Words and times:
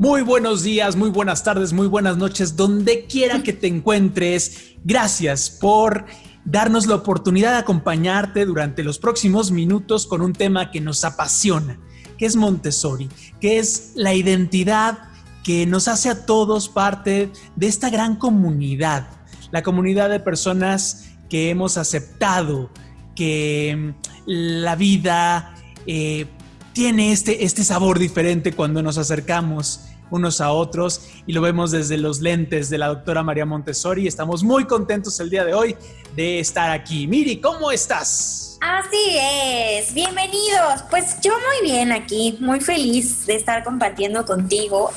Muy 0.00 0.22
buenos 0.22 0.62
días, 0.62 0.96
muy 0.96 1.10
buenas 1.10 1.44
tardes, 1.44 1.74
muy 1.74 1.86
buenas 1.86 2.16
noches, 2.16 2.56
donde 2.56 3.04
quiera 3.04 3.42
que 3.42 3.52
te 3.52 3.66
encuentres. 3.66 4.76
Gracias 4.82 5.50
por 5.50 6.06
darnos 6.42 6.86
la 6.86 6.94
oportunidad 6.94 7.52
de 7.52 7.58
acompañarte 7.58 8.46
durante 8.46 8.82
los 8.82 8.98
próximos 8.98 9.50
minutos 9.50 10.06
con 10.06 10.22
un 10.22 10.32
tema 10.32 10.70
que 10.70 10.80
nos 10.80 11.04
apasiona, 11.04 11.78
que 12.16 12.24
es 12.24 12.34
Montessori, 12.34 13.10
que 13.42 13.58
es 13.58 13.92
la 13.94 14.14
identidad 14.14 15.00
que 15.44 15.66
nos 15.66 15.86
hace 15.86 16.08
a 16.08 16.24
todos 16.24 16.70
parte 16.70 17.30
de 17.56 17.66
esta 17.66 17.90
gran 17.90 18.16
comunidad, 18.16 19.06
la 19.50 19.62
comunidad 19.62 20.08
de 20.08 20.20
personas 20.20 21.10
que 21.28 21.50
hemos 21.50 21.76
aceptado 21.76 22.70
que 23.14 23.92
la 24.24 24.76
vida 24.76 25.54
eh, 25.86 26.26
tiene 26.72 27.12
este, 27.12 27.44
este 27.44 27.64
sabor 27.64 27.98
diferente 27.98 28.54
cuando 28.54 28.82
nos 28.82 28.96
acercamos 28.96 29.89
unos 30.10 30.40
a 30.40 30.52
otros 30.52 31.08
y 31.26 31.32
lo 31.32 31.40
vemos 31.40 31.70
desde 31.70 31.96
los 31.96 32.20
lentes 32.20 32.70
de 32.70 32.78
la 32.78 32.88
doctora 32.88 33.22
María 33.22 33.46
Montessori. 33.46 34.06
Estamos 34.06 34.42
muy 34.42 34.64
contentos 34.64 35.18
el 35.20 35.30
día 35.30 35.44
de 35.44 35.54
hoy 35.54 35.76
de 36.14 36.40
estar 36.40 36.70
aquí. 36.70 37.06
Miri, 37.06 37.40
¿cómo 37.40 37.70
estás? 37.70 38.58
Así 38.60 39.16
es, 39.18 39.94
bienvenidos. 39.94 40.82
Pues 40.90 41.20
yo 41.22 41.32
muy 41.32 41.70
bien 41.70 41.92
aquí, 41.92 42.36
muy 42.40 42.60
feliz 42.60 43.26
de 43.26 43.36
estar 43.36 43.64
compartiendo 43.64 44.26
contigo 44.26 44.90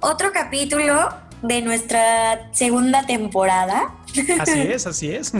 otro 0.00 0.32
capítulo 0.32 1.08
de 1.42 1.62
nuestra 1.62 2.52
segunda 2.52 3.06
temporada. 3.06 3.94
Así 4.38 4.60
es, 4.72 4.86
así 4.86 5.10
es. 5.10 5.32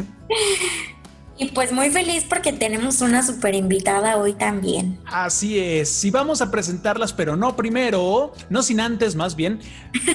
Y 1.39 1.51
pues 1.51 1.71
muy 1.71 1.91
feliz 1.91 2.25
porque 2.29 2.53
tenemos 2.53 3.01
una 3.03 3.23
super 3.23 3.55
invitada 3.55 4.17
hoy 4.17 4.33
también. 4.33 4.99
Así 5.05 5.59
es, 5.59 6.05
y 6.05 6.11
vamos 6.11 6.41
a 6.41 6.51
presentarlas, 6.51 7.13
pero 7.13 7.37
no 7.37 7.57
primero, 7.57 8.33
no 8.49 8.63
sin 8.63 8.81
antes 8.81 9.15
más 9.17 9.37
bien, 9.37 9.61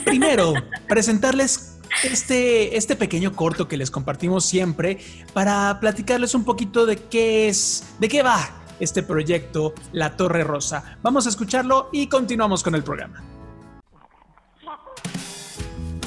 primero 0.03 0.53
presentarles 0.87 1.77
este, 2.03 2.75
este 2.75 2.95
pequeño 2.95 3.35
corto 3.35 3.67
que 3.67 3.77
les 3.77 3.91
compartimos 3.91 4.45
siempre 4.45 4.99
para 5.33 5.79
platicarles 5.79 6.33
un 6.33 6.43
poquito 6.43 6.85
de 6.85 6.97
qué 6.97 7.47
es, 7.49 7.83
de 7.99 8.07
qué 8.07 8.23
va 8.23 8.61
este 8.79 9.03
proyecto 9.03 9.75
La 9.91 10.17
Torre 10.17 10.43
Rosa. 10.43 10.97
Vamos 11.03 11.27
a 11.27 11.29
escucharlo 11.29 11.89
y 11.91 12.07
continuamos 12.07 12.63
con 12.63 12.73
el 12.73 12.83
programa. 12.83 13.23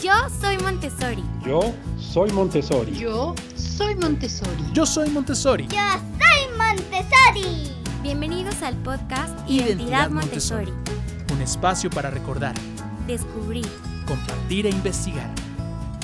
Yo 0.05 0.13
soy 0.39 0.59
Montessori. 0.59 1.25
Yo 1.47 1.75
soy 1.99 2.31
Montessori. 2.31 2.93
Yo 2.93 3.35
soy 3.57 3.95
Montessori. 3.95 4.63
Yo 4.75 4.85
soy 4.85 5.09
Montessori. 5.09 5.67
Yo 5.69 5.77
soy 5.97 6.49
Montessori. 6.59 7.69
Bienvenidos 8.03 8.61
al 8.61 8.77
podcast 8.83 9.33
Identidad, 9.49 10.11
Montessori. 10.11 10.71
Un 11.33 11.41
espacio 11.41 11.89
para 11.89 12.11
recordar, 12.11 12.55
descubrir, 13.07 13.67
compartir 14.07 14.67
e 14.67 14.69
investigar. 14.69 15.31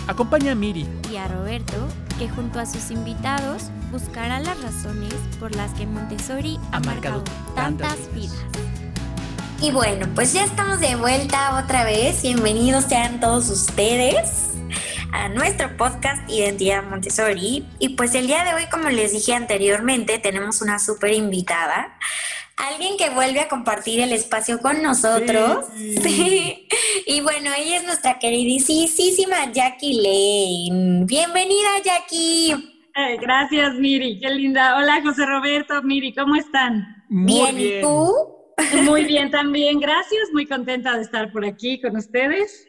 Acompaña 0.09 0.53
a 0.53 0.55
Miri 0.55 0.87
y 1.13 1.17
a 1.17 1.29
Roberto, 1.29 1.87
que 2.19 2.27
junto 2.31 2.59
a 2.59 2.65
sus 2.65 2.91
invitados 2.91 3.65
buscarán 3.93 4.45
las 4.45 4.59
razones 4.63 5.13
por 5.39 5.55
las 5.55 5.75
que 5.75 5.87
Montessori 5.87 6.59
ha, 6.73 6.81
marcado, 6.81 7.23
tantas, 7.55 7.99
vidas. 8.15 8.47
Y 9.63 9.73
bueno, 9.73 10.09
pues 10.15 10.33
ya 10.33 10.45
estamos 10.45 10.81
de 10.81 10.97
vuelta 10.97 11.63
otra 11.63 11.85
vez. 11.85 12.23
Bienvenidos 12.23 12.85
sean 12.85 13.21
todos 13.21 13.51
ustedes 13.51 14.53
a 15.13 15.29
nuestro 15.29 15.77
podcast 15.77 16.27
Identidad 16.31 16.83
Montessori. 16.83 17.67
Y 17.79 17.91
pues 17.91 18.15
el 18.15 18.27
día 18.27 18.43
de 18.45 18.55
hoy, 18.55 18.71
como 18.71 18.89
les 18.89 19.13
dije 19.13 19.35
anteriormente, 19.35 20.19
tenemos 20.19 20.63
una 20.63 20.79
súper 20.79 21.13
invitada. 21.13 21.95
Alguien 22.57 22.97
que 22.97 23.11
vuelve 23.11 23.41
a 23.41 23.49
compartir 23.49 24.01
el 24.01 24.13
espacio 24.13 24.61
con 24.61 24.83
nosotros. 24.83 25.67
Sí. 25.77 26.67
Y 27.07 27.21
bueno, 27.21 27.51
ella 27.57 27.77
es 27.77 27.85
nuestra 27.85 28.19
queridísima 28.19 29.53
Jackie 29.53 29.95
Lane. 29.95 31.05
Bienvenida, 31.05 31.69
Jackie. 31.85 32.55
gracias, 33.21 33.75
Miri. 33.75 34.19
Qué 34.21 34.31
linda. 34.31 34.77
Hola, 34.77 35.01
José 35.03 35.27
Roberto. 35.27 35.83
Miri, 35.83 36.15
¿cómo 36.15 36.35
están? 36.37 37.05
Muy 37.09 37.53
bien. 37.53 37.79
¿Y 37.79 37.83
tú? 37.83 38.40
Muy 38.83 39.05
bien 39.05 39.31
también, 39.31 39.81
gracias. 39.81 40.29
Muy 40.33 40.47
contenta 40.47 40.97
de 40.97 41.03
estar 41.03 41.33
por 41.33 41.45
aquí 41.45 41.81
con 41.81 41.97
ustedes. 41.97 42.67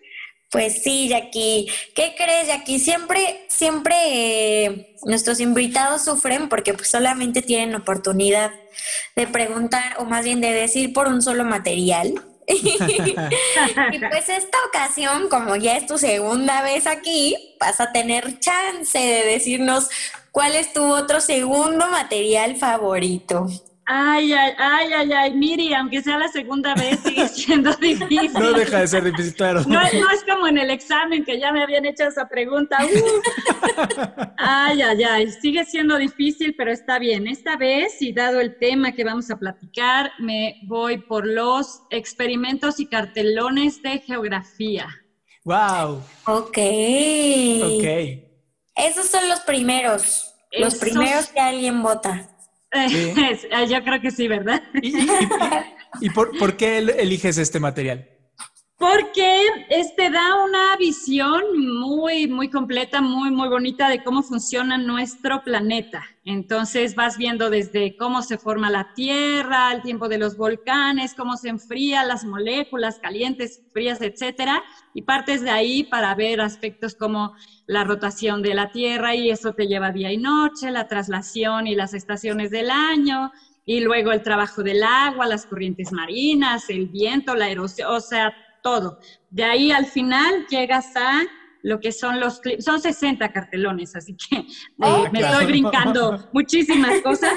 Pues 0.51 0.83
sí, 0.83 1.07
Jackie. 1.07 1.67
¿Qué 1.95 2.13
crees, 2.17 2.47
Jackie? 2.47 2.77
Siempre, 2.77 3.45
siempre 3.47 3.95
eh, 4.05 4.95
nuestros 5.05 5.39
invitados 5.39 6.03
sufren 6.03 6.49
porque 6.49 6.73
pues 6.73 6.89
solamente 6.89 7.41
tienen 7.41 7.73
oportunidad 7.73 8.51
de 9.15 9.27
preguntar 9.27 9.95
o 9.97 10.03
más 10.03 10.25
bien 10.25 10.41
de 10.41 10.51
decir 10.51 10.91
por 10.91 11.07
un 11.07 11.21
solo 11.21 11.45
material. 11.45 12.13
y 12.47 13.99
pues 13.99 14.27
esta 14.27 14.57
ocasión, 14.67 15.29
como 15.29 15.55
ya 15.55 15.77
es 15.77 15.85
tu 15.85 15.97
segunda 15.97 16.61
vez 16.63 16.85
aquí, 16.85 17.55
vas 17.59 17.79
a 17.79 17.93
tener 17.93 18.39
chance 18.39 18.99
de 18.99 19.25
decirnos 19.25 19.89
cuál 20.31 20.55
es 20.55 20.73
tu 20.73 20.83
otro 20.83 21.21
segundo 21.21 21.87
material 21.87 22.57
favorito. 22.57 23.47
Ay, 23.93 24.31
ay, 24.31 24.53
ay, 24.57 24.93
ay, 24.93 25.11
ay, 25.11 25.33
Miri, 25.33 25.73
aunque 25.73 26.01
sea 26.01 26.17
la 26.17 26.29
segunda 26.29 26.73
vez, 26.75 26.97
sigue 27.03 27.27
siendo 27.27 27.73
difícil. 27.73 28.31
No 28.31 28.53
deja 28.53 28.79
de 28.79 28.87
ser 28.87 29.03
difícil, 29.03 29.35
claro. 29.35 29.63
No, 29.67 29.81
es 29.81 30.23
como 30.23 30.47
en 30.47 30.57
el 30.57 30.69
examen 30.69 31.25
que 31.25 31.37
ya 31.37 31.51
me 31.51 31.61
habían 31.61 31.83
hecho 31.83 32.05
esa 32.05 32.25
pregunta. 32.29 32.77
Ay, 34.37 34.81
ay, 34.81 35.03
ay, 35.03 35.31
sigue 35.41 35.65
siendo 35.65 35.97
difícil, 35.97 36.55
pero 36.57 36.71
está 36.71 36.99
bien. 36.99 37.27
Esta 37.27 37.57
vez, 37.57 38.01
y 38.01 38.13
dado 38.13 38.39
el 38.39 38.57
tema 38.57 38.93
que 38.93 39.03
vamos 39.03 39.29
a 39.29 39.37
platicar, 39.37 40.13
me 40.19 40.61
voy 40.63 40.99
por 40.99 41.27
los 41.27 41.81
experimentos 41.89 42.79
y 42.79 42.85
cartelones 42.85 43.81
de 43.81 43.99
geografía. 43.99 44.87
Wow. 45.43 46.01
Ok. 46.27 46.57
Ok. 47.61 47.87
Esos 48.73 49.07
son 49.07 49.27
los 49.27 49.41
primeros. 49.41 50.33
Los 50.53 50.75
primeros 50.75 51.27
que 51.27 51.41
alguien 51.41 51.83
vota. 51.83 52.30
Yo 53.69 53.83
creo 53.83 54.01
que 54.01 54.11
sí, 54.11 54.27
¿verdad? 54.27 54.61
¿Y, 56.01 56.09
por, 56.09 56.57
qué 56.57 56.77
eliges 56.77 57.37
este 57.37 57.59
material? 57.59 58.09
Porque 58.81 59.45
este 59.69 60.09
da 60.09 60.43
una 60.43 60.75
visión 60.75 61.43
muy, 61.55 62.27
muy 62.27 62.49
completa, 62.49 62.99
muy, 62.99 63.29
muy 63.29 63.47
bonita 63.47 63.87
de 63.87 64.01
cómo 64.01 64.23
funciona 64.23 64.75
nuestro 64.79 65.43
planeta. 65.43 66.03
Entonces 66.23 66.95
vas 66.95 67.15
viendo 67.15 67.51
desde 67.51 67.95
cómo 67.95 68.23
se 68.23 68.39
forma 68.39 68.71
la 68.71 68.91
Tierra, 68.95 69.71
el 69.71 69.83
tiempo 69.83 70.09
de 70.09 70.17
los 70.17 70.35
volcanes, 70.35 71.13
cómo 71.13 71.37
se 71.37 71.49
enfría 71.49 72.03
las 72.03 72.23
moléculas 72.23 72.97
calientes, 72.97 73.61
frías, 73.71 74.01
etcétera, 74.01 74.63
y 74.95 75.03
partes 75.03 75.43
de 75.43 75.51
ahí 75.51 75.83
para 75.83 76.15
ver 76.15 76.41
aspectos 76.41 76.95
como 76.95 77.33
la 77.67 77.83
rotación 77.83 78.41
de 78.41 78.55
la 78.55 78.71
Tierra 78.71 79.13
y 79.13 79.29
eso 79.29 79.53
te 79.53 79.67
lleva 79.67 79.91
día 79.91 80.11
y 80.11 80.17
noche, 80.17 80.71
la 80.71 80.87
traslación 80.87 81.67
y 81.67 81.75
las 81.75 81.93
estaciones 81.93 82.49
del 82.49 82.71
año, 82.71 83.29
y 83.63 83.81
luego 83.81 84.11
el 84.11 84.23
trabajo 84.23 84.63
del 84.63 84.81
agua, 84.81 85.27
las 85.27 85.45
corrientes 85.45 85.91
marinas, 85.91 86.67
el 86.69 86.87
viento, 86.87 87.35
la 87.35 87.51
erosión, 87.51 87.91
o 87.91 87.99
sea, 87.99 88.33
todo. 88.61 88.99
De 89.29 89.43
ahí 89.43 89.71
al 89.71 89.85
final 89.85 90.45
llegas 90.49 90.95
a 90.95 91.21
lo 91.63 91.79
que 91.79 91.91
son 91.91 92.19
los 92.19 92.41
son 92.59 92.81
60 92.81 93.31
cartelones, 93.31 93.95
así 93.95 94.15
que 94.15 94.37
eh, 94.37 94.45
oh, 94.79 95.07
me 95.11 95.19
estoy 95.19 95.45
brincando 95.47 96.29
muchísimas 96.33 97.01
cosas, 97.01 97.33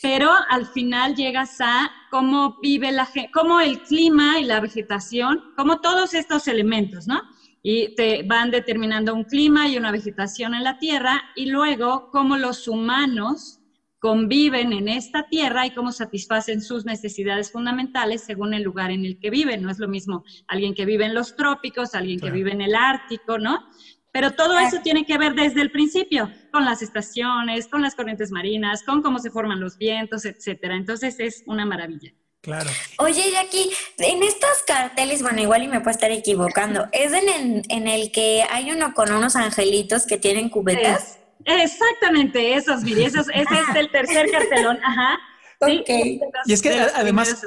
pero 0.00 0.30
al 0.48 0.66
final 0.66 1.14
llegas 1.14 1.60
a 1.60 1.90
cómo 2.10 2.58
vive 2.62 2.92
la 2.92 3.06
gente, 3.06 3.30
cómo 3.32 3.60
el 3.60 3.82
clima 3.82 4.38
y 4.38 4.44
la 4.44 4.60
vegetación, 4.60 5.52
como 5.56 5.80
todos 5.80 6.14
estos 6.14 6.48
elementos, 6.48 7.06
¿no? 7.06 7.20
Y 7.62 7.94
te 7.94 8.22
van 8.24 8.50
determinando 8.50 9.14
un 9.14 9.24
clima 9.24 9.68
y 9.68 9.78
una 9.78 9.90
vegetación 9.90 10.54
en 10.54 10.64
la 10.64 10.78
Tierra 10.78 11.22
y 11.34 11.46
luego 11.46 12.10
cómo 12.10 12.36
los 12.36 12.68
humanos 12.68 13.60
conviven 14.04 14.74
en 14.74 14.86
esta 14.86 15.28
tierra 15.30 15.64
y 15.64 15.70
cómo 15.70 15.90
satisfacen 15.90 16.60
sus 16.60 16.84
necesidades 16.84 17.50
fundamentales 17.50 18.22
según 18.22 18.52
el 18.52 18.62
lugar 18.62 18.90
en 18.90 19.06
el 19.06 19.18
que 19.18 19.30
viven. 19.30 19.62
No 19.62 19.70
es 19.70 19.78
lo 19.78 19.88
mismo 19.88 20.24
alguien 20.46 20.74
que 20.74 20.84
vive 20.84 21.06
en 21.06 21.14
los 21.14 21.36
trópicos, 21.36 21.94
alguien 21.94 22.20
que 22.20 22.30
vive 22.30 22.52
en 22.52 22.60
el 22.60 22.74
Ártico, 22.74 23.38
¿no? 23.38 23.66
Pero 24.12 24.32
todo 24.32 24.58
eso 24.58 24.82
tiene 24.82 25.06
que 25.06 25.16
ver 25.16 25.32
desde 25.32 25.62
el 25.62 25.70
principio, 25.70 26.30
con 26.52 26.66
las 26.66 26.82
estaciones, 26.82 27.66
con 27.66 27.80
las 27.80 27.94
corrientes 27.94 28.30
marinas, 28.30 28.82
con 28.82 29.00
cómo 29.00 29.18
se 29.20 29.30
forman 29.30 29.58
los 29.58 29.78
vientos, 29.78 30.26
etcétera. 30.26 30.76
Entonces 30.76 31.18
es 31.18 31.42
una 31.46 31.64
maravilla. 31.64 32.12
Claro. 32.42 32.68
Oye, 32.98 33.22
Jackie, 33.32 33.70
en 33.96 34.22
estos 34.22 34.64
carteles, 34.66 35.22
bueno, 35.22 35.40
igual 35.40 35.62
y 35.62 35.68
me 35.68 35.80
puedo 35.80 35.92
estar 35.92 36.10
equivocando, 36.10 36.88
¿es 36.92 37.10
en 37.14 37.28
el, 37.30 37.62
en 37.70 37.88
el 37.88 38.12
que 38.12 38.44
hay 38.50 38.70
uno 38.70 38.92
con 38.92 39.10
unos 39.10 39.34
angelitos 39.34 40.04
que 40.04 40.18
tienen 40.18 40.50
cubetas? 40.50 41.20
Exactamente, 41.44 42.54
esos, 42.54 42.82
Miri, 42.82 43.04
ese 43.04 43.20
es 43.20 43.76
el 43.76 43.90
tercer 43.90 44.30
cartelón, 44.30 44.78
ajá. 44.82 45.18
Okay. 45.60 46.20
y 46.44 46.52
es 46.52 46.60
que 46.60 46.68
además 46.94 47.40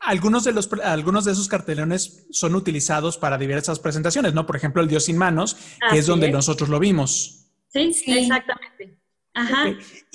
algunos 0.00 0.44
de 0.44 0.52
los 0.52 0.70
algunos 0.82 1.26
de 1.26 1.32
esos 1.32 1.48
cartelones 1.48 2.26
son 2.30 2.54
utilizados 2.54 3.18
para 3.18 3.36
diversas 3.36 3.80
presentaciones, 3.80 4.32
¿no? 4.32 4.46
Por 4.46 4.56
ejemplo, 4.56 4.80
el 4.80 4.88
Dios 4.88 5.04
sin 5.04 5.18
manos, 5.18 5.56
que 5.90 5.98
es 5.98 6.06
donde 6.06 6.30
nosotros 6.30 6.68
lo 6.68 6.78
vimos. 6.78 7.48
Sí, 7.68 7.92
sí, 7.92 8.18
exactamente. 8.18 9.00
Ajá. 9.32 9.64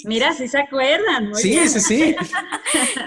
Mira, 0.03 0.33
si 0.33 0.47
se 0.47 0.59
acuerdan. 0.59 1.33
sí, 1.35 1.57
sí, 1.69 1.79
sí, 1.81 2.15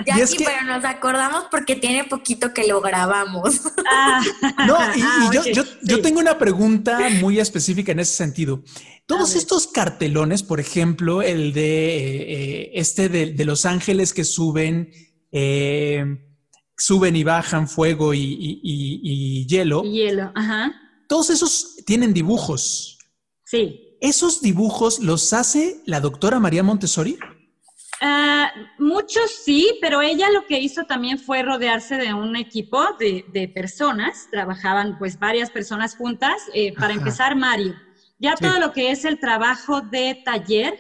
Ya 0.07 0.27
sí, 0.27 0.39
pero 0.39 0.65
nos 0.65 0.85
acordamos 0.85 1.45
porque 1.51 1.77
tiene 1.77 2.05
poquito 2.05 2.55
que 2.55 2.67
lo 2.67 2.81
grabamos. 2.81 3.61
Ah. 3.91 4.21
No, 4.67 4.77
y, 4.97 5.03
ah, 5.03 5.31
yo, 5.33 5.65
yo, 5.83 6.01
tengo 6.01 6.19
una 6.21 6.39
pregunta 6.39 6.99
muy 7.21 7.39
específica 7.39 7.93
en 7.93 8.01
ese 8.01 8.15
sentido. 8.15 8.63
Todos 9.09 9.37
estos 9.37 9.67
cartelones, 9.67 10.43
por 10.43 10.61
ejemplo, 10.61 11.23
el 11.23 11.55
de 11.55 12.67
eh, 12.67 12.71
este 12.75 13.09
de, 13.09 13.45
Los 13.47 13.65
Ángeles 13.65 14.13
que 14.13 14.23
suben, 14.23 14.93
eh, 15.33 16.05
suben 16.77 17.17
y 17.17 17.25
bajan 17.25 17.69
fuego 17.69 18.13
y, 18.13 18.21
y 18.63 19.47
hielo. 19.47 19.83
Y 19.83 19.93
hielo, 19.93 20.31
ajá. 20.35 20.73
Todos 21.09 21.31
esos 21.31 21.77
tienen 21.87 22.13
dibujos. 22.13 22.99
Sí. 23.45 23.97
¿Esos 24.03 24.43
dibujos 24.43 25.01
los 25.01 25.33
hace 25.33 25.81
la 25.87 26.01
doctora 26.01 26.39
María 26.39 26.63
Montessori? 26.63 27.19
Ah, 28.03 28.53
muchos 28.79 29.31
sí, 29.43 29.79
pero 29.81 30.03
ella 30.03 30.31
lo 30.31 30.45
que 30.47 30.61
hizo 30.61 30.85
también 30.85 31.19
fue 31.19 31.43
rodearse 31.43 31.97
de 31.97 32.13
un 32.13 32.37
equipo 32.37 32.85
de, 32.99 33.51
personas, 33.55 34.29
trabajaban 34.31 34.99
pues 34.99 35.19
varias 35.19 35.51
personas 35.51 35.97
juntas. 35.97 36.35
Eh, 36.53 36.75
para 36.75 36.93
empezar, 36.93 37.35
Mario, 37.35 37.75
ya 38.19 38.35
todo 38.35 38.59
lo 38.59 38.73
que 38.73 38.91
es 38.91 39.05
el 39.05 39.19
trabajo 39.19 39.81
de 39.81 40.21
taller, 40.25 40.75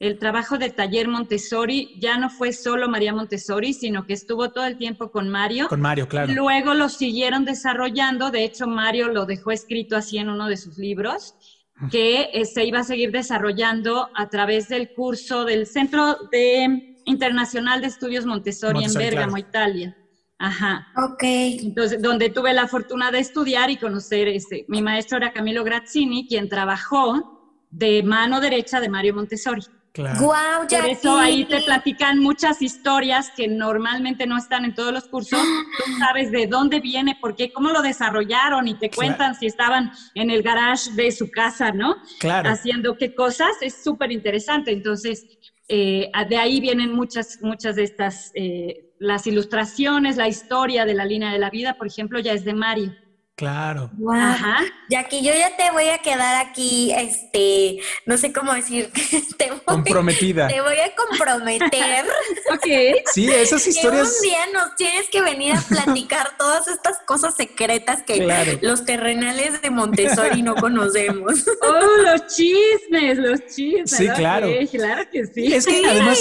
el 0.00 0.18
trabajo 0.18 0.58
de 0.58 0.70
taller 0.70 1.08
Montessori 1.08 1.98
ya 2.00 2.18
no 2.18 2.28
fue 2.28 2.52
solo 2.52 2.88
María 2.88 3.14
Montessori, 3.14 3.72
sino 3.72 4.06
que 4.06 4.12
estuvo 4.12 4.50
todo 4.50 4.66
el 4.66 4.76
tiempo 4.76 5.10
con 5.10 5.28
Mario. 5.28 5.68
Con 5.68 5.80
Mario, 5.80 6.08
claro. 6.08 6.32
Luego 6.32 6.74
lo 6.74 6.88
siguieron 6.88 7.44
desarrollando, 7.44 8.30
de 8.30 8.44
hecho 8.44 8.66
Mario 8.66 9.08
lo 9.08 9.24
dejó 9.24 9.50
escrito 9.52 9.96
así 9.96 10.18
en 10.18 10.28
uno 10.28 10.48
de 10.48 10.56
sus 10.56 10.78
libros 10.78 11.34
que 11.90 12.30
eh, 12.32 12.44
se 12.44 12.64
iba 12.64 12.80
a 12.80 12.84
seguir 12.84 13.10
desarrollando 13.10 14.08
a 14.14 14.28
través 14.28 14.68
del 14.68 14.92
curso 14.94 15.44
del 15.44 15.66
Centro 15.66 16.16
de 16.30 16.96
Internacional 17.04 17.80
de 17.80 17.88
Estudios 17.88 18.26
Montessori, 18.26 18.84
en 18.84 18.94
Bergamo, 18.94 19.36
Italia. 19.38 19.96
Ajá. 20.38 20.88
Ok. 20.96 21.22
Entonces, 21.22 22.02
donde 22.02 22.30
tuve 22.30 22.52
la 22.52 22.66
fortuna 22.68 23.10
de 23.10 23.20
estudiar 23.20 23.70
y 23.70 23.76
conocer, 23.76 24.28
este, 24.28 24.64
mi 24.68 24.82
maestro 24.82 25.18
era 25.18 25.32
Camilo 25.32 25.64
Grazzini, 25.64 26.26
quien 26.26 26.48
trabajó 26.48 27.66
de 27.70 28.02
mano 28.02 28.40
derecha 28.40 28.80
de 28.80 28.88
Mario 28.88 29.14
Montessori. 29.14 29.62
Claro. 29.94 30.20
Wow, 30.22 30.66
Por 30.68 30.90
eso 30.90 31.16
ahí 31.16 31.44
te 31.44 31.60
platican 31.60 32.18
muchas 32.18 32.60
historias 32.60 33.30
que 33.36 33.46
normalmente 33.46 34.26
no 34.26 34.36
están 34.36 34.64
en 34.64 34.74
todos 34.74 34.92
los 34.92 35.04
cursos. 35.04 35.38
Tú 35.78 35.84
sabes 36.00 36.32
de 36.32 36.48
dónde 36.48 36.80
viene, 36.80 37.16
por 37.20 37.36
qué, 37.36 37.52
cómo 37.52 37.70
lo 37.70 37.80
desarrollaron 37.80 38.66
y 38.66 38.74
te 38.74 38.90
cuentan 38.90 39.36
si 39.36 39.46
estaban 39.46 39.92
en 40.16 40.30
el 40.30 40.42
garage 40.42 40.90
de 40.96 41.12
su 41.12 41.30
casa, 41.30 41.70
¿no? 41.70 41.94
Claro. 42.18 42.50
Haciendo 42.50 42.96
qué 42.96 43.14
cosas. 43.14 43.50
Es 43.60 43.84
súper 43.84 44.10
interesante. 44.10 44.72
Entonces, 44.72 45.24
eh, 45.68 46.10
de 46.28 46.36
ahí 46.36 46.60
vienen 46.60 46.92
muchas, 46.92 47.38
muchas 47.40 47.76
de 47.76 47.84
estas, 47.84 48.32
eh, 48.34 48.93
las 49.04 49.26
ilustraciones, 49.26 50.16
la 50.16 50.28
historia 50.28 50.84
de 50.84 50.94
la 50.94 51.04
línea 51.04 51.30
de 51.30 51.38
la 51.38 51.50
vida, 51.50 51.74
por 51.74 51.86
ejemplo, 51.86 52.18
ya 52.18 52.32
es 52.32 52.44
de 52.44 52.54
Mario. 52.54 52.94
Claro. 53.36 53.90
Ajá. 54.12 54.58
Ya 54.88 55.08
que 55.08 55.20
yo 55.20 55.32
ya 55.32 55.56
te 55.56 55.68
voy 55.72 55.88
a 55.88 55.98
quedar 55.98 56.46
aquí, 56.46 56.92
este, 56.92 57.78
no 58.06 58.16
sé 58.16 58.32
cómo 58.32 58.54
decir, 58.54 58.90
te 59.38 59.50
comprometida. 59.64 60.46
Te 60.46 60.60
voy 60.60 60.76
a 60.76 60.94
comprometer. 60.94 62.06
ok. 62.52 63.02
Sí, 63.12 63.28
esas 63.28 63.66
historias. 63.66 64.08
Que 64.08 64.16
un 64.16 64.22
día 64.22 64.46
nos 64.52 64.76
tienes 64.76 65.08
que 65.10 65.20
venir 65.20 65.52
a 65.52 65.60
platicar 65.60 66.28
todas 66.38 66.68
estas 66.68 66.98
cosas 67.06 67.34
secretas 67.34 68.04
que 68.04 68.58
los 68.62 68.84
terrenales 68.84 69.60
de 69.60 69.70
Montessori 69.70 70.42
no 70.42 70.54
conocemos. 70.54 71.44
oh, 71.62 72.02
los 72.04 72.28
chismes, 72.28 73.18
los 73.18 73.46
chismes. 73.46 73.90
Sí, 73.90 74.08
claro. 74.10 74.48
claro 74.70 75.10
que 75.10 75.26
sí. 75.26 75.52
Es 75.52 75.66
que 75.66 75.82
además, 75.84 76.20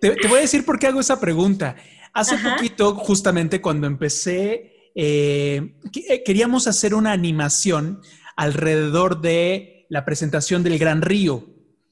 te, 0.00 0.16
voy 0.28 0.38
a 0.38 0.42
decir 0.42 0.64
por 0.64 0.78
qué 0.78 0.86
hago 0.86 1.00
esa 1.00 1.20
pregunta. 1.20 1.76
Hace 2.14 2.38
poquito, 2.38 2.94
justamente 2.94 3.60
cuando 3.60 3.86
empecé 3.86 4.74
eh, 4.94 5.74
eh, 6.08 6.22
queríamos 6.24 6.68
hacer 6.68 6.94
una 6.94 7.12
animación 7.12 8.00
alrededor 8.36 9.20
de 9.20 9.86
la 9.88 10.04
presentación 10.04 10.62
del 10.62 10.78
Gran 10.78 11.02
Río. 11.02 11.46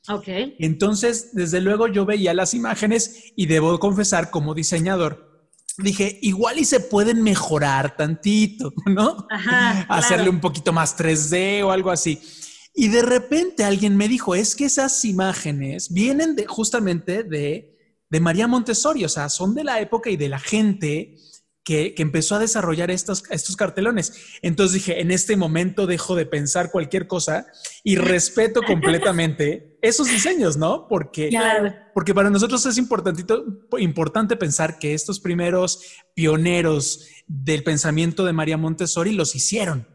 Ok. 0.09 0.29
Entonces, 0.59 1.31
desde 1.33 1.61
luego 1.61 1.89
yo 1.89 2.05
veía 2.05 2.35
las 2.35 2.55
imágenes 2.55 3.33
y 3.37 3.47
debo 3.47 3.79
confesar 3.79 4.31
como 4.31 4.55
diseñador, 4.55 5.49
dije, 5.79 6.19
igual 6.23 6.59
y 6.59 6.65
se 6.65 6.81
pueden 6.81 7.23
mejorar 7.23 7.97
tantito, 7.97 8.73
¿no? 8.87 9.27
Ajá, 9.31 9.87
Hacerle 9.89 10.31
un 10.31 10.41
poquito 10.41 10.73
más 10.73 10.97
3D 10.97 11.65
o 11.65 11.71
algo 11.71 11.91
así. 11.91 12.21
Y 12.75 12.89
de 12.89 13.03
repente 13.03 13.65
alguien 13.65 13.97
me 13.97 14.09
dijo, 14.09 14.35
es 14.35 14.57
que 14.57 14.65
esas 14.65 15.05
imágenes 15.05 15.93
vienen 15.93 16.35
de, 16.37 16.47
justamente 16.47 17.23
de, 17.23 17.72
de 18.12 18.20
María 18.20 18.47
Montessori, 18.47 19.06
o 19.06 19.09
sea, 19.09 19.31
son 19.31 19.55
de 19.55 19.64
la 19.64 19.81
época 19.81 20.11
y 20.11 20.19
de 20.19 20.29
la 20.29 20.38
gente 20.38 21.17
que, 21.64 21.94
empezó 21.97 22.35
a 22.35 22.41
desarrollar 22.41 22.91
estos, 22.91 23.25
estos 23.31 23.56
cartelones. 23.56 24.38
Entonces 24.43 24.75
dije, 24.75 25.00
en 25.00 25.11
este 25.11 25.35
momento 25.35 25.87
dejo 25.87 26.14
de 26.14 26.26
pensar 26.26 26.70
cualquier 26.70 27.06
cosa 27.06 27.47
y 27.82 27.97
respeto 27.97 28.61
completamente 28.67 29.79
esos 29.81 30.09
diseños, 30.09 30.59
¿no? 30.59 30.88
Porque, 30.88 31.31
porque 31.94 32.12
para 32.12 32.29
nosotros 32.29 32.67
es 32.67 32.76
importante 32.76 34.37
pensar 34.37 34.79
que 34.79 34.93
estos 34.93 35.19
primeros 35.19 35.81
pioneros 36.12 37.09
del 37.26 37.64
pensamiento 37.64 38.26
de 38.26 38.35
María 38.35 38.59
Montessori 38.59 39.14
los 39.14 39.35
hicieron. 39.35 39.88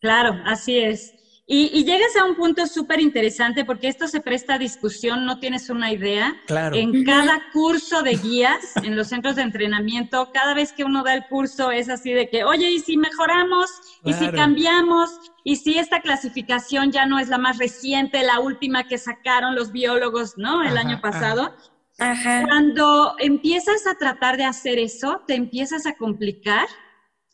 Claro, 0.00 0.40
así 0.46 0.78
es. 0.78 1.12
Y, 1.46 1.84
llegas 1.84 2.16
a 2.16 2.24
un 2.24 2.36
punto 2.36 2.66
súper 2.66 3.00
interesante 3.00 3.66
porque 3.66 3.88
esto 3.88 4.08
se 4.08 4.20
presta 4.20 4.54
a 4.54 4.58
discusión, 4.58 5.26
no 5.26 5.40
tienes 5.40 5.68
una 5.68 5.92
idea. 5.92 6.34
Claro. 6.46 6.74
En 6.74 7.04
cada 7.04 7.50
curso 7.52 8.02
de 8.02 8.16
guías, 8.16 8.74
en 8.82 8.96
los 8.96 9.08
centros 9.08 9.36
de 9.36 9.42
entrenamiento, 9.42 10.30
cada 10.32 10.54
vez 10.54 10.72
que 10.72 10.84
uno 10.84 11.02
da 11.02 11.12
el 11.12 11.26
curso 11.26 11.70
es 11.70 11.90
así 11.90 12.12
de 12.12 12.30
que, 12.30 12.44
oye, 12.44 12.70
¿y 12.70 12.78
si 12.78 12.96
mejoramos? 12.96 13.70
¿Y 14.04 14.14
si 14.14 14.30
cambiamos? 14.30 15.10
¿Y 15.44 15.56
si 15.56 15.78
esta 15.78 16.00
clasificación 16.00 16.92
ya 16.92 17.04
no 17.04 17.18
es 17.18 17.28
la 17.28 17.36
más 17.36 17.58
reciente, 17.58 18.22
la 18.22 18.40
última 18.40 18.84
que 18.84 18.96
sacaron 18.96 19.54
los 19.54 19.70
biólogos, 19.70 20.38
¿no? 20.38 20.62
El 20.62 20.78
año 20.78 21.02
pasado. 21.02 21.54
Ajá. 21.98 22.44
Cuando 22.46 23.16
empiezas 23.18 23.86
a 23.86 23.96
tratar 23.96 24.38
de 24.38 24.44
hacer 24.44 24.78
eso, 24.78 25.22
te 25.26 25.34
empiezas 25.34 25.84
a 25.84 25.94
complicar 25.94 26.66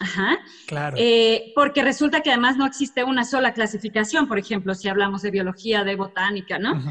Ajá. 0.01 0.39
Claro. 0.67 0.97
Eh, 0.99 1.53
porque 1.55 1.83
resulta 1.83 2.23
que 2.23 2.31
además 2.31 2.57
no 2.57 2.65
existe 2.65 3.05
una 3.05 3.23
sola 3.23 3.53
clasificación, 3.53 4.27
por 4.27 4.39
ejemplo, 4.39 4.75
si 4.75 4.89
hablamos 4.89 5.21
de 5.21 5.31
biología, 5.31 5.85
de 5.85 5.95
botánica, 5.95 6.59
¿no? 6.59 6.83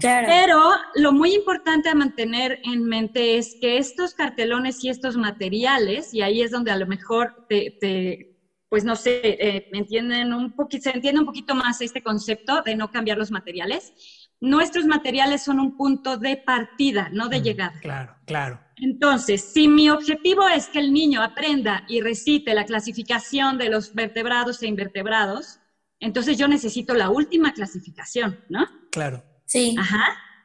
Claro. 0.00 0.26
Pero 0.28 0.60
lo 0.96 1.12
muy 1.12 1.32
importante 1.32 1.88
a 1.88 1.94
mantener 1.94 2.58
en 2.64 2.84
mente 2.84 3.38
es 3.38 3.56
que 3.60 3.78
estos 3.78 4.14
cartelones 4.14 4.82
y 4.82 4.88
estos 4.88 5.16
materiales, 5.16 6.12
y 6.12 6.22
ahí 6.22 6.42
es 6.42 6.50
donde 6.50 6.72
a 6.72 6.76
lo 6.76 6.88
mejor 6.88 7.46
te, 7.48 8.36
pues 8.68 8.84
no 8.84 8.96
sé, 8.96 9.20
eh, 9.24 9.68
entienden 9.72 10.32
un 10.32 10.52
poquito, 10.56 10.90
se 10.90 10.96
entiende 10.96 11.20
un 11.20 11.26
poquito 11.26 11.54
más 11.54 11.80
este 11.80 12.02
concepto 12.02 12.62
de 12.62 12.74
no 12.74 12.90
cambiar 12.90 13.16
los 13.16 13.30
materiales. 13.30 13.92
Nuestros 14.40 14.86
materiales 14.86 15.44
son 15.44 15.60
un 15.60 15.76
punto 15.76 16.16
de 16.16 16.36
partida, 16.36 17.10
no 17.12 17.28
de 17.28 17.42
llegada. 17.42 17.78
Claro, 17.80 18.16
claro. 18.26 18.65
Entonces, 18.76 19.52
si 19.52 19.68
mi 19.68 19.88
objetivo 19.88 20.46
es 20.48 20.68
que 20.68 20.78
el 20.78 20.92
niño 20.92 21.22
aprenda 21.22 21.84
y 21.88 22.00
recite 22.00 22.54
la 22.54 22.64
clasificación 22.64 23.56
de 23.56 23.70
los 23.70 23.94
vertebrados 23.94 24.62
e 24.62 24.66
invertebrados, 24.66 25.60
entonces 25.98 26.36
yo 26.36 26.46
necesito 26.46 26.94
la 26.94 27.08
última 27.08 27.52
clasificación, 27.52 28.38
¿no? 28.48 28.66
Claro. 28.92 29.24
Sí. 29.46 29.74
Ajá. 29.78 30.04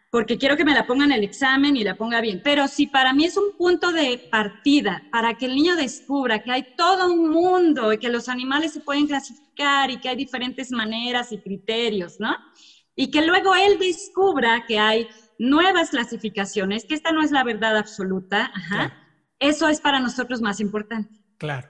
Porque 0.09 0.37
quiero 0.37 0.57
que 0.57 0.65
me 0.65 0.73
la 0.73 0.85
ponga 0.85 1.05
en 1.05 1.13
el 1.13 1.23
examen 1.23 1.77
y 1.77 1.83
la 1.83 1.95
ponga 1.95 2.19
bien. 2.19 2.41
Pero 2.43 2.67
si 2.67 2.87
para 2.87 3.13
mí 3.13 3.25
es 3.25 3.37
un 3.37 3.55
punto 3.57 3.91
de 3.91 4.27
partida 4.29 5.03
para 5.11 5.35
que 5.35 5.45
el 5.45 5.55
niño 5.55 5.75
descubra 5.75 6.39
que 6.39 6.51
hay 6.51 6.75
todo 6.75 7.11
un 7.11 7.29
mundo 7.29 7.93
y 7.93 7.97
que 7.97 8.09
los 8.09 8.27
animales 8.27 8.73
se 8.73 8.81
pueden 8.81 9.07
clasificar 9.07 9.89
y 9.89 9.99
que 10.01 10.09
hay 10.09 10.17
diferentes 10.17 10.69
maneras 10.71 11.31
y 11.31 11.37
criterios, 11.37 12.19
¿no? 12.19 12.35
Y 12.93 13.09
que 13.09 13.25
luego 13.25 13.55
él 13.55 13.79
descubra 13.79 14.65
que 14.67 14.77
hay 14.77 15.07
nuevas 15.41 15.89
clasificaciones, 15.89 16.85
que 16.85 16.93
esta 16.93 17.11
no 17.11 17.23
es 17.23 17.31
la 17.31 17.43
verdad 17.43 17.75
absoluta, 17.75 18.51
eso 19.39 19.67
es 19.67 19.81
para 19.81 19.99
nosotros 19.99 20.39
más 20.41 20.59
importante. 20.59 21.19
Claro. 21.37 21.67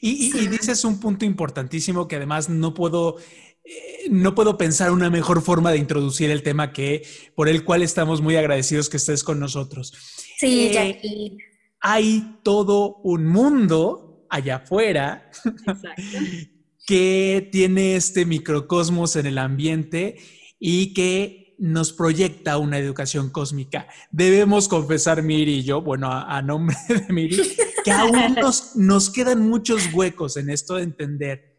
Y, 0.00 0.30
dices 0.48 0.84
un 0.84 1.00
punto 1.00 1.24
importantísimo 1.24 2.06
que 2.06 2.16
además 2.16 2.48
no 2.48 2.74
puedo, 2.74 3.16
eh, 3.64 4.08
no 4.10 4.34
puedo 4.34 4.56
pensar 4.56 4.92
una 4.92 5.10
mejor 5.10 5.42
forma 5.42 5.72
de 5.72 5.78
introducir 5.78 6.30
el 6.30 6.42
tema 6.42 6.72
que 6.72 7.02
por 7.34 7.48
el 7.48 7.64
cual 7.64 7.82
estamos 7.82 8.20
muy 8.20 8.36
agradecidos 8.36 8.88
que 8.88 8.98
estés 8.98 9.24
con 9.24 9.40
nosotros. 9.40 9.92
Sí, 10.38 10.70
eh, 10.74 11.36
Hay 11.80 12.38
todo 12.44 12.96
un 13.02 13.26
mundo 13.26 14.26
allá 14.28 14.56
afuera 14.56 15.30
que 16.86 17.48
tiene 17.50 17.96
este 17.96 18.26
microcosmos 18.26 19.16
en 19.16 19.26
el 19.26 19.38
ambiente 19.38 20.18
y 20.60 20.92
que 20.92 21.43
nos 21.58 21.92
proyecta 21.92 22.58
una 22.58 22.78
educación 22.78 23.30
cósmica. 23.30 23.86
Debemos 24.10 24.68
confesar, 24.68 25.22
Miri 25.22 25.56
y 25.56 25.62
yo, 25.62 25.82
bueno, 25.82 26.10
a, 26.10 26.42
nombre 26.42 26.76
de 26.88 27.12
Miri, 27.12 27.56
que 27.84 27.90
aún 27.90 28.34
nos, 28.40 28.76
nos 28.76 29.10
quedan 29.10 29.48
muchos 29.48 29.92
huecos 29.92 30.36
en 30.36 30.50
esto 30.50 30.74
de 30.74 30.82
entender 30.82 31.54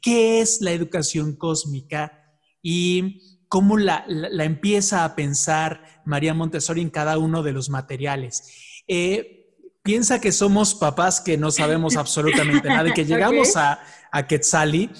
qué 0.00 0.40
es 0.40 0.60
la 0.60 0.72
educación 0.72 1.34
cósmica 1.34 2.36
y 2.62 3.22
cómo 3.48 3.76
la, 3.76 4.04
la, 4.06 4.44
empieza 4.44 5.04
a 5.04 5.16
pensar 5.16 5.82
María 6.04 6.34
Montessori 6.34 6.80
en 6.80 6.90
cada 6.90 7.18
uno 7.18 7.42
de 7.42 7.52
los 7.52 7.68
materiales. 7.68 8.82
Eh, 8.86 9.40
piensa 9.82 10.20
que 10.20 10.30
somos 10.30 10.74
papás 10.74 11.20
que 11.20 11.36
no 11.36 11.50
sabemos 11.50 11.96
absolutamente 11.96 12.68
nada 12.68 12.88
y 12.88 12.92
que 12.92 13.04
llegamos 13.06 13.56
a, 13.56 13.80
a 14.12 14.26
Quetzali 14.26 14.90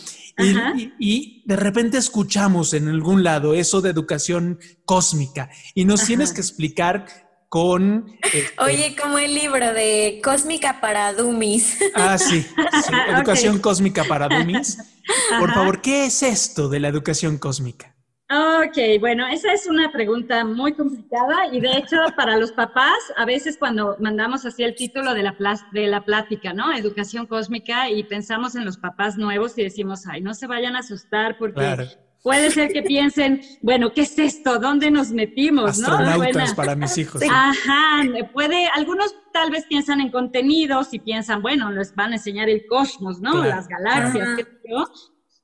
y, 0.42 0.92
y, 0.98 1.42
de 1.46 1.56
repente 1.56 1.98
escuchamos 1.98 2.74
en 2.74 2.88
algún 2.88 3.22
lado 3.24 3.54
eso 3.54 3.80
de 3.80 3.90
educación 3.90 4.58
cósmica 4.84 5.50
y 5.74 5.84
nos 5.84 6.04
tienes 6.04 6.32
que 6.32 6.40
explicar 6.40 7.06
con... 7.50 8.06
Este 8.22 8.54
Oye, 8.58 8.96
como 8.96 9.18
el 9.18 9.34
libro 9.34 9.74
de 9.74 10.20
Cósmica 10.22 10.80
para 10.80 11.12
Dummies. 11.12 11.78
Ah, 11.94 12.16
sí, 12.16 12.46
educación 13.08 13.58
cósmica 13.58 14.04
para 14.04 14.28
Dummies. 14.28 14.78
Por 15.38 15.52
favor, 15.52 15.82
¿qué 15.82 16.06
es 16.06 16.22
esto 16.22 16.68
de 16.68 16.78
la 16.78 16.88
educación 16.88 17.38
cósmica? 17.38 17.96
Ok, 18.32 19.00
bueno, 19.00 19.26
esa 19.26 19.52
es 19.52 19.66
una 19.66 19.90
pregunta 19.90 20.44
muy 20.44 20.72
complicada 20.72 21.48
y 21.50 21.58
de 21.58 21.78
hecho 21.78 21.96
para 22.16 22.36
los 22.36 22.52
papás, 22.52 22.96
a 23.16 23.24
veces 23.24 23.56
cuando 23.58 23.96
mandamos 23.98 24.46
así 24.46 24.62
el 24.62 24.76
título 24.76 25.14
de 25.14 25.24
la, 25.24 25.36
de 25.72 25.88
la 25.88 26.04
plática, 26.04 26.52
¿no? 26.52 26.72
Educación 26.72 27.26
cósmica 27.26 27.90
y 27.90 28.04
pensamos 28.04 28.54
en 28.54 28.64
los 28.64 28.78
papás 28.78 29.16
nuevos 29.16 29.58
y 29.58 29.64
decimos, 29.64 30.06
ay, 30.06 30.20
no 30.20 30.32
se 30.34 30.46
vayan 30.46 30.76
a 30.76 30.78
asustar 30.78 31.38
porque 31.38 31.88
puede 32.22 32.52
ser 32.52 32.72
que 32.72 32.82
piensen, 32.82 33.40
bueno, 33.62 33.92
¿qué 33.92 34.02
es 34.02 34.16
esto? 34.16 34.60
¿Dónde 34.60 34.92
nos 34.92 35.10
metimos? 35.10 35.70
Astronautas 35.70 36.54
para 36.54 36.76
mis 36.76 36.96
hijos. 36.98 37.20
Ajá, 37.28 38.04
puede, 38.32 38.68
algunos 38.68 39.12
tal 39.32 39.50
vez 39.50 39.64
piensan 39.64 40.00
en 40.00 40.12
contenidos 40.12 40.94
y 40.94 41.00
piensan, 41.00 41.42
bueno, 41.42 41.72
les 41.72 41.96
van 41.96 42.12
a 42.12 42.14
enseñar 42.14 42.48
el 42.48 42.64
cosmos, 42.66 43.20
¿no? 43.20 43.42
Las 43.44 43.66
galaxias, 43.66 44.36
qué 44.36 44.44
sé 44.44 44.60
yo 44.70 44.86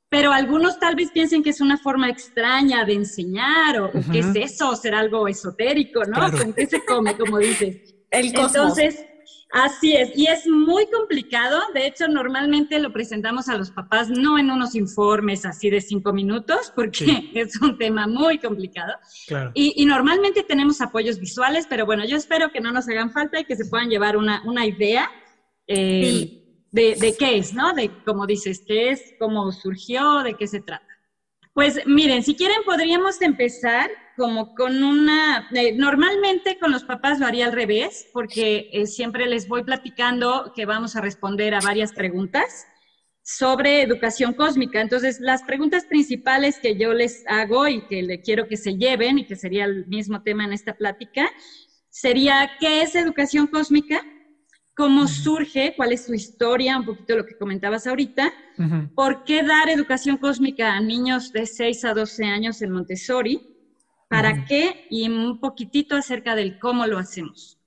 pero 0.08 0.32
algunos 0.32 0.78
tal 0.78 0.94
vez 0.94 1.10
piensen 1.10 1.42
que 1.42 1.50
es 1.50 1.60
una 1.60 1.76
forma 1.76 2.08
extraña 2.08 2.84
de 2.84 2.94
enseñar 2.94 3.80
o, 3.80 3.90
qué 4.12 4.20
es 4.20 4.34
eso, 4.34 4.74
ser 4.76 4.94
algo 4.94 5.26
esotérico, 5.26 6.04
¿no? 6.04 6.30
¿Con 6.30 6.52
qué 6.52 6.66
se 6.66 6.84
come, 6.84 7.16
como 7.16 7.38
dices? 7.38 7.94
El 8.10 8.32
cosmos. 8.32 8.54
Entonces, 8.54 9.04
así 9.50 9.96
es, 9.96 10.16
y 10.16 10.26
es 10.26 10.46
muy 10.46 10.86
complicado, 10.86 11.60
de 11.74 11.88
hecho 11.88 12.06
normalmente 12.06 12.78
lo 12.78 12.92
presentamos 12.92 13.48
a 13.48 13.56
los 13.56 13.72
papás 13.72 14.08
no 14.08 14.38
en 14.38 14.50
unos 14.50 14.76
informes 14.76 15.44
así 15.44 15.70
de 15.70 15.80
cinco 15.80 16.12
minutos, 16.12 16.72
porque 16.76 17.04
es 17.34 17.60
un 17.60 17.76
tema 17.76 18.06
muy 18.06 18.38
complicado. 18.38 18.94
Claro. 19.26 19.50
Y, 19.54 19.84
normalmente 19.86 20.44
tenemos 20.44 20.80
apoyos 20.80 21.18
visuales, 21.18 21.66
pero 21.68 21.84
bueno, 21.84 22.04
yo 22.04 22.16
espero 22.16 22.52
que 22.52 22.60
no 22.60 22.70
nos 22.70 22.88
hagan 22.88 23.10
falta 23.10 23.40
y 23.40 23.44
que 23.44 23.56
se 23.56 23.64
puedan 23.66 23.90
llevar 23.90 24.16
una, 24.16 24.40
una 24.46 24.64
idea. 24.64 25.10
Eh, 25.66 26.02
sí 26.04 26.45
de, 26.76 27.16
qué 27.18 27.38
es, 27.38 27.54
¿no? 27.54 27.72
De, 27.72 27.90
como 28.04 28.26
dices, 28.26 28.62
qué 28.66 28.90
es, 28.90 29.14
cómo 29.18 29.50
surgió, 29.52 30.22
de 30.22 30.34
qué 30.34 30.46
se 30.46 30.60
trata. 30.60 30.86
Pues 31.54 31.86
miren, 31.86 32.22
si 32.22 32.36
quieren 32.36 32.62
podríamos 32.66 33.22
empezar 33.22 33.90
como 34.16 34.54
con 34.54 34.84
una, 34.84 35.48
eh, 35.54 35.72
normalmente 35.74 36.58
con 36.58 36.70
los 36.70 36.84
papás 36.84 37.18
lo 37.18 37.26
haría 37.26 37.46
al 37.46 37.52
revés, 37.52 38.08
porque 38.12 38.68
eh, 38.72 38.86
siempre 38.86 39.26
les 39.26 39.48
voy 39.48 39.64
platicando 39.64 40.52
que 40.54 40.66
vamos 40.66 40.96
a 40.96 41.00
responder 41.00 41.54
a 41.54 41.60
varias 41.60 41.92
preguntas 41.92 42.66
sobre 43.22 43.82
educación 43.82 44.34
cósmica. 44.34 44.80
Entonces, 44.80 45.18
las 45.20 45.42
preguntas 45.42 45.86
principales 45.86 46.58
que 46.58 46.76
yo 46.76 46.92
les 46.92 47.24
hago 47.26 47.66
y 47.68 47.86
que 47.86 48.02
le 48.02 48.20
quiero 48.20 48.48
que 48.48 48.56
se 48.56 48.76
lleven, 48.76 49.18
y 49.18 49.26
que 49.26 49.36
sería 49.36 49.64
el 49.64 49.86
mismo 49.86 50.22
tema 50.22 50.44
en 50.44 50.52
esta 50.52 50.74
plática, 50.74 51.28
sería, 51.88 52.50
¿qué 52.60 52.82
es 52.82 52.94
educación 52.94 53.46
cósmica? 53.46 54.02
Cómo 54.76 55.08
surge, 55.08 55.72
cuál 55.74 55.92
es 55.92 56.04
su 56.04 56.12
historia, 56.12 56.76
un 56.76 56.84
poquito 56.84 57.16
lo 57.16 57.24
que 57.24 57.38
comentabas 57.38 57.86
ahorita, 57.86 58.30
por 58.94 59.24
qué 59.24 59.42
dar 59.42 59.70
educación 59.70 60.18
cósmica 60.18 60.74
a 60.74 60.80
niños 60.80 61.32
de 61.32 61.46
6 61.46 61.84
a 61.86 61.94
12 61.94 62.24
años 62.26 62.60
en 62.60 62.72
Montessori, 62.72 63.40
para 64.08 64.44
qué 64.44 64.86
y 64.90 65.08
un 65.08 65.40
poquitito 65.40 65.96
acerca 65.96 66.34
del 66.34 66.58
cómo 66.58 66.86
lo 66.86 66.98
hacemos. 66.98 67.58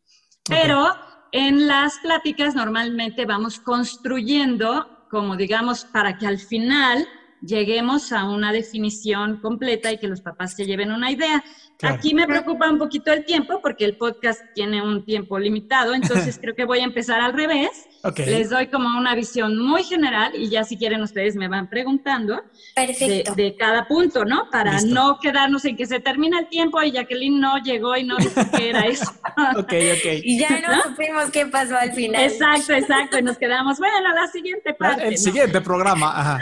Pero 0.48 0.88
en 1.32 1.68
las 1.68 1.98
pláticas 1.98 2.54
normalmente 2.54 3.26
vamos 3.26 3.60
construyendo, 3.60 5.08
como 5.10 5.36
digamos, 5.36 5.86
para 5.86 6.16
que 6.18 6.28
al 6.28 6.38
final 6.38 7.08
lleguemos 7.42 8.12
a 8.12 8.26
una 8.26 8.52
definición 8.52 9.42
completa 9.42 9.92
y 9.92 9.98
que 9.98 10.08
los 10.08 10.22
papás 10.22 10.56
se 10.56 10.66
lleven 10.66 10.92
una 10.92 11.12
idea. 11.12 11.44
Aquí 11.82 12.14
me 12.14 12.28
preocupa 12.28 12.70
un 12.70 12.78
poquito 12.78 13.12
el 13.14 13.24
tiempo 13.24 13.62
porque 13.62 13.86
el 13.86 13.96
podcast 13.96 14.42
tiene 14.54 14.82
un 14.82 15.06
tiempo 15.06 15.40
limitado, 15.40 15.94
entonces 15.94 16.38
creo 16.42 16.54
que 16.54 16.66
voy 16.66 16.80
a 16.80 16.84
empezar 16.84 17.22
al 17.22 17.34
revés. 17.34 17.70
Les 18.18 18.50
doy 18.50 18.68
como 18.68 18.98
una 18.98 19.14
visión 19.14 19.58
muy 19.58 19.84
general 19.84 20.32
y 20.34 20.50
ya 20.50 20.64
si 20.64 20.78
quieren 20.78 21.02
ustedes 21.02 21.36
me 21.36 21.50
van 21.50 21.70
preguntando 21.70 22.42
de, 22.76 23.56
cada 23.60 23.88
punto, 23.88 24.24
¿no? 24.24 24.50
Para 24.50 24.82
no 24.82 25.20
quedarnos 25.22 25.66
en 25.66 25.76
que 25.76 25.86
se 25.86 26.00
termina 26.00 26.40
el 26.40 26.48
tiempo 26.48 26.82
y 26.82 26.92
Jacqueline 26.92 27.40
no 27.40 27.58
llegó 27.58 27.98
y 27.98 28.06
no 28.06 28.16
dijo 28.16 28.42
qué 28.56 28.70
era 28.70 28.86
eso. 28.86 29.12
ok, 29.58 29.74
ok. 29.74 30.22
Y 30.24 30.40
ya 30.40 30.62
no, 30.62 30.82
supimos 30.82 31.30
qué 31.32 31.46
pasó 31.48 31.78
al 31.78 31.92
final. 31.92 32.24
Exacto, 32.24 32.74
exacto. 32.74 33.20
Y 33.20 33.22
nos 33.22 33.38
quedamos, 33.38 33.80
bueno, 33.80 34.14
la 34.14 34.28
siguiente 34.28 34.74
parte. 34.74 35.08
El 35.10 35.18
siguiente 35.18 35.60
programa, 35.60 36.18
ajá. 36.18 36.40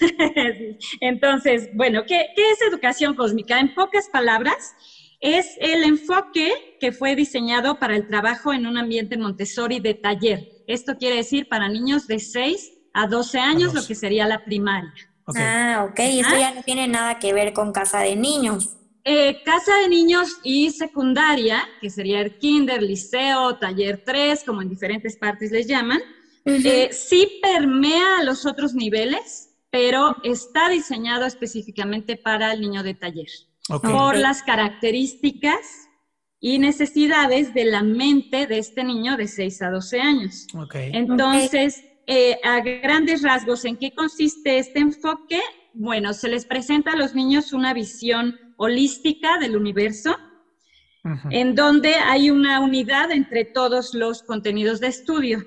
Entonces, 1.00 1.70
bueno, 1.72 2.02
¿qué, 2.06 2.26
¿qué 2.36 2.50
es 2.50 2.60
educación 2.68 3.14
cósmica? 3.14 3.58
En 3.58 3.74
pocas 3.74 4.08
palabras, 4.08 4.74
es 5.20 5.56
el 5.60 5.82
enfoque 5.82 6.76
que 6.80 6.92
fue 6.92 7.16
diseñado 7.16 7.78
para 7.78 7.96
el 7.96 8.06
trabajo 8.06 8.52
en 8.52 8.66
un 8.66 8.78
ambiente 8.78 9.16
Montessori 9.16 9.80
de 9.80 9.94
taller. 9.94 10.48
Esto 10.66 10.96
quiere 10.96 11.16
decir 11.16 11.48
para 11.48 11.68
niños 11.68 12.06
de 12.06 12.20
6 12.20 12.72
a 12.94 13.06
12 13.06 13.38
años, 13.38 13.74
lo 13.74 13.86
que 13.86 13.94
sería 13.94 14.26
la 14.26 14.44
primaria. 14.44 14.92
Ah, 15.36 15.86
ok. 15.90 15.98
Esto 15.98 16.38
ya 16.38 16.54
no 16.54 16.62
tiene 16.62 16.88
nada 16.88 17.18
que 17.18 17.32
ver 17.32 17.52
con 17.52 17.72
casa 17.72 18.00
de 18.00 18.16
niños. 18.16 18.76
Eh, 19.04 19.42
casa 19.44 19.74
de 19.78 19.88
niños 19.88 20.38
y 20.42 20.70
secundaria, 20.70 21.66
que 21.80 21.90
sería 21.90 22.20
el 22.20 22.38
kinder, 22.38 22.82
liceo, 22.82 23.56
taller 23.58 24.02
3, 24.04 24.44
como 24.44 24.62
en 24.62 24.68
diferentes 24.68 25.16
partes 25.16 25.50
les 25.50 25.66
llaman, 25.66 26.00
eh, 26.44 26.90
sí 26.92 27.40
permea 27.42 28.18
a 28.18 28.24
los 28.24 28.46
otros 28.46 28.74
niveles, 28.74 29.54
pero 29.70 30.16
está 30.24 30.68
diseñado 30.68 31.26
específicamente 31.26 32.16
para 32.16 32.52
el 32.52 32.60
niño 32.60 32.82
de 32.82 32.94
taller 32.94 33.28
por 33.68 34.16
las 34.16 34.42
características 34.42 35.88
y 36.40 36.58
necesidades 36.58 37.52
de 37.52 37.64
la 37.64 37.82
mente 37.82 38.46
de 38.46 38.58
este 38.58 38.84
niño 38.84 39.16
de 39.16 39.26
6 39.26 39.62
a 39.62 39.70
12 39.70 40.00
años. 40.00 40.46
Entonces, 40.74 41.84
eh, 42.06 42.38
a 42.44 42.60
grandes 42.60 43.22
rasgos, 43.22 43.64
¿en 43.64 43.76
qué 43.76 43.92
consiste 43.92 44.58
este 44.58 44.78
enfoque? 44.78 45.40
Bueno, 45.74 46.14
se 46.14 46.28
les 46.28 46.46
presenta 46.46 46.92
a 46.92 46.96
los 46.96 47.14
niños 47.14 47.52
una 47.52 47.74
visión 47.74 48.38
holística 48.56 49.38
del 49.38 49.56
universo, 49.56 50.16
en 51.30 51.54
donde 51.54 51.94
hay 51.94 52.30
una 52.30 52.60
unidad 52.60 53.10
entre 53.12 53.44
todos 53.44 53.94
los 53.94 54.22
contenidos 54.22 54.78
de 54.80 54.88
estudio. 54.88 55.44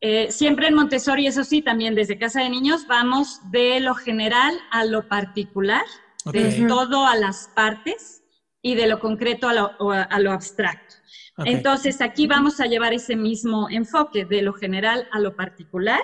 Eh, 0.00 0.30
siempre 0.30 0.68
en 0.68 0.74
Montessori, 0.74 1.26
eso 1.26 1.44
sí, 1.44 1.62
también 1.62 1.94
desde 1.94 2.18
casa 2.18 2.42
de 2.42 2.50
niños, 2.50 2.86
vamos 2.88 3.40
de 3.50 3.80
lo 3.80 3.94
general 3.94 4.54
a 4.70 4.84
lo 4.84 5.08
particular 5.08 5.84
de 6.24 6.66
todo 6.66 7.06
a 7.06 7.16
las 7.16 7.50
partes 7.54 8.22
y 8.62 8.74
de 8.74 8.86
lo 8.86 9.00
concreto 9.00 9.48
a 9.48 9.54
lo, 9.54 10.32
abstracto. 10.32 10.96
Entonces, 11.44 12.00
aquí 12.00 12.26
vamos 12.26 12.60
a 12.60 12.66
llevar 12.66 12.92
ese 12.92 13.14
mismo 13.14 13.68
enfoque, 13.70 14.24
de 14.24 14.42
lo 14.42 14.52
general 14.52 15.08
a 15.12 15.20
lo 15.20 15.36
particular. 15.36 16.00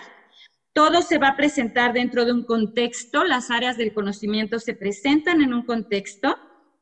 Todo 0.73 1.02
se 1.02 1.18
va 1.18 1.28
a 1.28 1.37
presentar 1.37 1.92
dentro 1.92 2.25
de 2.25 2.33
un 2.33 2.44
contexto, 2.44 3.25
las 3.25 3.50
áreas 3.50 3.76
del 3.76 3.92
conocimiento 3.92 4.59
se 4.59 4.75
presentan 4.75 5.40
en 5.40 5.52
un 5.52 5.62
contexto 5.62 6.37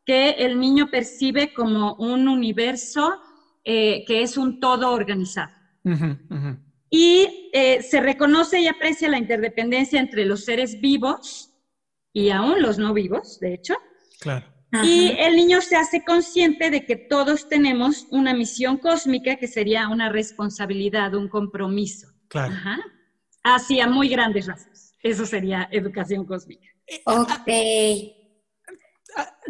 que 0.05 0.31
el 0.31 0.59
niño 0.59 0.91
percibe 0.91 1.55
como 1.55 1.95
un 1.95 2.29
universo 2.29 3.21
eh, 3.65 4.05
que 4.07 4.23
es 4.23 4.37
un 4.37 4.61
todo 4.61 4.93
organizado. 4.93 5.53
Y 6.91 7.51
eh, 7.53 7.83
se 7.83 8.01
reconoce 8.01 8.61
y 8.61 8.69
aprecia 8.69 9.09
la 9.09 9.19
interdependencia 9.19 9.99
entre 9.99 10.27
los 10.27 10.45
seres 10.45 10.81
vivos 10.81 11.52
y 12.13 12.31
aún 12.31 12.63
los 12.63 12.79
no 12.79 12.93
vivos, 12.93 13.39
de 13.41 13.55
hecho. 13.55 13.75
Claro. 14.21 14.47
Y 14.85 15.15
el 15.19 15.37
niño 15.37 15.61
se 15.61 15.77
hace 15.77 16.03
consciente 16.03 16.71
de 16.71 16.87
que 16.87 16.97
todos 16.97 17.47
tenemos 17.49 18.07
una 18.11 18.33
misión 18.33 18.79
cósmica 18.79 19.37
que 19.37 19.47
sería 19.47 19.89
una 19.89 20.09
responsabilidad, 20.09 21.15
un 21.15 21.29
compromiso. 21.29 22.09
Claro. 22.29 22.55
Ajá. 22.55 22.79
Así 23.43 23.81
a 23.81 23.87
muy 23.87 24.09
grandes 24.09 24.47
rasgos. 24.47 24.95
Eso 25.03 25.27
sería 25.27 25.69
educación 25.71 26.25
cósmica. 26.25 26.69
Ok. 27.05 27.49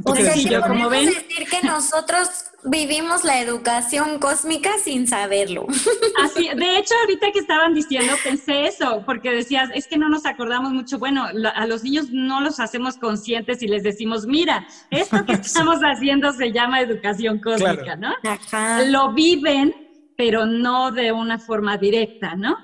O 0.05 0.17
sea, 0.17 0.35
que 0.35 0.59
podemos 0.59 0.91
decir 0.91 1.47
que 1.49 1.67
nosotros 1.67 2.29
vivimos 2.65 3.25
la 3.25 3.41
educación 3.41 4.19
cósmica 4.19 4.71
sin 4.83 5.07
saberlo. 5.07 5.67
Así, 6.23 6.49
de 6.49 6.79
hecho, 6.79 6.95
ahorita 7.03 7.31
que 7.33 7.41
estaban 7.41 7.75
diciendo, 7.75 8.15
pensé 8.23 8.67
eso, 8.67 9.03
porque 9.05 9.31
decías, 9.31 9.71
es 9.75 9.87
que 9.87 9.99
no 9.99 10.09
nos 10.09 10.27
acordamos 10.27 10.73
mucho. 10.73 10.99
Bueno, 10.99 11.27
a 11.55 11.67
los 11.67 11.85
niños 11.85 12.11
no 12.11 12.41
los 12.41 12.61
hacemos 12.61 12.97
conscientes 12.97 13.63
y 13.63 13.69
les 13.69 13.83
decimos, 13.83 14.27
mira, 14.27 14.67
esto 14.91 15.25
que 15.25 15.33
estamos 15.43 15.81
haciendo 15.81 16.33
se 16.33 16.53
llama 16.53 16.81
educación 16.81 17.41
cósmica, 17.41 17.97
¿no? 17.97 18.15
Lo 18.87 19.13
viven, 19.13 19.75
pero 20.17 20.47
no 20.47 20.91
de 20.91 21.13
una 21.13 21.39
forma 21.39 21.77
directa, 21.77 22.35
¿no? 22.35 22.57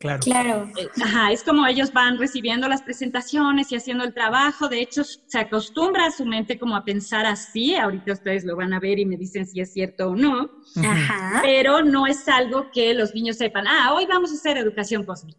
Claro. 0.00 0.20
Claro. 0.24 0.70
Eh, 0.78 0.88
Ajá, 1.02 1.30
es 1.30 1.44
como 1.44 1.66
ellos 1.66 1.92
van 1.92 2.16
recibiendo 2.18 2.66
las 2.68 2.80
presentaciones 2.80 3.70
y 3.70 3.76
haciendo 3.76 4.02
el 4.02 4.14
trabajo. 4.14 4.66
De 4.70 4.80
hecho, 4.80 5.04
se 5.04 5.38
acostumbra 5.38 6.06
a 6.06 6.10
su 6.10 6.24
mente 6.24 6.58
como 6.58 6.74
a 6.74 6.86
pensar 6.86 7.26
así. 7.26 7.76
Ahorita 7.76 8.14
ustedes 8.14 8.44
lo 8.44 8.56
van 8.56 8.72
a 8.72 8.80
ver 8.80 8.98
y 8.98 9.04
me 9.04 9.18
dicen 9.18 9.46
si 9.46 9.60
es 9.60 9.74
cierto 9.74 10.08
o 10.08 10.16
no. 10.16 10.50
Ajá. 10.82 11.40
Pero 11.42 11.82
no 11.82 12.06
es 12.06 12.26
algo 12.28 12.70
que 12.72 12.94
los 12.94 13.14
niños 13.14 13.36
sepan, 13.36 13.66
ah, 13.68 13.92
hoy 13.92 14.06
vamos 14.06 14.30
a 14.32 14.36
hacer 14.36 14.56
educación 14.56 15.04
cósmica. 15.04 15.38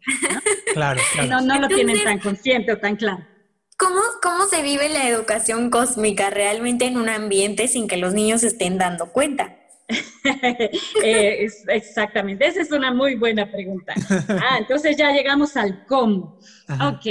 Claro, 0.76 1.02
claro. 1.14 1.28
No, 1.30 1.42
no 1.42 1.48
lo 1.60 1.64
Entonces- 1.66 1.78
tienen 1.88 2.04
tan 2.04 2.20
consciente 2.20 2.72
o 2.74 2.78
tan 2.78 2.96
claro. 2.98 3.26
¿Cómo, 3.80 4.00
¿Cómo 4.22 4.46
se 4.46 4.62
vive 4.62 4.90
la 4.90 5.10
educación 5.10 5.72
cósmica 5.72 6.30
realmente 6.30 6.86
en 6.86 6.98
un 6.98 7.10
ambiente 7.10 7.68
sin 7.68 7.88
que 7.88 7.98
los 7.98 8.14
niños 8.14 8.44
estén 8.44 8.78
dando 8.78 9.12
cuenta? 9.12 9.56
Eh, 11.04 11.44
es- 11.46 11.64
exactamente, 11.68 12.46
esa 12.48 12.62
es 12.62 12.72
una 12.72 12.94
muy 12.94 13.16
buena 13.16 13.50
pregunta. 13.52 13.94
Ah, 14.30 14.58
entonces 14.60 14.96
ya 14.98 15.12
llegamos 15.12 15.56
al 15.58 15.86
cómo. 15.86 16.40
Ajá. 16.68 16.90
Ok. 16.90 17.06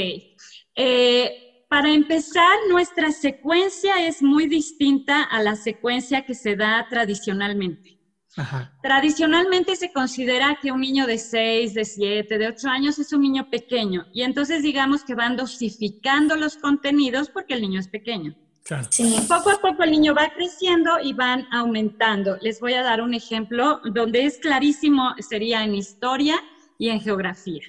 Eh, 0.75 1.65
para 1.69 1.93
empezar, 1.93 2.57
nuestra 2.69 3.13
secuencia 3.13 4.07
es 4.07 4.23
muy 4.23 4.47
distinta 4.49 5.23
a 5.23 5.43
la 5.43 5.55
secuencia 5.57 6.25
que 6.25 6.35
se 6.35 6.57
da 6.57 6.87
tradicionalmente. 6.91 7.99
Ajá. 8.37 8.73
Tradicionalmente 8.83 9.75
se 9.77 9.93
considera 9.93 10.59
que 10.63 10.71
un 10.73 10.81
niño 10.81 11.07
de 11.07 11.19
6, 11.19 11.75
de 11.75 11.85
7, 11.85 12.39
de 12.39 12.49
8 12.49 12.69
años 12.69 12.99
es 12.99 13.13
un 13.13 13.23
niño 13.23 13.51
pequeño 13.51 14.07
y 14.13 14.23
entonces 14.23 14.63
digamos 14.63 15.03
que 15.05 15.17
van 15.17 15.37
dosificando 15.37 16.37
los 16.37 16.57
contenidos 16.57 17.29
porque 17.29 17.55
el 17.55 17.61
niño 17.63 17.81
es 17.81 17.89
pequeño. 17.89 18.37
Claro. 18.71 18.87
Sí. 18.93 19.17
Poco 19.29 19.51
a 19.51 19.57
poco 19.57 19.83
el 19.83 19.91
niño 19.91 20.15
va 20.15 20.29
creciendo 20.29 20.93
y 21.03 21.13
van 21.13 21.45
aumentando. 21.51 22.37
Les 22.41 22.61
voy 22.61 22.75
a 22.75 22.85
dar 22.85 23.01
un 23.01 23.15
ejemplo 23.15 23.81
donde 23.83 24.25
es 24.27 24.39
clarísimo, 24.39 25.13
sería 25.19 25.65
en 25.65 25.75
historia 25.75 26.41
y 26.79 26.91
en 26.91 27.01
geografía. 27.01 27.63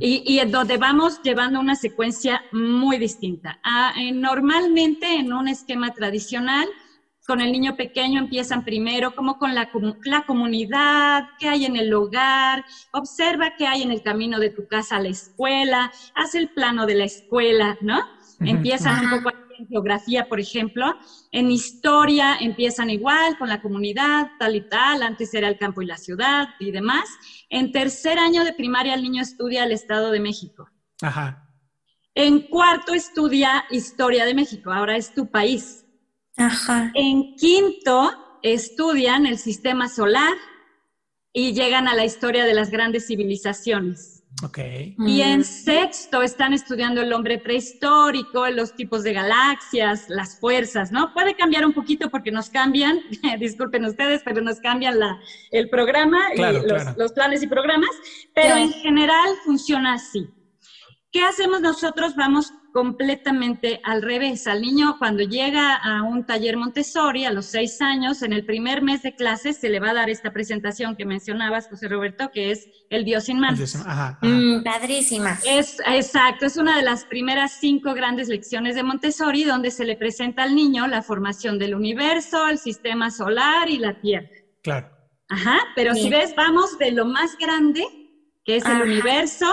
Y, 0.00 0.22
y 0.24 0.38
en 0.38 0.50
donde 0.50 0.78
vamos 0.78 1.20
llevando 1.22 1.60
una 1.60 1.76
secuencia 1.76 2.40
muy 2.52 2.96
distinta. 2.96 3.58
Ah, 3.62 3.92
eh, 3.98 4.12
normalmente 4.12 5.14
en 5.14 5.30
un 5.30 5.46
esquema 5.46 5.90
tradicional, 5.90 6.66
con 7.26 7.42
el 7.42 7.52
niño 7.52 7.76
pequeño 7.76 8.18
empiezan 8.18 8.64
primero 8.64 9.12
como 9.12 9.36
con 9.36 9.54
la, 9.54 9.68
la 10.04 10.22
comunidad, 10.22 11.24
qué 11.38 11.48
hay 11.48 11.66
en 11.66 11.76
el 11.76 11.92
hogar, 11.92 12.64
observa 12.92 13.52
qué 13.58 13.66
hay 13.66 13.82
en 13.82 13.90
el 13.90 14.00
camino 14.00 14.38
de 14.38 14.50
tu 14.50 14.66
casa 14.66 14.96
a 14.96 15.00
la 15.00 15.08
escuela, 15.08 15.90
haz 16.14 16.34
el 16.34 16.48
plano 16.48 16.86
de 16.86 16.94
la 16.94 17.04
escuela, 17.04 17.76
¿no? 17.80 17.98
Ujú. 18.40 18.50
Empiezan 18.50 19.00
un 19.00 19.06
Ajá. 19.06 19.16
poco 19.16 19.30
en 19.58 19.66
geografía, 19.66 20.28
por 20.28 20.40
ejemplo. 20.40 20.94
En 21.32 21.50
historia 21.50 22.36
empiezan 22.40 22.90
igual 22.90 23.36
con 23.38 23.48
la 23.48 23.60
comunidad, 23.60 24.26
tal 24.38 24.56
y 24.56 24.68
tal. 24.68 25.02
Antes 25.02 25.32
era 25.34 25.48
el 25.48 25.58
campo 25.58 25.82
y 25.82 25.86
la 25.86 25.96
ciudad 25.96 26.48
y 26.58 26.70
demás. 26.70 27.04
En 27.48 27.72
tercer 27.72 28.18
año 28.18 28.44
de 28.44 28.52
primaria 28.52 28.94
el 28.94 29.02
niño 29.02 29.22
estudia 29.22 29.64
el 29.64 29.72
Estado 29.72 30.10
de 30.10 30.20
México. 30.20 30.68
Ajá. 31.02 31.48
En 32.14 32.48
cuarto 32.48 32.94
estudia 32.94 33.64
historia 33.70 34.24
de 34.24 34.34
México. 34.34 34.72
Ahora 34.72 34.96
es 34.96 35.12
tu 35.14 35.30
país. 35.30 35.84
Ajá. 36.36 36.90
En 36.94 37.34
quinto 37.36 38.12
estudian 38.42 39.26
el 39.26 39.38
sistema 39.38 39.88
solar 39.88 40.34
y 41.32 41.52
llegan 41.52 41.88
a 41.88 41.94
la 41.94 42.04
historia 42.04 42.44
de 42.44 42.54
las 42.54 42.70
grandes 42.70 43.06
civilizaciones. 43.06 44.13
Ok. 44.42 44.58
Y 45.06 45.20
en 45.22 45.40
Mm. 45.40 45.44
sexto 45.44 46.22
están 46.22 46.52
estudiando 46.52 47.00
el 47.00 47.12
hombre 47.12 47.38
prehistórico, 47.38 48.48
los 48.48 48.74
tipos 48.74 49.02
de 49.04 49.12
galaxias, 49.12 50.04
las 50.08 50.38
fuerzas, 50.38 50.90
¿no? 50.90 51.12
Puede 51.12 51.34
cambiar 51.34 51.64
un 51.64 51.72
poquito 51.72 52.10
porque 52.10 52.30
nos 52.32 52.50
cambian, 52.50 52.98
disculpen 53.38 53.84
ustedes, 53.84 54.22
pero 54.24 54.42
nos 54.42 54.58
cambian 54.60 54.98
la, 54.98 55.18
el 55.50 55.68
programa 55.68 56.18
Claro, 56.34 56.58
y 56.58 56.68
los, 56.68 56.82
claro. 56.82 56.94
los 56.98 57.12
planes 57.12 57.42
y 57.42 57.46
programas, 57.46 57.90
pero 58.34 58.56
en 58.56 58.72
general 58.72 59.28
funciona 59.44 59.94
así. 59.94 60.28
¿Qué 61.14 61.22
hacemos 61.22 61.60
nosotros? 61.60 62.16
Vamos 62.16 62.52
completamente 62.72 63.80
al 63.84 64.02
revés. 64.02 64.48
Al 64.48 64.60
niño 64.60 64.96
cuando 64.98 65.22
llega 65.22 65.76
a 65.76 66.02
un 66.02 66.26
taller 66.26 66.56
Montessori 66.56 67.24
a 67.24 67.30
los 67.30 67.46
seis 67.46 67.80
años, 67.80 68.22
en 68.22 68.32
el 68.32 68.44
primer 68.44 68.82
mes 68.82 69.02
de 69.02 69.14
clases 69.14 69.58
se 69.58 69.68
le 69.68 69.78
va 69.78 69.90
a 69.90 69.94
dar 69.94 70.10
esta 70.10 70.32
presentación 70.32 70.96
que 70.96 71.04
mencionabas, 71.04 71.68
José 71.68 71.86
Roberto, 71.86 72.32
que 72.32 72.50
es 72.50 72.66
el 72.90 73.04
Dios 73.04 73.26
sin 73.26 73.38
manos. 73.38 73.60
Entonces, 73.60 73.80
Ajá. 73.82 74.18
ajá. 74.20 74.26
Mm, 74.26 74.64
padrísima. 74.64 75.38
Es 75.46 75.76
exacto, 75.86 76.46
es 76.46 76.56
una 76.56 76.76
de 76.76 76.82
las 76.82 77.04
primeras 77.04 77.58
cinco 77.60 77.94
grandes 77.94 78.26
lecciones 78.26 78.74
de 78.74 78.82
Montessori 78.82 79.44
donde 79.44 79.70
se 79.70 79.84
le 79.84 79.94
presenta 79.94 80.42
al 80.42 80.56
niño 80.56 80.88
la 80.88 81.00
formación 81.02 81.60
del 81.60 81.76
universo, 81.76 82.48
el 82.48 82.58
sistema 82.58 83.12
solar 83.12 83.70
y 83.70 83.78
la 83.78 84.00
Tierra. 84.00 84.30
Claro. 84.64 84.90
Ajá, 85.28 85.60
pero 85.76 85.94
si 85.94 86.10
ves, 86.10 86.34
vamos 86.36 86.76
de 86.78 86.90
lo 86.90 87.06
más 87.06 87.38
grande, 87.38 87.84
que 88.44 88.56
es 88.56 88.66
el 88.66 88.82
universo, 88.82 89.46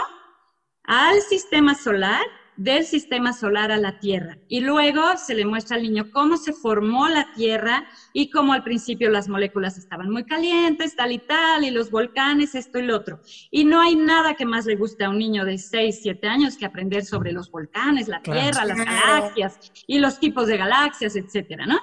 al 0.93 1.21
sistema 1.21 1.73
solar, 1.73 2.21
del 2.57 2.83
sistema 2.83 3.31
solar 3.31 3.71
a 3.71 3.77
la 3.77 3.97
Tierra. 3.99 4.37
Y 4.49 4.59
luego 4.59 5.01
se 5.15 5.33
le 5.33 5.45
muestra 5.45 5.77
al 5.77 5.83
niño 5.83 6.11
cómo 6.11 6.35
se 6.35 6.51
formó 6.51 7.07
la 7.07 7.31
Tierra 7.33 7.85
y 8.11 8.29
cómo 8.29 8.51
al 8.51 8.63
principio 8.65 9.09
las 9.09 9.29
moléculas 9.29 9.77
estaban 9.77 10.09
muy 10.09 10.25
calientes, 10.25 10.97
tal 10.97 11.13
y 11.13 11.19
tal, 11.19 11.63
y 11.63 11.71
los 11.71 11.91
volcanes, 11.91 12.53
esto 12.53 12.77
y 12.77 12.81
lo 12.83 12.97
otro. 12.97 13.21
Y 13.51 13.63
no 13.63 13.79
hay 13.79 13.95
nada 13.95 14.33
que 14.33 14.45
más 14.45 14.65
le 14.65 14.75
guste 14.75 15.05
a 15.05 15.09
un 15.09 15.17
niño 15.17 15.45
de 15.45 15.57
6, 15.57 15.99
7 16.03 16.27
años 16.27 16.57
que 16.57 16.65
aprender 16.65 17.05
sobre 17.05 17.31
los 17.31 17.49
volcanes, 17.49 18.09
la 18.09 18.19
Claro. 18.19 18.41
Tierra, 18.41 18.65
las 18.65 18.77
galaxias 18.77 19.71
y 19.87 19.99
los 19.99 20.19
tipos 20.19 20.47
de 20.47 20.57
galaxias, 20.57 21.15
etcétera, 21.15 21.65
¿no? 21.65 21.79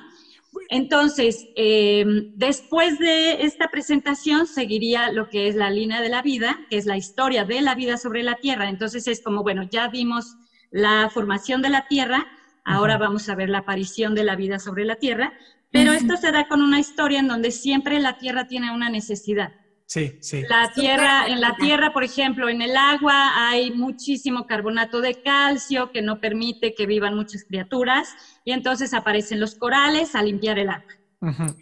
Entonces, 0.68 1.46
eh, 1.54 2.04
después 2.34 2.98
de 2.98 3.42
esta 3.44 3.68
presentación 3.68 4.46
seguiría 4.46 5.10
lo 5.12 5.28
que 5.28 5.48
es 5.48 5.54
la 5.54 5.70
línea 5.70 6.00
de 6.00 6.08
la 6.08 6.22
vida, 6.22 6.58
que 6.68 6.76
es 6.76 6.86
la 6.86 6.96
historia 6.96 7.44
de 7.44 7.60
la 7.62 7.74
vida 7.74 7.96
sobre 7.96 8.22
la 8.22 8.36
Tierra. 8.36 8.68
Entonces 8.68 9.06
es 9.06 9.20
como, 9.20 9.42
bueno, 9.42 9.62
ya 9.70 9.88
vimos 9.88 10.36
la 10.70 11.10
formación 11.12 11.62
de 11.62 11.70
la 11.70 11.86
Tierra, 11.88 12.26
ahora 12.64 12.98
vamos 12.98 13.28
a 13.28 13.34
ver 13.34 13.48
la 13.48 13.58
aparición 13.58 14.14
de 14.14 14.24
la 14.24 14.36
vida 14.36 14.58
sobre 14.58 14.84
la 14.84 14.96
Tierra, 14.96 15.32
pero 15.70 15.92
esto 15.92 16.16
se 16.16 16.32
da 16.32 16.44
con 16.44 16.62
una 16.62 16.80
historia 16.80 17.20
en 17.20 17.28
donde 17.28 17.50
siempre 17.50 18.00
la 18.00 18.18
Tierra 18.18 18.46
tiene 18.46 18.72
una 18.72 18.88
necesidad. 18.88 19.52
Sí, 19.88 20.18
sí. 20.20 20.42
La 20.50 20.70
tierra, 20.74 21.26
en 21.28 21.40
la 21.40 21.56
tierra, 21.56 21.94
por 21.94 22.04
ejemplo, 22.04 22.50
en 22.50 22.60
el 22.60 22.76
agua 22.76 23.48
hay 23.48 23.70
muchísimo 23.70 24.46
carbonato 24.46 25.00
de 25.00 25.22
calcio 25.22 25.92
que 25.92 26.02
no 26.02 26.20
permite 26.20 26.74
que 26.74 26.84
vivan 26.84 27.14
muchas 27.16 27.44
criaturas 27.44 28.14
y 28.44 28.52
entonces 28.52 28.92
aparecen 28.92 29.40
los 29.40 29.54
corales 29.54 30.14
a 30.14 30.22
limpiar 30.22 30.58
el 30.58 30.68
agua. 30.68 30.92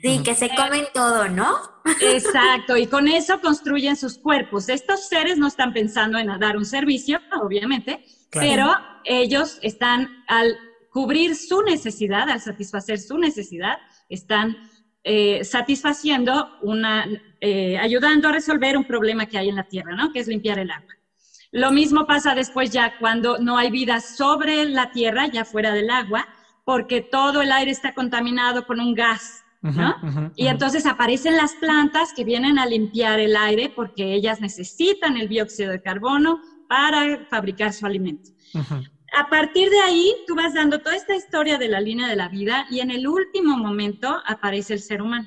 Sí, 0.02 0.22
que 0.24 0.34
se 0.34 0.50
comen 0.56 0.86
todo, 0.92 1.28
¿no? 1.28 1.56
Exacto, 2.02 2.76
y 2.76 2.88
con 2.88 3.06
eso 3.06 3.40
construyen 3.40 3.94
sus 3.96 4.18
cuerpos. 4.18 4.68
Estos 4.68 5.06
seres 5.08 5.38
no 5.38 5.46
están 5.46 5.72
pensando 5.72 6.18
en 6.18 6.26
dar 6.40 6.56
un 6.56 6.64
servicio, 6.64 7.20
obviamente, 7.40 8.04
Claro. 8.30 8.48
pero 8.48 8.74
ellos 9.04 9.60
están 9.62 10.24
al 10.26 10.58
cubrir 10.90 11.36
su 11.36 11.62
necesidad, 11.62 12.28
al 12.28 12.40
satisfacer 12.40 12.98
su 12.98 13.18
necesidad, 13.18 13.78
están 14.08 14.56
eh, 15.08 15.44
satisfaciendo 15.44 16.48
una, 16.62 17.06
eh, 17.40 17.78
ayudando 17.78 18.26
a 18.26 18.32
resolver 18.32 18.76
un 18.76 18.82
problema 18.82 19.26
que 19.26 19.38
hay 19.38 19.48
en 19.48 19.54
la 19.54 19.62
Tierra, 19.62 19.94
¿no? 19.94 20.12
Que 20.12 20.18
es 20.18 20.26
limpiar 20.26 20.58
el 20.58 20.68
agua. 20.68 20.94
Lo 21.52 21.70
mismo 21.70 22.08
pasa 22.08 22.34
después 22.34 22.72
ya 22.72 22.98
cuando 22.98 23.38
no 23.38 23.56
hay 23.56 23.70
vida 23.70 24.00
sobre 24.00 24.64
la 24.64 24.90
Tierra, 24.90 25.28
ya 25.28 25.44
fuera 25.44 25.72
del 25.72 25.90
agua, 25.90 26.26
porque 26.64 27.02
todo 27.02 27.40
el 27.42 27.52
aire 27.52 27.70
está 27.70 27.94
contaminado 27.94 28.66
con 28.66 28.80
un 28.80 28.94
gas, 28.94 29.44
¿no? 29.62 29.94
Y 30.34 30.48
entonces 30.48 30.86
aparecen 30.86 31.36
las 31.36 31.54
plantas 31.54 32.12
que 32.12 32.24
vienen 32.24 32.58
a 32.58 32.66
limpiar 32.66 33.20
el 33.20 33.36
aire 33.36 33.72
porque 33.76 34.12
ellas 34.12 34.40
necesitan 34.40 35.16
el 35.16 35.28
dióxido 35.28 35.70
de 35.70 35.80
carbono 35.80 36.40
para 36.68 37.26
fabricar 37.30 37.72
su 37.72 37.86
alimento. 37.86 38.30
A 39.18 39.30
partir 39.30 39.70
de 39.70 39.80
ahí, 39.80 40.14
tú 40.26 40.34
vas 40.34 40.52
dando 40.52 40.78
toda 40.80 40.94
esta 40.94 41.16
historia 41.16 41.56
de 41.56 41.68
la 41.68 41.80
línea 41.80 42.06
de 42.06 42.16
la 42.16 42.28
vida 42.28 42.66
y 42.68 42.80
en 42.80 42.90
el 42.90 43.08
último 43.08 43.56
momento 43.56 44.14
aparece 44.26 44.74
el 44.74 44.80
ser 44.80 45.00
humano. 45.00 45.26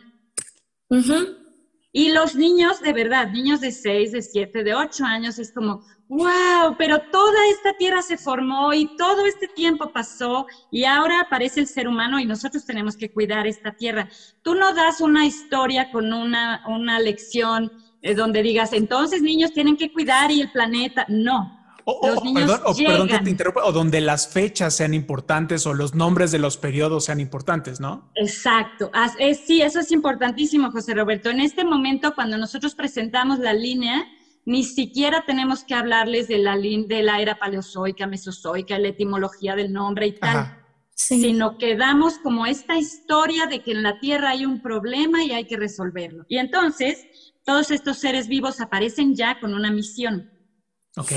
Y 1.92 2.12
los 2.12 2.36
niños, 2.36 2.82
de 2.82 2.94
verdad, 2.94 3.32
niños 3.32 3.62
de 3.62 3.72
6, 3.72 4.12
de 4.12 4.22
7, 4.22 4.64
de 4.64 4.76
8 4.76 5.04
años, 5.06 5.40
es 5.40 5.52
como, 5.52 5.84
wow, 6.08 6.76
pero 6.78 7.00
toda 7.12 7.48
esta 7.50 7.74
tierra 7.78 8.04
se 8.04 8.16
formó 8.16 8.76
y 8.76 8.96
todo 8.96 9.26
este 9.26 9.48
tiempo 9.48 9.92
pasó 9.92 10.46
y 10.70 10.84
ahora 10.84 11.22
aparece 11.22 11.60
el 11.60 11.66
ser 11.66 11.88
humano 11.88 12.20
y 12.20 12.28
nosotros 12.28 12.68
tenemos 12.68 12.96
que 12.96 13.12
cuidar 13.12 13.48
esta 13.48 13.72
tierra. 13.72 14.08
Tú 14.44 14.54
no 14.54 14.72
das 14.76 15.02
una 15.02 15.26
historia 15.26 15.92
con 15.92 16.14
una, 16.14 16.64
una 16.68 17.00
lección 17.00 17.72
eh, 18.04 18.14
donde 18.14 18.44
digas, 18.44 18.72
entonces 18.72 19.24
niños 19.24 19.52
tienen 19.52 19.78
que 19.78 19.92
cuidar 19.92 20.30
y 20.30 20.42
el 20.42 20.52
planeta. 20.52 21.08
No. 21.10 21.59
O, 21.92 22.00
o- 22.02 22.08
Los 22.10 22.18
o 22.20 22.24
niños 22.24 22.42
perdón, 22.44 22.62
o 22.66 22.76
perdón 22.76 23.08
que 23.08 23.20
te 23.20 23.30
interrumpa, 23.32 23.64
o 23.66 23.72
donde 23.72 24.00
las 24.02 24.28
fechas 24.28 24.76
sean 24.76 24.94
importantes 24.94 25.66
o 25.66 25.74
los 25.74 25.96
nombres 25.96 26.32
de 26.32 26.38
los 26.40 26.58
periodos 26.58 27.06
sean 27.06 27.20
importantes, 27.20 27.80
¿no? 27.80 28.12
Exacto. 28.16 28.92
As- 28.94 29.16
es- 29.18 29.40
sí, 29.48 29.62
eso 29.62 29.80
es 29.80 29.92
importantísimo, 29.92 30.72
José 30.72 30.94
Roberto. 30.94 31.30
En 31.30 31.40
este 31.40 31.64
momento, 31.66 32.14
cuando 32.14 32.38
nosotros 32.38 32.76
presentamos 32.76 33.40
la 33.40 33.54
línea, 33.54 34.06
ni 34.46 34.64
siquiera 34.64 35.24
tenemos 35.26 35.64
que 35.64 35.74
hablarles 35.74 36.28
de 36.28 36.38
la, 36.40 36.58
de 36.58 37.02
la 37.04 37.22
era 37.22 37.40
paleozoica, 37.40 38.08
mesozoica, 38.08 38.78
la 38.80 38.90
etimología 38.90 39.56
del 39.56 39.72
nombre 39.74 40.08
y 40.08 40.12
tal, 40.14 40.38
Ajá. 40.38 40.56
Sí. 40.96 41.22
sino 41.22 41.58
que 41.58 41.76
damos 41.78 42.18
como 42.20 42.46
esta 42.46 42.78
historia 42.78 43.46
de 43.46 43.64
que 43.64 43.72
en 43.72 43.84
la 43.84 44.00
Tierra 44.00 44.32
hay 44.32 44.46
un 44.46 44.62
problema 44.62 45.24
y 45.24 45.32
hay 45.32 45.46
que 45.48 45.56
resolverlo. 45.58 46.26
Y 46.28 46.38
entonces, 46.38 47.06
todos 47.46 47.72
estos 47.72 48.00
seres 48.00 48.28
vivos 48.28 48.60
aparecen 48.60 49.16
ya 49.16 49.40
con 49.40 49.54
una 49.54 49.72
misión. 49.72 50.30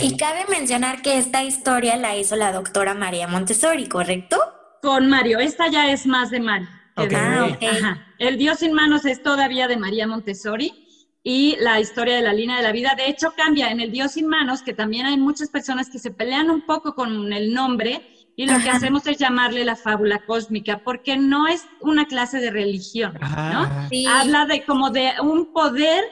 Y 0.02 0.16
cabe 0.16 0.44
mencionar 0.48 1.02
que 1.02 1.18
esta 1.18 1.42
historia 1.42 1.96
la 1.96 2.16
hizo 2.16 2.36
la 2.36 2.52
doctora 2.52 2.94
María 2.94 3.26
Montessori, 3.28 3.88
¿correcto? 3.88 4.36
Con 4.82 5.08
Mario, 5.08 5.38
esta 5.38 5.68
ya 5.68 5.90
es 5.90 6.06
más 6.06 6.30
de 6.30 6.40
Mario. 6.40 6.68
que 6.94 7.02
Ok. 7.04 7.08
de- 7.10 7.16
Ah. 7.66 7.70
Ajá. 7.72 8.06
El 8.18 8.36
Dios 8.36 8.58
sin 8.58 8.74
manos 8.74 9.06
es 9.06 9.22
todavía 9.22 9.66
de 9.66 9.78
María 9.78 10.06
Montessori 10.06 10.86
y 11.24 11.56
la 11.58 11.80
historia 11.80 12.16
de 12.16 12.20
la 12.22 12.34
línea 12.34 12.56
de 12.58 12.62
la 12.62 12.72
vida. 12.72 12.94
De 12.96 13.06
hecho, 13.08 13.32
cambia 13.34 13.70
en 13.70 13.80
el 13.80 13.90
Dios 13.90 14.12
sin 14.12 14.26
manos, 14.26 14.60
que 14.62 14.74
también 14.74 15.06
hay 15.06 15.16
muchas 15.16 15.48
personas 15.48 15.88
que 15.88 15.98
se 15.98 16.10
pelean 16.10 16.50
un 16.50 16.66
poco 16.66 16.94
con 16.94 17.32
el 17.32 17.54
nombre 17.54 18.06
y 18.36 18.44
lo 18.46 18.58
que 18.60 18.68
hacemos 18.70 19.06
es 19.06 19.16
llamarle 19.16 19.64
la 19.64 19.74
fábula 19.76 20.18
cósmica, 20.26 20.82
porque 20.84 21.16
no 21.16 21.46
es 21.48 21.64
una 21.80 22.06
clase 22.06 22.40
de 22.40 22.50
religión, 22.50 23.16
Ajá, 23.22 23.52
¿no? 23.52 23.88
Sí. 23.88 24.04
Habla 24.06 24.44
de 24.46 24.64
como 24.64 24.90
de 24.90 25.12
un 25.22 25.52
poder 25.54 26.02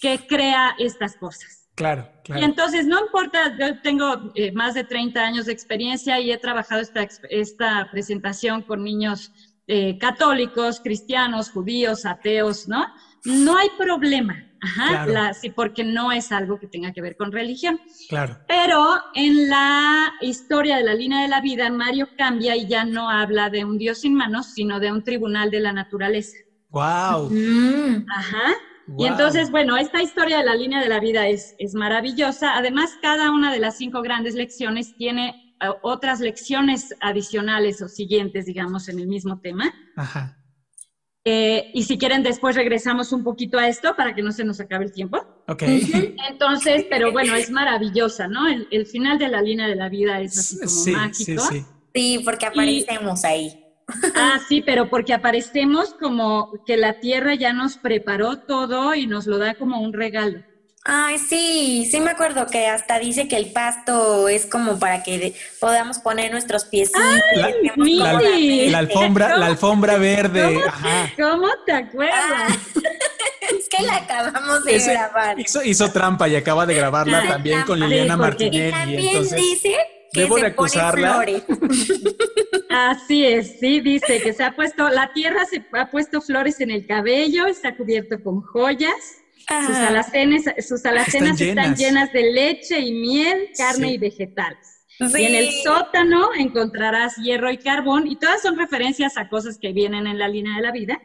que 0.00 0.24
crea 0.26 0.76
estas 0.78 1.16
cosas. 1.16 1.66
Claro, 1.74 2.08
Y 2.36 2.42
entonces, 2.44 2.86
no 2.86 3.00
importa, 3.00 3.54
yo 3.58 3.76
tengo 3.82 4.14
eh, 4.34 4.52
más 4.52 4.74
de 4.74 4.84
30 4.84 5.22
años 5.24 5.46
de 5.46 5.52
experiencia 5.52 6.20
y 6.20 6.30
he 6.30 6.38
trabajado 6.38 6.80
esta, 6.80 7.06
esta 7.30 7.88
presentación 7.90 8.62
con 8.62 8.82
niños 8.84 9.32
eh, 9.66 9.96
católicos, 9.98 10.80
cristianos, 10.82 11.50
judíos, 11.50 12.04
ateos, 12.04 12.66
¿no? 12.66 12.84
No 13.24 13.56
hay 13.58 13.68
problema, 13.76 14.34
ajá, 14.60 14.88
Claro. 14.88 15.12
la- 15.12 15.34
sí, 15.34 15.50
porque 15.50 15.84
no 15.84 16.10
es 16.12 16.30
algo 16.32 16.58
que 16.58 16.66
tenga 16.68 16.92
que 16.92 17.02
ver 17.02 17.16
con 17.16 17.32
religión. 17.32 17.78
Claro. 18.08 18.38
Pero 18.46 18.96
en 19.12 19.48
la 19.48 20.10
historia 20.20 20.76
de 20.76 20.84
la 20.84 20.94
línea 20.94 21.20
de 21.22 21.28
la 21.28 21.40
vida, 21.40 21.68
Mario 21.70 22.08
cambia 22.16 22.56
y 22.56 22.66
ya 22.66 22.84
no 22.84 23.10
habla 23.10 23.50
de 23.50 23.64
un 23.64 23.76
Dios 23.76 23.98
sin 24.00 24.14
manos, 24.14 24.52
sino 24.52 24.80
de 24.80 24.90
un 24.92 25.02
tribunal 25.02 25.50
de 25.50 25.60
la 25.60 25.72
naturaleza. 25.72 26.36
Wow. 26.70 27.30
Mm, 27.30 28.04
Ajá. 28.14 28.54
Y 28.96 29.04
entonces, 29.06 29.50
bueno, 29.50 29.76
esta 29.76 30.02
historia 30.02 30.38
de 30.38 30.44
la 30.44 30.54
línea 30.54 30.80
de 30.80 30.88
la 30.88 31.00
vida 31.00 31.26
es, 31.28 31.54
es 31.58 31.74
maravillosa. 31.74 32.56
Además, 32.56 32.90
cada 33.02 33.30
una 33.30 33.52
de 33.52 33.58
las 33.60 33.76
cinco 33.76 34.00
grandes 34.02 34.34
lecciones 34.34 34.96
tiene 34.96 35.54
eh, 35.60 35.66
otras 35.82 36.20
lecciones 36.20 36.94
adicionales 37.00 37.82
o 37.82 37.88
siguientes, 37.88 38.46
digamos, 38.46 38.88
en 38.88 38.98
el 38.98 39.06
mismo 39.08 39.40
tema. 39.40 39.72
Ajá. 39.96 40.36
Eh, 41.24 41.70
y 41.74 41.82
si 41.82 41.98
quieren, 41.98 42.22
después 42.22 42.56
regresamos 42.56 43.12
un 43.12 43.22
poquito 43.22 43.58
a 43.58 43.68
esto 43.68 43.94
para 43.94 44.14
que 44.14 44.22
no 44.22 44.32
se 44.32 44.44
nos 44.44 44.60
acabe 44.60 44.86
el 44.86 44.92
tiempo. 44.92 45.18
Ok. 45.46 45.62
Entonces, 46.30 46.86
pero 46.88 47.12
bueno, 47.12 47.34
es 47.34 47.50
maravillosa, 47.50 48.28
¿no? 48.28 48.48
El, 48.48 48.66
el 48.70 48.86
final 48.86 49.18
de 49.18 49.28
la 49.28 49.42
línea 49.42 49.66
de 49.66 49.76
la 49.76 49.90
vida 49.90 50.20
es 50.22 50.38
así 50.38 50.56
como 50.58 50.70
Sí, 50.70 50.90
mágico. 50.92 51.42
sí, 51.42 51.58
sí. 51.58 51.66
sí, 51.94 52.22
porque 52.24 52.46
aparecemos 52.46 53.24
ahí. 53.26 53.62
Ah, 54.14 54.38
sí, 54.48 54.60
pero 54.60 54.90
porque 54.90 55.14
aparecemos 55.14 55.94
como 55.98 56.52
que 56.66 56.76
la 56.76 57.00
tierra 57.00 57.34
ya 57.34 57.52
nos 57.52 57.78
preparó 57.78 58.38
todo 58.38 58.94
y 58.94 59.06
nos 59.06 59.26
lo 59.26 59.38
da 59.38 59.54
como 59.54 59.80
un 59.80 59.92
regalo. 59.92 60.40
Ay, 60.84 61.18
sí, 61.18 61.86
sí 61.90 62.00
me 62.00 62.10
acuerdo 62.10 62.46
que 62.46 62.66
hasta 62.66 62.98
dice 62.98 63.28
que 63.28 63.36
el 63.36 63.52
pasto 63.52 64.28
es 64.28 64.46
como 64.46 64.78
para 64.78 65.02
que 65.02 65.34
podamos 65.60 65.98
poner 65.98 66.30
nuestros 66.32 66.64
piecitos. 66.64 67.02
La-. 67.34 67.50
La, 67.76 68.20
la 68.70 68.78
alfombra, 68.78 69.36
la 69.36 69.46
alfombra 69.46 69.98
verde. 69.98 70.58
Ajá. 70.66 71.12
¿Cómo 71.16 71.48
te 71.66 71.72
acuerdas? 71.72 72.52
Es 73.48 73.66
que 73.70 73.82
la 73.82 73.96
acabamos 73.96 74.62
de 74.64 74.76
Ese- 74.76 74.92
grabar. 74.92 75.40
hizo, 75.40 75.62
hizo 75.64 75.90
trampa 75.90 76.28
y 76.28 76.36
acaba 76.36 76.66
de 76.66 76.74
grabarla 76.74 77.26
también 77.26 77.62
con. 77.62 77.80
Liliana 77.80 78.14
Sí, 78.16 78.20
porque- 78.20 78.44
Y 78.52 78.70
también 78.70 79.00
Entonces, 79.06 79.40
dice 79.40 79.76
que 80.12 80.20
debo 80.20 80.36
se 80.38 80.44
de 80.44 80.50
pone 80.50 80.68
acusarla. 80.68 81.12
flores. 81.14 81.42
Así 82.70 83.24
es, 83.24 83.58
sí, 83.60 83.80
dice 83.80 84.20
que 84.22 84.32
se 84.32 84.42
ha 84.44 84.54
puesto, 84.54 84.88
la 84.90 85.12
tierra 85.12 85.44
se 85.46 85.64
ha 85.72 85.90
puesto 85.90 86.20
flores 86.20 86.60
en 86.60 86.70
el 86.70 86.86
cabello, 86.86 87.46
está 87.46 87.76
cubierto 87.76 88.22
con 88.22 88.40
joyas, 88.42 88.92
sus 89.66 89.76
alacenas, 89.76 90.42
sus 90.66 90.84
alacenas 90.84 91.40
Están 91.40 91.72
están, 91.72 91.76
llenas. 91.76 92.12
de 92.12 92.32
leche 92.32 92.78
y 92.80 92.92
miel, 92.92 93.48
carne 93.56 93.88
Sí. 93.88 93.94
y 93.94 93.98
vegetales. 93.98 94.84
Sí. 94.98 95.22
Y 95.22 95.24
en 95.24 95.34
el 95.36 95.50
sótano 95.64 96.30
encontrarás 96.38 97.16
hierro 97.16 97.50
y 97.50 97.56
carbón, 97.58 98.06
y 98.06 98.16
todas 98.16 98.42
son 98.42 98.58
referencias 98.58 99.16
a 99.16 99.28
cosas 99.28 99.58
que 99.58 99.72
vienen 99.72 100.06
en 100.06 100.18
la 100.18 100.28
línea 100.28 100.56
de 100.56 100.62
la 100.62 100.72
vida. 100.72 101.00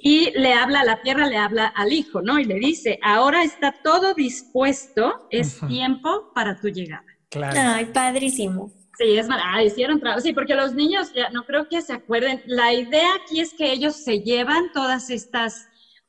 Y 0.00 0.30
le 0.38 0.52
habla 0.52 0.80
a 0.80 0.84
la 0.84 1.02
tierra, 1.02 1.26
le 1.26 1.38
habla 1.38 1.66
al 1.66 1.92
hijo, 1.92 2.22
¿no? 2.22 2.38
Y 2.38 2.44
le 2.44 2.54
dice, 2.54 3.00
ahora 3.02 3.42
está 3.42 3.74
todo 3.82 4.14
dispuesto, 4.14 5.26
es 5.30 5.58
tiempo 5.66 6.30
para 6.34 6.60
tu 6.60 6.68
llegada. 6.68 7.02
Claro. 7.30 7.56
Ay, 7.60 7.86
padrísimo. 7.86 8.72
Sí, 8.98 9.16
es 9.16 9.28
mal. 9.28 9.40
Ah, 9.44 9.62
hicieron 9.62 10.00
trabajo. 10.00 10.20
Sí, 10.20 10.32
porque 10.32 10.54
los 10.54 10.74
niños 10.74 11.12
ya 11.14 11.30
no 11.30 11.44
creo 11.44 11.68
que 11.68 11.80
se 11.82 11.92
acuerden. 11.92 12.42
La 12.46 12.72
idea 12.72 13.08
aquí 13.24 13.40
es 13.40 13.54
que 13.54 13.70
ellos 13.72 13.94
se 13.96 14.20
llevan 14.20 14.72
todas 14.72 15.10
estas 15.10 15.66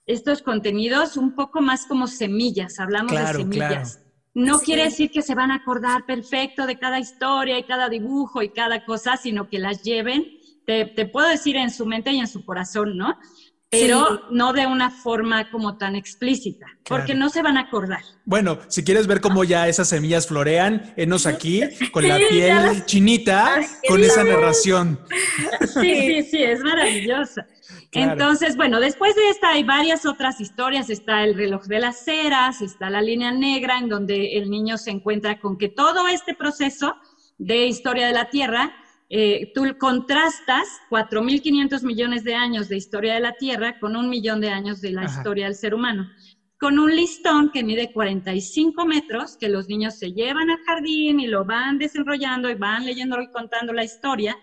estos 0.07 0.41
contenidos 0.41 1.17
un 1.17 1.35
poco 1.35 1.61
más 1.61 1.85
como 1.85 2.07
semillas. 2.07 2.79
Hablamos 2.79 3.11
Claro, 3.11 3.37
de 3.37 3.43
semillas. 3.43 3.95
claro. 3.97 4.09
No 4.33 4.57
Sí. 4.57 4.65
quiere 4.65 4.83
decir 4.85 5.11
que 5.11 5.21
se 5.21 5.35
van 5.35 5.51
a 5.51 5.55
acordar 5.57 6.07
perfecto 6.07 6.65
de 6.65 6.79
cada 6.79 6.99
historia 6.99 7.59
y 7.59 7.63
cada 7.63 7.89
dibujo 7.89 8.41
y 8.41 8.49
cada 8.49 8.85
cosa, 8.85 9.17
sino 9.17 9.47
que 9.49 9.59
las 9.59 9.83
lleven, 9.83 10.25
te, 10.65 10.85
te 10.85 11.05
puedo 11.05 11.27
decir 11.27 11.57
en 11.57 11.69
su 11.69 11.85
mente 11.85 12.11
y 12.11 12.19
en 12.19 12.27
su 12.27 12.43
corazón, 12.43 12.97
¿no? 12.97 13.19
Pero 13.71 14.07
Sí. 14.07 14.23
no 14.31 14.51
de 14.53 14.65
una 14.65 14.89
forma 14.89 15.51
como 15.51 15.77
tan 15.77 15.95
explícita, 15.95 16.65
porque 16.85 17.13
no 17.13 17.29
se 17.29 17.43
van 17.43 17.55
a 17.55 17.61
acordar. 17.61 18.01
Bueno, 18.25 18.57
si 18.67 18.83
quieres 18.83 19.05
ver 19.05 19.21
cómo 19.21 19.43
ya 19.43 19.67
esas 19.67 19.89
semillas 19.89 20.25
florean, 20.27 20.91
enos 20.97 21.27
aquí 21.27 21.61
con 21.91 22.07
la 22.07 22.17
piel 22.17 22.83
chinita, 22.85 23.55
Ay, 23.55 23.65
con 23.87 24.03
esa 24.03 24.23
narración. 24.23 24.99
Sí, 25.73 25.95
sí, 25.95 26.23
sí, 26.23 26.43
es 26.43 26.61
maravillosa. 26.61 27.45
Claro. 27.91 28.11
Entonces, 28.11 28.55
bueno, 28.55 28.79
después 28.79 29.15
de 29.15 29.29
esta 29.29 29.49
hay 29.49 29.63
varias 29.63 30.05
otras 30.05 30.39
historias. 30.39 30.91
Está 30.91 31.23
el 31.23 31.33
reloj 31.33 31.65
de 31.65 31.79
las 31.79 32.03
ceras, 32.05 32.61
está 32.61 32.87
la 32.91 33.01
línea 33.01 33.31
negra, 33.31 33.79
en 33.79 33.89
donde 33.89 34.37
el 34.37 34.49
niño 34.51 34.77
se 34.77 34.91
encuentra 34.91 35.39
con 35.39 35.57
que 35.57 35.69
todo 35.69 36.07
este 36.07 36.35
proceso 36.35 36.95
de 37.39 37.65
historia 37.65 38.05
de 38.05 38.13
la 38.13 38.29
Tierra, 38.29 38.71
eh, 39.09 39.51
tú 39.55 39.63
contrastas 39.79 40.67
4.500 40.89 41.83
millones 41.83 42.23
de 42.23 42.35
años 42.35 42.69
de 42.69 42.77
historia 42.77 43.15
de 43.15 43.19
la 43.19 43.33
Tierra 43.33 43.79
con 43.79 43.95
un 43.95 44.07
millón 44.07 44.39
de 44.39 44.49
años 44.49 44.81
de 44.81 44.91
la 44.91 45.01
Ajá. 45.01 45.17
historia 45.17 45.45
del 45.45 45.55
ser 45.55 45.73
humano. 45.73 46.07
Con 46.59 46.77
un 46.77 46.95
listón 46.95 47.49
que 47.51 47.63
mide 47.63 47.91
45 47.91 48.85
metros, 48.85 49.35
que 49.37 49.49
los 49.49 49.67
niños 49.67 49.97
se 49.97 50.11
llevan 50.11 50.49
al 50.51 50.59
jardín 50.65 51.19
y 51.19 51.27
lo 51.27 51.43
van 51.45 51.79
desenrollando 51.79 52.49
y 52.49 52.55
van 52.55 52.85
leyendo 52.85 53.19
y 53.21 53.27
contando 53.31 53.73
la 53.73 53.83
historia. 53.83 54.37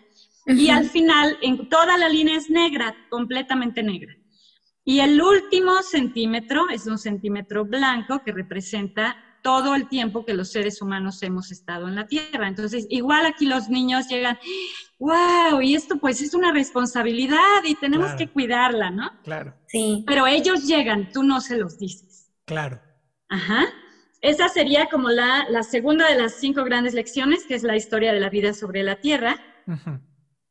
Y 0.47 0.71
al 0.71 0.89
final, 0.89 1.37
en 1.43 1.69
toda 1.69 1.99
la 1.99 2.09
línea 2.09 2.37
es 2.37 2.49
negra, 2.49 2.95
completamente 3.11 3.83
negra. 3.83 4.15
Y 4.85 5.01
el 5.01 5.21
último 5.21 5.83
centímetro 5.83 6.69
es 6.71 6.87
un 6.87 6.99
centímetro 6.99 7.65
blanco 7.65 8.23
que 8.25 8.33
representa 8.33 9.17
todo 9.47 9.77
el 9.77 9.87
tiempo 9.89 10.25
que 10.25 10.35
los 10.35 10.51
seres 10.51 10.83
humanos 10.83 11.23
hemos 11.23 11.53
estado 11.53 11.87
en 11.87 11.95
la 11.95 12.09
Tierra. 12.09 12.49
Entonces, 12.49 12.85
igual 12.91 13.25
aquí 13.27 13.47
los 13.47 13.69
niños 13.69 14.09
llegan, 14.09 14.37
wow, 14.99 15.61
y 15.63 15.77
esto 15.77 15.99
pues 15.99 16.21
es 16.21 16.35
una 16.35 16.51
responsabilidad 16.53 17.63
y 17.65 17.77
tenemos 17.77 18.07
Claro. 18.09 18.19
que 18.19 18.29
cuidarla, 18.29 18.91
¿no? 18.91 19.09
Claro, 19.23 19.55
Sí. 19.69 20.03
Pero 20.05 20.27
ellos 20.27 20.67
llegan, 20.67 21.13
tú 21.13 21.23
no 21.23 21.41
se 21.41 21.57
los 21.57 21.79
dices. 21.79 22.33
claro. 22.45 22.81
Ajá. 23.29 23.67
Esa 24.21 24.49
sería 24.49 24.87
como 24.91 25.11
la, 25.11 25.47
la 25.49 25.63
segunda 25.63 26.09
de 26.09 26.17
las 26.21 26.35
cinco 26.41 26.65
grandes 26.65 26.95
lecciones, 26.95 27.45
que 27.45 27.55
es 27.55 27.63
la 27.63 27.77
historia 27.77 28.13
de 28.13 28.19
la 28.19 28.31
vida 28.31 28.53
sobre 28.53 28.83
la 28.83 28.97
Tierra. 29.01 29.37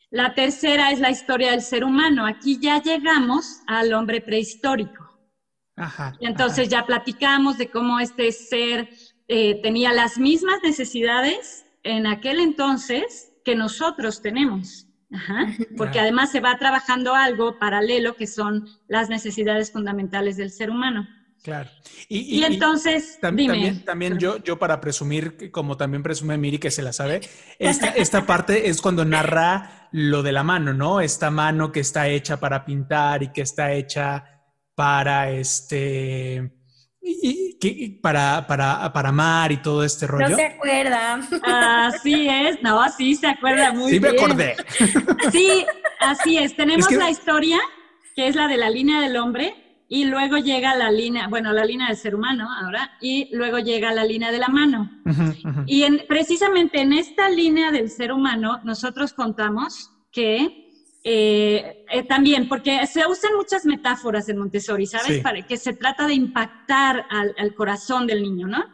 La 0.09 0.33
tercera 0.35 0.91
es 0.91 0.99
la 1.01 1.09
historia 1.09 1.51
del 1.51 1.61
ser 1.61 1.83
humano. 1.83 2.25
Aquí 2.25 2.59
ya 2.61 2.81
llegamos 2.81 3.59
al 3.67 3.91
hombre 3.93 4.21
prehistórico. 4.21 5.04
Ajá. 5.75 6.15
Y 6.19 6.27
entonces 6.27 6.69
ya 6.69 6.85
platicamos 6.85 7.57
de 7.57 7.69
cómo 7.69 7.99
este 7.99 8.31
ser 8.31 8.89
eh, 9.27 9.59
tenía 9.61 9.91
las 9.91 10.17
mismas 10.17 10.57
necesidades 10.63 11.65
en 11.83 12.07
aquel 12.07 12.39
entonces 12.39 13.33
que 13.43 13.55
nosotros 13.55 14.21
tenemos. 14.21 14.87
Ajá. 15.13 15.47
Porque 15.77 15.99
además 15.99 16.31
se 16.31 16.39
va 16.39 16.57
trabajando 16.57 17.13
algo 17.13 17.59
paralelo 17.59 18.15
que 18.15 18.27
son 18.27 18.67
las 18.87 19.09
necesidades 19.09 19.71
fundamentales 19.71 20.37
del 20.37 20.51
ser 20.51 20.69
humano. 20.69 21.07
Claro. 21.43 21.69
Y, 22.09 22.43
entonces, 22.43 23.19
Tam- 23.21 23.35
dime. 23.35 23.53
También, 23.53 23.85
también 23.85 24.17
yo, 24.17 24.43
yo 24.43 24.57
para 24.57 24.81
presumir, 24.81 25.51
como 25.51 25.77
también 25.77 26.01
presume 26.01 26.39
Miri 26.39 26.57
que 26.57 26.71
se 26.71 26.81
la 26.81 26.91
sabe, 26.91 27.21
esta, 27.59 27.89
esta 27.89 28.25
parte 28.25 28.67
es 28.67 28.81
cuando 28.81 29.05
narra 29.05 29.89
lo 29.91 30.23
de 30.23 30.31
la 30.31 30.43
mano, 30.43 30.73
¿no? 30.73 31.01
Esta 31.01 31.29
mano 31.29 31.71
que 31.71 31.81
está 31.81 32.07
hecha 32.07 32.39
para 32.39 32.65
pintar 32.65 33.21
y 33.21 33.31
que 33.31 33.41
está 33.41 33.73
hecha 33.73 34.34
para 34.75 35.29
este 35.31 36.51
y- 37.01 37.57
y 37.61 37.89
para, 37.99 38.45
para, 38.47 38.91
para 38.91 39.09
amar 39.09 39.51
y 39.51 39.57
todo 39.57 39.83
este 39.83 40.05
rollo. 40.07 40.29
No 40.29 40.35
se 40.35 40.45
acuerda. 40.45 41.19
Así 41.43 42.27
es, 42.27 42.61
no, 42.63 42.81
sí 42.89 43.15
se 43.15 43.27
acuerda 43.27 43.71
muy 43.73 43.91
sí, 43.91 43.99
me 43.99 44.11
bien. 44.11 44.23
acordé. 44.23 44.55
Sí, 45.31 45.65
así 45.99 46.37
es. 46.37 46.55
Tenemos 46.55 46.85
Es 46.85 46.89
que- 46.89 46.97
la 46.97 47.09
historia, 47.09 47.59
que 48.15 48.27
es 48.27 48.35
la 48.35 48.47
de 48.47 48.57
la 48.57 48.69
línea 48.69 49.01
del 49.01 49.17
hombre, 49.17 49.61
y 49.87 50.05
luego 50.05 50.37
llega 50.37 50.75
la 50.75 50.89
línea, 50.91 51.27
bueno, 51.27 51.53
la 51.53 51.63
línea 51.63 51.87
del 51.87 51.97
ser 51.97 52.15
humano 52.15 52.47
ahora, 52.51 52.97
y 53.01 53.29
luego 53.35 53.59
llega 53.59 53.93
la 53.93 54.03
línea 54.03 54.31
de 54.31 54.39
la 54.39 54.47
mano. 54.47 54.89
Ujú, 55.05 55.21
ujú. 55.47 55.63
Y 55.67 55.83
en, 55.83 56.01
precisamente 56.07 56.81
en 56.81 56.91
esta 56.93 57.29
línea 57.29 57.71
del 57.71 57.89
ser 57.91 58.11
humano, 58.11 58.59
nosotros 58.63 59.13
contamos 59.13 59.91
que 60.11 60.64
eh, 61.07 61.85
eh, 61.87 62.03
también, 62.03 62.49
porque 62.49 62.87
se 62.87 63.05
usan 63.05 63.35
muchas 63.35 63.63
metáforas 63.63 64.27
en 64.27 64.39
Montessori, 64.39 64.87
¿sabes? 64.87 65.17
Sí. 65.17 65.21
Para 65.21 65.45
que 65.45 65.55
se 65.55 65.73
trata 65.73 66.07
de 66.07 66.15
impactar 66.15 67.05
al, 67.11 67.35
al 67.37 67.53
corazón 67.53 68.07
del 68.07 68.23
niño, 68.23 68.47
¿no? 68.47 68.65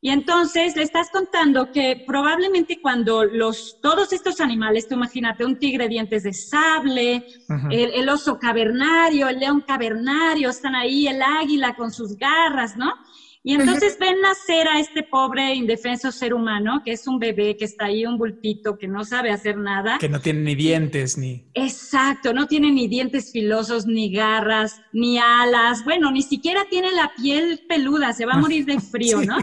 Y 0.00 0.08
entonces 0.08 0.76
le 0.76 0.84
estás 0.84 1.10
contando 1.10 1.70
que 1.70 2.04
probablemente 2.06 2.80
cuando 2.80 3.22
los, 3.24 3.78
todos 3.82 4.14
estos 4.14 4.40
animales, 4.40 4.88
tú 4.88 4.94
imagínate 4.94 5.44
un 5.44 5.58
tigre 5.58 5.88
dientes 5.88 6.22
de 6.22 6.32
sable, 6.32 7.26
el, 7.70 7.90
el, 7.92 8.08
oso 8.08 8.38
cavernario, 8.38 9.28
el 9.28 9.38
león 9.38 9.60
cavernario, 9.60 10.48
están 10.48 10.74
ahí, 10.74 11.06
el 11.06 11.20
águila 11.20 11.74
con 11.74 11.92
sus 11.92 12.16
garras, 12.16 12.78
¿no? 12.78 12.94
Y 13.44 13.54
entonces 13.54 13.96
ven 13.98 14.20
nacer 14.20 14.66
a 14.68 14.80
este 14.80 15.02
pobre 15.02 15.54
indefenso 15.54 16.10
ser 16.10 16.34
humano, 16.34 16.82
que 16.84 16.92
es 16.92 17.06
un 17.06 17.18
bebé 17.18 17.56
que 17.56 17.64
está 17.64 17.86
ahí, 17.86 18.04
un 18.04 18.18
bultito, 18.18 18.76
que 18.76 18.88
no 18.88 19.04
sabe 19.04 19.30
hacer 19.30 19.56
nada. 19.56 19.98
Que 19.98 20.08
no 20.08 20.20
tiene 20.20 20.40
ni 20.40 20.54
dientes, 20.54 21.16
ni... 21.16 21.46
Exacto, 21.54 22.32
no 22.32 22.46
tiene 22.46 22.70
ni 22.72 22.88
dientes 22.88 23.32
filosos, 23.32 23.86
ni 23.86 24.12
garras, 24.12 24.80
ni 24.92 25.18
alas. 25.18 25.84
Bueno, 25.84 26.10
ni 26.10 26.22
siquiera 26.22 26.66
tiene 26.68 26.90
la 26.92 27.12
piel 27.16 27.60
peluda, 27.68 28.12
se 28.12 28.26
va 28.26 28.34
a 28.34 28.38
morir 28.38 28.64
de 28.64 28.80
frío, 28.92 29.22
¿no? 29.22 29.36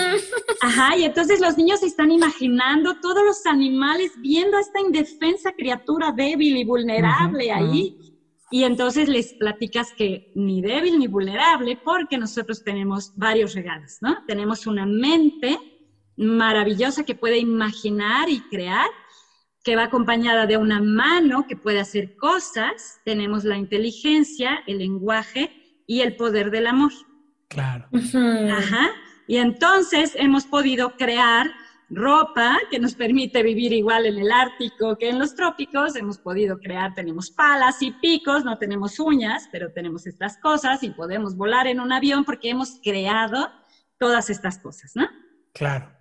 Ajá, 0.62 0.96
y 0.96 1.04
entonces 1.04 1.40
los 1.40 1.56
niños 1.56 1.80
se 1.80 1.86
están 1.86 2.10
imaginando 2.10 2.98
todos 3.00 3.22
los 3.24 3.44
animales 3.46 4.12
viendo 4.18 4.56
a 4.56 4.60
esta 4.60 4.80
indefensa 4.80 5.52
criatura 5.52 6.12
débil 6.12 6.56
y 6.56 6.64
vulnerable 6.64 7.52
ahí. 7.52 7.96
Y 8.50 8.64
entonces 8.64 9.08
les 9.08 9.34
platicas 9.34 9.92
que 9.92 10.30
ni 10.34 10.62
débil 10.62 10.98
ni 10.98 11.08
vulnerable, 11.08 11.78
porque 11.84 12.16
nosotros 12.16 12.62
tenemos 12.62 13.12
varios 13.16 13.54
regalos, 13.54 13.98
¿no? 14.00 14.24
Tenemos 14.26 14.66
una 14.66 14.86
mente 14.86 15.58
maravillosa 16.16 17.04
que 17.04 17.14
puede 17.14 17.38
imaginar 17.38 18.28
y 18.28 18.40
crear, 18.42 18.86
que 19.64 19.74
va 19.74 19.84
acompañada 19.84 20.46
de 20.46 20.56
una 20.56 20.80
mano 20.80 21.46
que 21.48 21.56
puede 21.56 21.80
hacer 21.80 22.16
cosas. 22.16 23.00
Tenemos 23.04 23.44
la 23.44 23.56
inteligencia, 23.56 24.62
el 24.68 24.78
lenguaje 24.78 25.82
y 25.88 26.02
el 26.02 26.14
poder 26.14 26.52
del 26.52 26.68
amor. 26.68 26.92
Claro. 27.48 27.88
Ajá. 27.92 28.90
Y 29.26 29.38
entonces 29.38 30.14
hemos 30.14 30.46
podido 30.46 30.96
crear 30.96 31.52
ropa 31.88 32.58
que 32.70 32.78
nos 32.78 32.94
permite 32.94 33.42
vivir 33.42 33.72
igual 33.72 34.06
en 34.06 34.18
el 34.18 34.30
Ártico 34.30 34.96
que 34.96 35.08
en 35.08 35.18
los 35.18 35.34
trópicos. 35.34 35.96
Hemos 35.96 36.18
podido 36.18 36.58
crear, 36.58 36.94
tenemos 36.94 37.30
palas 37.30 37.80
y 37.82 37.92
picos, 37.92 38.44
no 38.44 38.58
tenemos 38.58 38.98
uñas, 38.98 39.48
pero 39.52 39.72
tenemos 39.72 40.06
estas 40.06 40.38
cosas 40.38 40.82
y 40.82 40.90
podemos 40.90 41.36
volar 41.36 41.66
en 41.66 41.80
un 41.80 41.92
avión 41.92 42.24
porque 42.24 42.50
hemos 42.50 42.80
creado 42.82 43.50
todas 43.98 44.30
estas 44.30 44.58
cosas, 44.58 44.92
¿no? 44.94 45.06
Claro. 45.52 45.95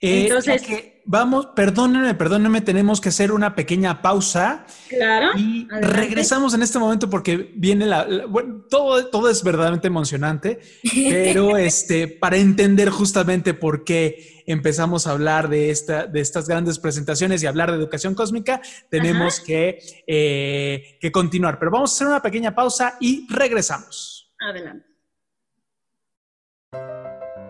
Eh, 0.00 0.26
Entonces, 0.28 0.62
vamos, 1.04 1.48
perdónenme, 1.56 2.14
perdónenme, 2.14 2.60
tenemos 2.60 3.00
que 3.00 3.08
hacer 3.08 3.32
una 3.32 3.56
pequeña 3.56 4.00
pausa. 4.00 4.64
Claro. 4.88 5.36
Y 5.36 5.66
regresamos 5.68 6.54
en 6.54 6.62
este 6.62 6.78
momento 6.78 7.10
porque 7.10 7.52
viene 7.56 7.84
la, 7.84 8.26
bueno, 8.28 8.64
todo, 8.70 9.06
todo 9.06 9.28
es 9.28 9.42
verdaderamente 9.42 9.88
emocionante, 9.88 10.60
pero 10.94 11.56
este, 11.56 12.06
para 12.06 12.36
entender 12.36 12.90
justamente 12.90 13.54
por 13.54 13.82
qué 13.82 14.44
empezamos 14.46 15.08
a 15.08 15.10
hablar 15.10 15.48
de, 15.48 15.70
esta, 15.70 16.06
de 16.06 16.20
estas 16.20 16.48
grandes 16.48 16.78
presentaciones 16.78 17.42
y 17.42 17.46
hablar 17.46 17.72
de 17.72 17.78
educación 17.78 18.14
cósmica, 18.14 18.60
tenemos 18.88 19.40
que, 19.40 19.80
eh, 20.06 20.96
que 21.00 21.10
continuar. 21.10 21.58
Pero 21.58 21.72
vamos 21.72 21.90
a 21.90 21.94
hacer 21.94 22.06
una 22.06 22.22
pequeña 22.22 22.54
pausa 22.54 22.96
y 23.00 23.26
regresamos. 23.28 24.32
Adelante. 24.38 24.87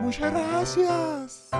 Muchas 0.00 0.32
gracias. 0.32 1.50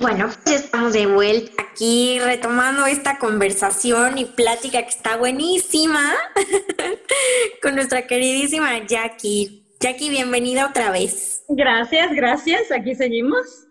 Bueno, 0.00 0.30
pues 0.44 0.62
estamos 0.62 0.92
de 0.92 1.06
vuelta 1.06 1.60
aquí 1.72 2.20
retomando 2.20 2.86
esta 2.86 3.18
conversación 3.18 4.16
y 4.16 4.26
plática 4.26 4.80
que 4.82 4.90
está 4.90 5.16
buenísima 5.16 6.14
con 7.62 7.74
nuestra 7.74 8.06
queridísima 8.06 8.86
Jackie. 8.86 9.66
Jackie, 9.80 10.10
bienvenida 10.10 10.66
otra 10.66 10.92
vez. 10.92 11.42
Gracias, 11.48 12.12
gracias. 12.14 12.70
Aquí 12.70 12.94
seguimos. 12.94 13.66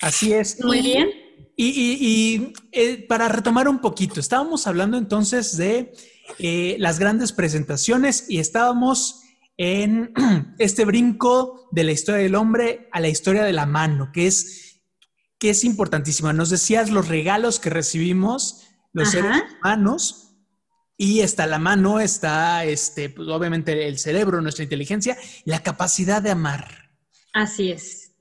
Así 0.00 0.32
es. 0.32 0.64
Muy 0.64 0.80
bien. 0.80 1.10
Y, 1.58 2.52
eh, 2.72 3.06
para 3.06 3.28
retomar 3.28 3.68
un 3.68 3.80
poquito, 3.80 4.18
estábamos 4.18 4.66
hablando 4.66 4.96
entonces 4.96 5.58
de 5.58 5.92
eh, 6.38 6.76
las 6.78 6.98
grandes 6.98 7.32
presentaciones 7.32 8.26
y 8.28 8.38
estábamos 8.38 9.22
en 9.58 10.12
este 10.58 10.86
brinco 10.86 11.68
de 11.70 11.84
la 11.84 11.92
historia 11.92 12.22
del 12.22 12.34
hombre 12.34 12.88
a 12.92 13.00
la 13.00 13.08
historia 13.08 13.44
de 13.44 13.52
la 13.52 13.66
mano, 13.66 14.10
que 14.12 14.26
es 14.26 14.65
que 15.38 15.50
es 15.50 15.64
importantísima. 15.64 16.32
Nos 16.32 16.50
decías 16.50 16.90
los 16.90 17.08
regalos 17.08 17.60
que 17.60 17.70
recibimos 17.70 18.66
los 18.92 19.10
seres 19.10 19.42
humanos. 19.60 20.22
Y 20.98 21.20
está 21.20 21.46
la 21.46 21.58
mano, 21.58 22.00
está 22.00 22.64
este, 22.64 23.10
pues, 23.10 23.28
obviamente 23.28 23.86
el 23.86 23.98
cerebro, 23.98 24.40
nuestra 24.40 24.64
inteligencia, 24.64 25.14
la 25.44 25.62
capacidad 25.62 26.22
de 26.22 26.30
amar. 26.30 26.90
Así 27.34 27.70
es. 27.70 28.14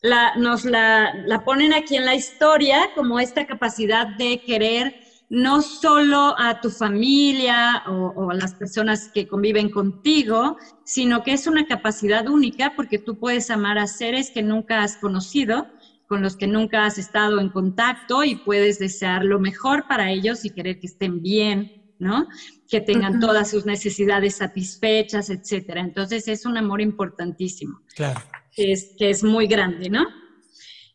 La, 0.00 0.36
nos 0.36 0.64
la, 0.64 1.42
ponen 1.44 1.74
aquí 1.74 1.96
en 1.96 2.04
la 2.04 2.14
historia 2.14 2.90
como 2.94 3.18
esta 3.18 3.48
capacidad 3.48 4.06
de 4.16 4.40
querer 4.42 4.94
no 5.28 5.60
solo 5.60 6.36
a 6.38 6.60
tu 6.60 6.70
familia 6.70 7.82
o, 7.88 8.12
o, 8.16 8.30
a 8.30 8.34
las 8.34 8.54
personas 8.54 9.10
que 9.12 9.26
conviven 9.26 9.68
contigo, 9.68 10.56
sino 10.84 11.24
que 11.24 11.32
es 11.32 11.48
una 11.48 11.66
capacidad 11.66 12.28
única 12.28 12.74
porque 12.76 12.98
tú 12.98 13.18
puedes 13.18 13.50
amar 13.50 13.76
a 13.76 13.88
seres 13.88 14.30
que 14.30 14.42
nunca 14.42 14.84
has 14.84 14.96
conocido 14.96 15.66
con 16.10 16.22
los 16.22 16.36
que 16.36 16.48
nunca 16.48 16.84
has 16.86 16.98
estado 16.98 17.38
en 17.38 17.50
contacto 17.50 18.24
y 18.24 18.34
puedes 18.34 18.80
desear 18.80 19.24
lo 19.24 19.38
mejor 19.38 19.86
para 19.86 20.10
ellos 20.10 20.44
y 20.44 20.50
querer 20.50 20.80
que 20.80 20.88
estén 20.88 21.22
bien, 21.22 21.70
¿no? 22.00 22.26
Que 22.68 22.80
tengan 22.80 23.20
todas 23.20 23.48
sus 23.48 23.64
necesidades 23.64 24.38
satisfechas, 24.38 25.30
etcétera. 25.30 25.82
Entonces 25.82 26.26
es 26.26 26.44
un 26.46 26.56
amor 26.56 26.80
importantísimo. 26.80 27.78
Claro. 27.94 28.20
Que 28.50 28.72
es, 28.72 28.92
que 28.98 29.10
es 29.10 29.22
muy 29.22 29.46
grande, 29.46 29.88
¿no? 29.88 30.04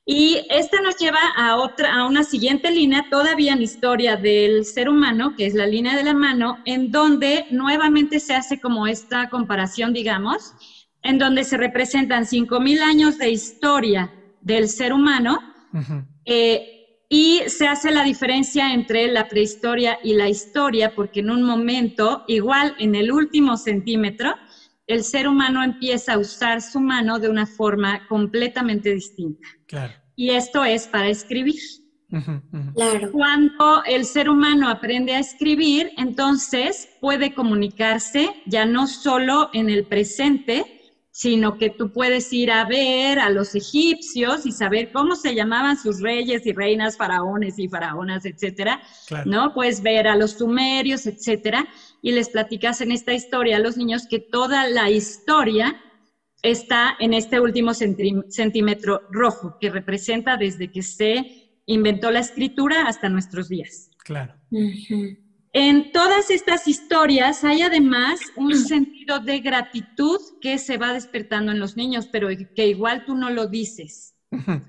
Y 0.06 0.46
esta 0.50 0.82
nos 0.82 0.98
lleva 0.98 1.22
a 1.38 1.56
otra, 1.56 1.96
a 1.96 2.06
una 2.06 2.26
siguiente 2.26 2.70
línea, 2.70 3.08
todavía 3.10 3.54
en 3.54 3.62
historia 3.62 4.18
del 4.18 4.66
ser 4.66 4.90
humano, 4.90 5.34
que 5.38 5.46
es 5.46 5.54
la 5.54 5.66
línea 5.66 5.96
de 5.96 6.04
la 6.04 6.14
mano, 6.14 6.58
en 6.66 6.92
donde 6.92 7.46
nuevamente 7.52 8.20
se 8.20 8.36
hace 8.36 8.60
como 8.60 8.86
esta 8.86 9.30
comparación, 9.30 9.94
digamos, 9.94 10.52
en 11.04 11.18
donde 11.20 11.46
se 11.46 11.56
representan 11.56 12.26
5.000 12.26 12.82
años 12.82 13.18
de 13.18 13.30
historia 13.30 14.12
del 14.46 14.70
ser 14.70 14.94
humano. 14.94 15.40
Eh, 16.24 17.02
y 17.10 17.42
se 17.48 17.68
hace 17.68 17.92
la 17.92 18.04
diferencia 18.04 18.74
entre 18.74 19.08
la 19.08 19.28
prehistoria 19.28 19.98
y 20.04 20.14
la 20.14 20.30
historia, 20.30 20.96
porque 20.96 21.20
en 21.20 21.32
un 21.32 21.44
momento, 21.44 22.24
igual 22.28 22.76
en 22.80 22.96
el 22.96 23.12
último 23.12 23.58
centímetro, 23.58 24.34
el 24.88 25.04
ser 25.04 25.28
humano 25.28 25.64
empieza 25.64 26.14
a 26.14 26.20
usar 26.20 26.62
su 26.62 26.80
mano 26.80 27.20
de 27.20 27.28
una 27.28 27.46
forma 27.46 28.08
completamente 28.08 28.94
distinta. 28.94 29.48
Y 30.16 30.30
esto 30.30 30.64
es 30.64 30.88
para 30.88 31.10
escribir. 31.10 31.60
Cuando 33.12 33.84
el 33.86 34.06
ser 34.06 34.30
humano 34.30 34.70
aprende 34.70 35.16
a 35.16 35.20
escribir, 35.20 35.92
entonces 35.98 36.88
puede 37.02 37.34
comunicarse 37.34 38.30
ya 38.46 38.66
no 38.66 38.88
solo 38.88 39.50
en 39.54 39.70
el 39.70 39.86
presente, 39.86 40.75
sino 41.16 41.58
que 41.58 41.70
tú 41.70 41.94
puedes 41.94 42.34
ir 42.34 42.52
a 42.52 42.66
ver 42.66 43.20
a 43.20 43.30
los 43.30 43.56
egipcios 43.56 44.46
y 44.46 44.52
saber 44.52 44.92
cómo 44.92 45.16
se 45.16 45.34
llamaban 45.34 45.78
sus 45.78 46.02
reyes 46.02 46.46
y 46.46 46.52
reinas, 46.52 46.98
faraones 46.98 47.58
y 47.58 47.70
faraonas, 47.70 48.26
etcétera, 48.26 48.82
¿no? 49.24 49.54
Puedes 49.54 49.82
ver 49.82 50.10
a 50.10 50.18
los 50.18 50.32
sumerios, 50.32 51.06
etcétera, 51.06 51.66
y 52.02 52.12
les 52.12 52.28
platicas 52.28 52.82
en 52.82 52.92
esta 52.92 53.14
historia 53.14 53.56
a 53.56 53.60
los 53.60 53.78
niños 53.78 54.08
que 54.10 54.20
toda 54.20 54.68
la 54.68 54.90
historia 54.90 55.74
está 56.42 56.98
en 57.00 57.14
este 57.14 57.40
último 57.40 57.72
centímetro 57.74 59.04
rojo, 59.10 59.56
que 59.62 59.70
representa 59.70 60.36
desde 60.36 60.70
que 60.70 60.84
se 60.84 61.62
inventó 61.66 62.12
la 62.12 62.20
escritura 62.20 62.88
hasta 62.88 63.08
nuestros 63.08 63.48
días. 63.48 63.90
Claro. 64.04 64.36
En 65.58 65.94
todas 65.94 66.32
estas 66.32 66.68
historias 66.68 67.46
hay 67.46 67.62
además 67.62 68.20
un 68.36 68.54
sentido 68.58 69.20
de 69.20 69.40
gratitud 69.40 70.20
que 70.42 70.58
se 70.58 70.76
va 70.76 70.92
despertando 70.92 71.54
en 71.54 71.62
los 71.62 71.78
niños, 71.78 72.10
pero 72.12 72.28
que 72.54 72.68
igual 72.68 73.06
tú 73.06 73.16
no 73.16 73.30
lo 73.30 73.48
dices. 73.48 74.16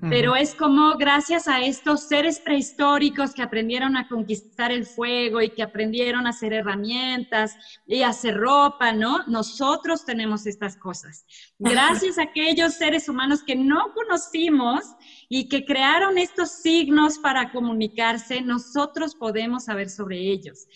Pero 0.01 0.37
es 0.37 0.55
como 0.55 0.97
gracias 0.97 1.49
a 1.49 1.61
estos 1.61 2.07
seres 2.07 2.39
prehistóricos 2.39 3.35
que 3.35 3.43
aprendieron 3.43 3.97
a 3.97 4.07
conquistar 4.07 4.71
el 4.71 4.87
fuego 4.87 5.43
y 5.43 5.51
que 5.51 5.63
aprendieron 5.65 6.25
a 6.25 6.31
hacer 6.31 6.53
herramientas 6.53 7.57
y 7.85 8.03
a 8.03 8.11
hacer 8.11 8.37
ropa, 8.37 8.93
¿no? 8.93 9.25
Nosotros 9.27 10.05
tenemos 10.05 10.47
estas 10.47 10.77
cosas. 10.77 11.27
Gracias 11.59 12.17
a 12.19 12.25
aquellos 12.25 12.75
seres 12.75 13.09
humanos 13.09 13.43
que 13.43 13.57
no 13.57 13.93
conocimos 13.93 14.85
y 15.29 15.49
que 15.49 15.65
crearon 15.65 16.19
estos 16.19 16.63
signos 16.63 17.19
para 17.19 17.51
comunicarse, 17.53 18.41
nosotros 18.41 19.15
podemos 19.15 19.65
saber 19.65 19.91
sobre 19.91 20.19
ellos. 20.19 20.67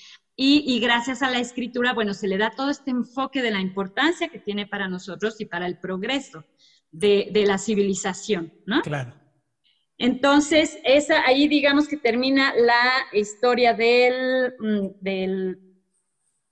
Y, 0.43 0.81
gracias 0.81 1.21
a 1.21 1.29
la 1.29 1.39
escritura, 1.39 1.93
bueno, 1.93 2.15
se 2.15 2.27
le 2.27 2.39
da 2.39 2.51
todo 2.51 2.71
este 2.71 2.91
enfoque 2.91 3.43
de 3.43 3.51
la 3.51 3.61
importancia 3.61 4.29
que 4.29 4.39
tiene 4.39 4.67
para 4.67 4.89
nosotros 4.89 5.39
y 5.39 5.45
para 5.45 5.67
el 5.67 5.79
progreso 5.79 6.47
de, 6.91 7.31
la 7.47 7.59
civilización, 7.59 8.51
¿no? 8.65 8.81
Claro. 8.81 9.15
Entonces, 9.99 10.79
esa, 10.83 11.27
ahí 11.27 11.47
digamos 11.47 11.89
que 11.89 11.99
termina 11.99 12.55
la 12.55 12.91
historia 13.13 13.75
del, 13.75 14.55
mm, 14.59 14.87
del 15.03 15.59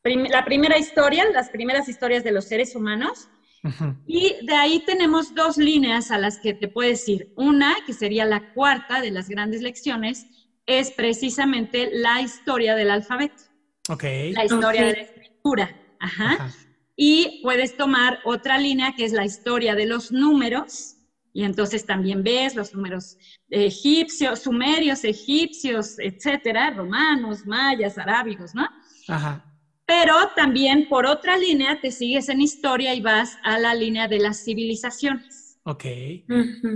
la 0.05 0.45
primera 0.45 0.77
historia, 0.79 1.25
las 1.33 1.49
primeras 1.51 1.89
historias 1.89 2.25
de 2.25 2.33
los 2.33 2.45
seres 2.45 2.75
humanos. 2.75 3.29
Y 4.07 4.37
de 4.47 4.55
ahí 4.55 4.81
tenemos 4.87 5.35
dos 5.35 5.57
líneas 5.57 6.11
a 6.11 6.19
las 6.19 6.39
que 6.39 6.55
te 6.55 6.69
puedes 6.69 7.09
ir. 7.09 7.33
Una, 7.37 7.77
que 7.87 7.93
sería 7.93 8.25
la 8.25 8.53
cuarta 8.55 9.01
de 9.01 9.11
las 9.11 9.29
grandes 9.29 9.63
lecciones, 9.63 10.27
es 10.67 10.91
precisamente 10.91 11.91
la 11.93 12.21
historia 12.21 12.75
del 12.75 12.91
alfabeto. 12.91 13.43
Ok. 13.89 14.05
La 14.33 14.45
historia 14.45 14.85
de 14.85 14.93
la 14.93 15.01
escritura. 15.01 15.77
Ajá. 15.99 16.51
Y 16.95 17.41
puedes 17.43 17.77
tomar 17.77 18.21
otra 18.25 18.59
línea 18.59 18.95
que 18.97 19.05
es 19.05 19.13
la 19.13 19.25
historia 19.25 19.75
de 19.75 19.87
los 19.87 20.13
números, 20.13 20.97
y 21.33 21.45
entonces 21.45 21.87
también 21.87 22.25
ves 22.25 22.57
los 22.57 22.75
números 22.75 23.17
egipcios, 23.49 24.41
sumerios, 24.41 25.05
egipcios, 25.05 25.99
etcétera, 25.99 26.71
romanos, 26.71 27.47
mayas, 27.47 27.97
arábigos, 27.99 28.55
¿no? 28.55 28.69
Ajá. 29.07 29.45
Pero 29.89 30.15
también 30.37 30.87
por 30.87 31.07
otra 31.07 31.39
línea 31.39 31.81
te 31.81 31.91
sigues 31.91 32.29
en 32.29 32.43
historia 32.43 32.95
y 32.95 33.01
vas 33.01 33.39
a 33.43 33.59
la 33.59 33.75
línea 33.75 34.07
de 34.07 34.19
las 34.19 34.45
civilizaciones. 34.45 35.59
Ok. 35.63 35.85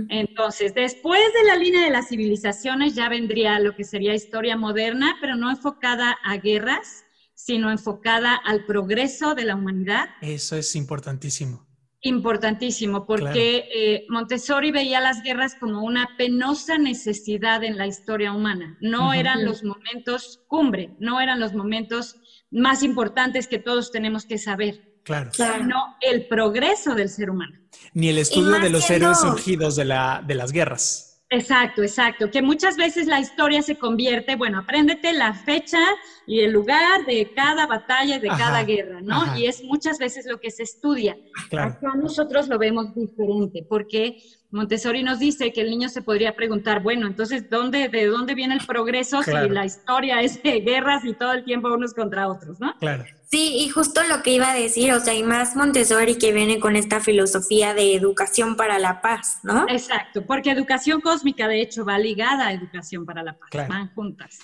Entonces, 0.09 0.73
después 0.73 1.21
de 1.39 1.47
la 1.47 1.55
línea 1.55 1.83
de 1.83 1.91
las 1.91 2.07
civilizaciones 2.07 2.95
ya 2.95 3.09
vendría 3.09 3.59
lo 3.59 3.75
que 3.75 3.83
sería 3.83 4.15
historia 4.15 4.57
moderna, 4.57 5.15
pero 5.21 5.35
no 5.35 5.51
enfocada 5.51 6.17
a 6.23 6.37
guerras, 6.37 7.05
sino 7.35 7.69
enfocada 7.69 8.35
al 8.35 8.65
progreso 8.65 9.35
de 9.35 9.45
la 9.45 9.55
humanidad. 9.55 10.09
Eso 10.19 10.55
es 10.55 10.75
importantísimo. 10.75 11.67
Importantísimo, 12.01 13.05
porque 13.05 13.69
eh, 13.73 14.05
Montessori 14.09 14.71
veía 14.71 14.99
las 14.99 15.21
guerras 15.21 15.55
como 15.59 15.83
una 15.83 16.09
penosa 16.17 16.79
necesidad 16.79 17.63
en 17.63 17.77
la 17.77 17.85
historia 17.85 18.33
humana. 18.33 18.75
No 18.81 19.13
eran 19.13 19.45
los 19.45 19.63
momentos 19.63 20.41
cumbre, 20.47 20.95
no 20.99 21.21
eran 21.21 21.39
los 21.39 21.53
momentos 21.53 22.19
más 22.53 22.83
importantes 22.83 23.47
que 23.47 23.59
todos 23.59 23.91
tenemos 23.91 24.25
que 24.25 24.37
saber. 24.37 24.93
Claro. 25.03 25.31
Sino 25.33 25.97
el 25.99 26.27
progreso 26.27 26.95
del 26.95 27.09
ser 27.09 27.29
humano. 27.29 27.59
Ni 27.93 28.07
el 28.09 28.19
estudio 28.19 28.59
de 28.59 28.69
los 28.69 28.89
héroes 28.89 29.19
surgidos 29.19 29.75
de, 29.75 29.85
la, 29.85 30.23
de 30.25 30.35
las 30.35 30.51
guerras. 30.53 31.12
Exacto, 31.33 31.81
exacto. 31.81 32.29
Que 32.29 32.43
muchas 32.43 32.77
veces 32.77 33.07
la 33.07 33.19
historia 33.19 33.63
se 33.63 33.75
convierte, 33.75 34.35
bueno, 34.35 34.59
apréndete 34.59 35.13
la 35.13 35.33
fecha 35.33 35.79
y 36.27 36.41
el 36.41 36.51
lugar 36.51 37.05
de 37.07 37.31
cada 37.35 37.65
batalla 37.65 38.17
y 38.17 38.19
de 38.19 38.27
cada 38.27 38.63
guerra, 38.63 39.01
¿no? 39.01 39.35
Y 39.35 39.47
es 39.47 39.63
muchas 39.63 39.97
veces 39.97 40.27
lo 40.27 40.39
que 40.39 40.51
se 40.51 40.61
estudia. 40.61 41.17
Claro. 41.49 41.71
Acá 41.71 41.95
nosotros 41.95 42.47
lo 42.47 42.59
vemos 42.59 42.93
diferente, 42.93 43.65
porque 43.67 44.17
Montessori 44.51 45.01
nos 45.01 45.17
dice 45.17 45.51
que 45.51 45.61
el 45.61 45.71
niño 45.71 45.89
se 45.89 46.03
podría 46.03 46.35
preguntar, 46.35 46.83
bueno, 46.83 47.07
entonces, 47.07 47.49
¿dónde, 47.49 47.89
¿de 47.89 48.05
dónde 48.05 48.35
viene 48.35 48.53
el 48.53 48.65
progreso 48.65 49.23
si 49.23 49.31
la 49.31 49.65
historia 49.65 50.21
es 50.21 50.41
de 50.43 50.59
guerras 50.59 51.03
y 51.03 51.13
todo 51.13 51.33
el 51.33 51.43
tiempo 51.43 51.73
unos 51.73 51.95
contra 51.95 52.27
otros, 52.27 52.59
¿no? 52.59 52.75
Claro. 52.77 53.05
Sí, 53.33 53.55
y 53.57 53.69
justo 53.69 54.03
lo 54.03 54.21
que 54.21 54.29
iba 54.29 54.51
a 54.51 54.53
decir, 54.53 54.93
o 54.93 54.99
sea, 54.99 55.15
y 55.15 55.23
más 55.23 55.55
Montessori 55.55 56.19
que 56.19 56.31
viene 56.31 56.59
con 56.59 56.75
esta 56.75 56.99
filosofía 56.99 57.73
de 57.73 57.95
educación 57.95 58.55
para 58.55 58.77
la 58.77 59.01
paz, 59.01 59.39
¿no? 59.41 59.65
Exacto, 59.69 60.23
porque 60.23 60.51
educación 60.51 61.01
cósmica, 61.01 61.47
de 61.47 61.59
hecho, 61.59 61.83
va 61.83 61.97
ligada 61.97 62.45
a 62.45 62.53
educación 62.53 63.07
para 63.07 63.23
la 63.23 63.35
paz, 63.35 63.67
van 63.67 63.91
juntas. 63.95 64.37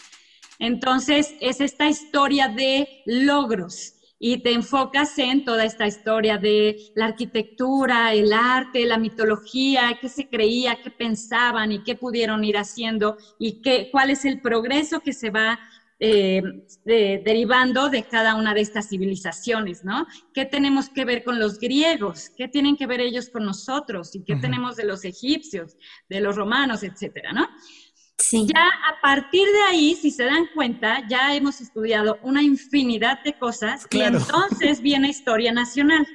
Entonces, 0.58 1.36
es 1.39 1.62
esta 1.62 1.88
historia 1.88 2.47
de 2.47 3.04
logros 3.06 3.93
y 4.17 4.41
te 4.41 4.54
enfocas 4.54 5.19
en 5.19 5.45
toda 5.45 5.65
esta 5.65 5.86
historia 5.86 6.39
de 6.39 6.75
la 6.95 7.06
arquitectura, 7.06 8.12
el 8.13 8.34
arte, 8.34 8.88
la 8.88 8.97
mitología, 8.97 9.99
qué 10.02 10.10
se 10.10 10.28
creía, 10.28 10.82
qué 10.84 10.89
pensaban 10.89 11.71
y 11.71 11.84
qué 11.84 11.93
pudieron 11.93 12.43
ir 12.43 12.58
haciendo 12.58 13.17
y 13.38 13.62
qué, 13.62 13.89
cuál 13.91 14.10
es 14.10 14.25
el 14.25 14.41
progreso 14.41 14.99
que 15.02 15.13
se 15.13 15.30
va 15.30 15.60
eh, 16.01 16.41
derivando 16.85 17.89
de 17.89 18.03
cada 18.03 18.35
una 18.35 18.53
de 18.53 18.62
estas 18.62 18.88
civilizaciones, 18.88 19.83
¿no? 19.83 20.07
¿Qué 20.33 20.45
tenemos 20.45 20.89
que 20.89 21.03
ver 21.03 21.23
con 21.23 21.39
los 21.39 21.59
griegos? 21.59 22.29
¿Qué 22.38 22.47
tienen 22.47 22.77
que 22.77 22.88
ver 22.88 23.01
ellos 23.01 23.29
con 23.29 23.43
nosotros? 23.43 24.15
¿Y 24.15 24.23
qué 24.23 24.38
tenemos 24.38 24.77
de 24.77 24.85
los 24.85 25.03
egipcios, 25.03 25.75
de 26.07 26.21
los 26.21 26.35
romanos, 26.35 26.83
etcétera, 26.83 27.33
¿no? 27.33 27.47
Sí. 28.17 28.47
Ya 28.53 28.65
a 28.65 29.01
partir 29.01 29.47
de 29.47 29.62
ahí, 29.69 29.95
si 29.95 30.12
se 30.12 30.23
dan 30.23 30.47
cuenta, 30.53 31.05
ya 31.07 31.35
hemos 31.35 31.62
estudiado 31.62 32.17
una 32.21 32.43
infinidad 32.43 33.23
de 33.23 33.38
cosas 33.38 33.88
y 33.91 34.01
entonces 34.01 34.81
viene 34.81 35.09
historia 35.09 35.51
nacional. 35.51 36.07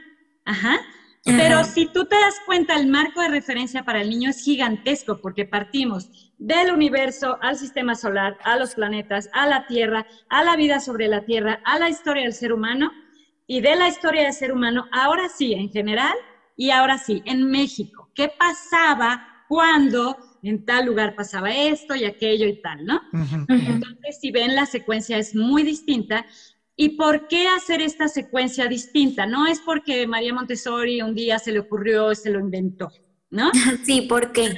Ajá. 0.44 0.80
Pero 1.24 1.64
si 1.64 1.86
tú 1.86 2.04
te 2.04 2.16
das 2.16 2.34
cuenta, 2.44 2.76
el 2.76 2.86
marco 2.86 3.22
de 3.22 3.28
referencia 3.28 3.82
para 3.82 4.02
el 4.02 4.10
niño 4.10 4.30
es 4.30 4.44
gigantesco 4.44 5.20
porque 5.22 5.46
partimos 5.46 6.32
del 6.38 6.70
universo 6.70 7.38
al 7.40 7.56
sistema 7.56 7.94
solar, 7.94 8.36
a 8.44 8.56
los 8.56 8.74
planetas, 8.74 9.30
a 9.32 9.46
la 9.46 9.66
Tierra, 9.66 10.06
a 10.28 10.44
la 10.44 10.56
vida 10.56 10.80
sobre 10.80 11.08
la 11.08 11.24
Tierra, 11.24 11.60
a 11.64 11.78
la 11.78 11.88
historia 11.88 12.24
del 12.24 12.34
ser 12.34 12.52
humano 12.52 12.92
y 13.46 13.62
de 13.62 13.74
la 13.74 13.88
historia 13.88 14.24
del 14.24 14.32
ser 14.34 14.52
humano, 14.52 14.86
ahora 14.92 15.28
sí, 15.28 15.54
en 15.54 15.70
general, 15.70 16.14
y 16.56 16.70
ahora 16.70 16.98
sí, 16.98 17.22
en 17.24 17.50
México. 17.50 18.10
¿Qué 18.14 18.28
pasaba 18.28 19.44
cuando 19.48 20.16
en 20.42 20.64
tal 20.64 20.86
lugar 20.86 21.14
pasaba 21.14 21.54
esto 21.54 21.94
y 21.94 22.04
aquello 22.04 22.46
y 22.46 22.60
tal, 22.60 22.84
¿no? 22.84 23.00
Entonces, 23.48 24.18
si 24.20 24.30
ven, 24.30 24.54
la 24.54 24.66
secuencia 24.66 25.16
es 25.18 25.34
muy 25.34 25.62
distinta 25.62 26.26
¿Y 26.76 26.90
por 26.90 27.28
qué 27.28 27.46
hacer 27.48 27.80
esta 27.80 28.08
secuencia 28.08 28.66
distinta? 28.66 29.26
No 29.26 29.46
es 29.46 29.60
porque 29.60 30.06
María 30.06 30.34
Montessori 30.34 31.02
un 31.02 31.14
día 31.14 31.38
se 31.38 31.52
le 31.52 31.60
ocurrió, 31.60 32.14
se 32.14 32.30
lo 32.30 32.40
inventó, 32.40 32.90
¿no? 33.30 33.50
Sí, 33.84 34.02
¿por 34.02 34.32
qué? 34.32 34.54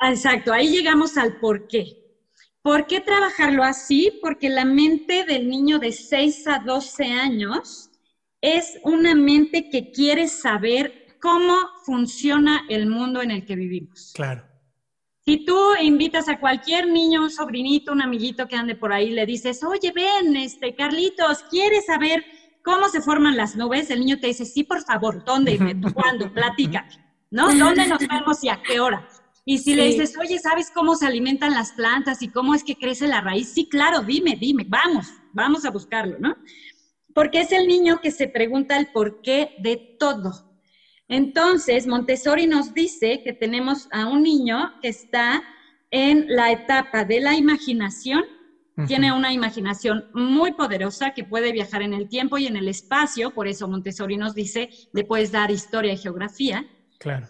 exacto, 0.00 0.52
ahí 0.52 0.68
llegamos 0.68 1.16
al 1.16 1.38
por 1.38 1.68
qué. 1.68 2.04
¿Por 2.62 2.86
qué 2.86 3.00
trabajarlo 3.00 3.62
así? 3.62 4.18
Porque 4.22 4.48
la 4.48 4.64
mente 4.64 5.24
del 5.24 5.48
niño 5.48 5.78
de 5.78 5.92
6 5.92 6.46
a 6.48 6.58
12 6.60 7.04
años 7.04 7.90
es 8.40 8.78
una 8.82 9.14
mente 9.14 9.68
que 9.70 9.90
quiere 9.90 10.28
saber 10.28 11.18
cómo 11.20 11.54
funciona 11.84 12.64
el 12.68 12.86
mundo 12.86 13.22
en 13.22 13.30
el 13.30 13.44
que 13.44 13.56
vivimos. 13.56 14.12
Claro. 14.14 14.53
Si 15.26 15.42
tú 15.42 15.58
invitas 15.80 16.28
a 16.28 16.38
cualquier 16.38 16.86
niño, 16.86 17.22
un 17.22 17.30
sobrinito, 17.30 17.92
un 17.92 18.02
amiguito 18.02 18.46
que 18.46 18.56
ande 18.56 18.74
por 18.74 18.92
ahí, 18.92 19.10
le 19.10 19.24
dices, 19.24 19.64
oye, 19.64 19.90
ven, 19.94 20.36
este, 20.36 20.74
Carlitos, 20.74 21.44
¿quieres 21.48 21.86
saber 21.86 22.22
cómo 22.62 22.88
se 22.90 23.00
forman 23.00 23.36
las 23.36 23.56
nubes? 23.56 23.88
El 23.88 24.00
niño 24.00 24.20
te 24.20 24.26
dice, 24.26 24.44
sí, 24.44 24.64
por 24.64 24.84
favor, 24.84 25.24
¿dónde? 25.24 25.58
¿Cuándo? 25.94 26.30
Platícame, 26.30 26.90
¿no? 27.30 27.54
¿Dónde 27.54 27.86
nos 27.86 28.00
vemos 28.00 28.44
y 28.44 28.50
a 28.50 28.60
qué 28.62 28.80
hora? 28.80 29.08
Y 29.46 29.58
si 29.58 29.74
le 29.74 29.86
dices, 29.86 30.14
oye, 30.18 30.38
¿sabes 30.38 30.70
cómo 30.74 30.94
se 30.94 31.06
alimentan 31.06 31.52
las 31.52 31.72
plantas 31.72 32.20
y 32.22 32.30
cómo 32.30 32.54
es 32.54 32.62
que 32.62 32.76
crece 32.76 33.08
la 33.08 33.22
raíz? 33.22 33.52
Sí, 33.52 33.66
claro, 33.68 34.02
dime, 34.02 34.36
dime, 34.38 34.64
vamos, 34.68 35.06
vamos 35.32 35.64
a 35.64 35.70
buscarlo, 35.70 36.18
¿no? 36.18 36.36
Porque 37.14 37.40
es 37.40 37.52
el 37.52 37.66
niño 37.66 38.00
que 38.02 38.10
se 38.10 38.28
pregunta 38.28 38.76
el 38.76 38.88
porqué 38.92 39.54
de 39.58 39.96
todo. 39.98 40.43
Entonces, 41.08 41.86
Montessori 41.86 42.46
nos 42.46 42.72
dice 42.72 43.20
que 43.24 43.32
tenemos 43.32 43.88
a 43.90 44.06
un 44.06 44.22
niño 44.22 44.70
que 44.80 44.88
está 44.88 45.42
en 45.90 46.26
la 46.28 46.50
etapa 46.50 47.04
de 47.04 47.20
la 47.20 47.34
imaginación, 47.34 48.24
tiene 48.88 49.12
una 49.12 49.32
imaginación 49.32 50.04
muy 50.12 50.52
poderosa 50.52 51.12
que 51.12 51.22
puede 51.22 51.52
viajar 51.52 51.82
en 51.82 51.94
el 51.94 52.08
tiempo 52.08 52.38
y 52.38 52.48
en 52.48 52.56
el 52.56 52.66
espacio, 52.66 53.30
por 53.30 53.46
eso 53.46 53.68
Montessori 53.68 54.16
nos 54.16 54.34
dice, 54.34 54.68
le 54.92 55.04
puedes 55.04 55.30
dar 55.30 55.52
historia 55.52 55.92
y 55.92 55.96
geografía. 55.96 56.66
Claro. 56.98 57.28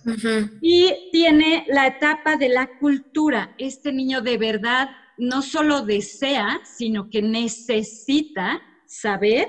Y 0.63 0.95
tiene 1.13 1.67
la 1.69 1.87
etapa 1.87 2.37
de 2.37 2.49
la 2.49 2.67
cultura. 2.79 3.55
Este 3.59 3.93
niño 3.93 4.23
de 4.23 4.39
verdad 4.39 4.89
no 5.19 5.43
solo 5.43 5.83
desea, 5.83 6.61
sino 6.65 7.11
que 7.11 7.21
necesita 7.21 8.63
saber. 8.87 9.47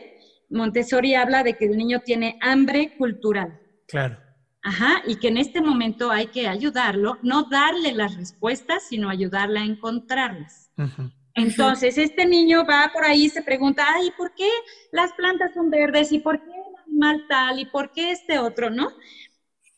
Montessori 0.49 1.15
habla 1.15 1.43
de 1.43 1.53
que 1.53 1.65
el 1.65 1.78
niño 1.78 2.01
tiene 2.03 2.38
hambre 2.41 2.93
cultural. 2.97 3.57
Claro. 3.88 4.17
Ajá, 4.61 5.03
y 5.05 5.17
que 5.17 5.27
en 5.27 5.38
este 5.38 5.61
momento 5.61 6.09
hay 6.09 6.27
que 6.27 6.47
ayudarlo, 6.47 7.19
no 7.21 7.43
darle 7.43 7.93
las 7.93 8.15
respuestas, 8.15 8.83
sino 8.89 9.09
ayudarle 9.09 9.59
a 9.59 9.63
encontrarlas. 9.63 10.71
Entonces, 11.36 11.97
este 11.99 12.25
niño 12.25 12.65
va 12.65 12.89
por 12.91 13.05
ahí 13.05 13.25
y 13.25 13.29
se 13.29 13.43
pregunta, 13.43 13.86
ay, 13.93 14.11
¿por 14.17 14.33
qué 14.33 14.49
las 14.91 15.13
plantas 15.13 15.53
son 15.53 15.69
verdes? 15.69 16.11
¿Y 16.11 16.19
por 16.19 16.43
qué 16.43 16.49
el 16.49 16.75
animal 16.88 17.25
tal? 17.29 17.59
¿Y 17.59 17.65
por 17.65 17.91
qué 17.91 18.11
este 18.11 18.39
otro? 18.39 18.71
¿No? 18.71 18.89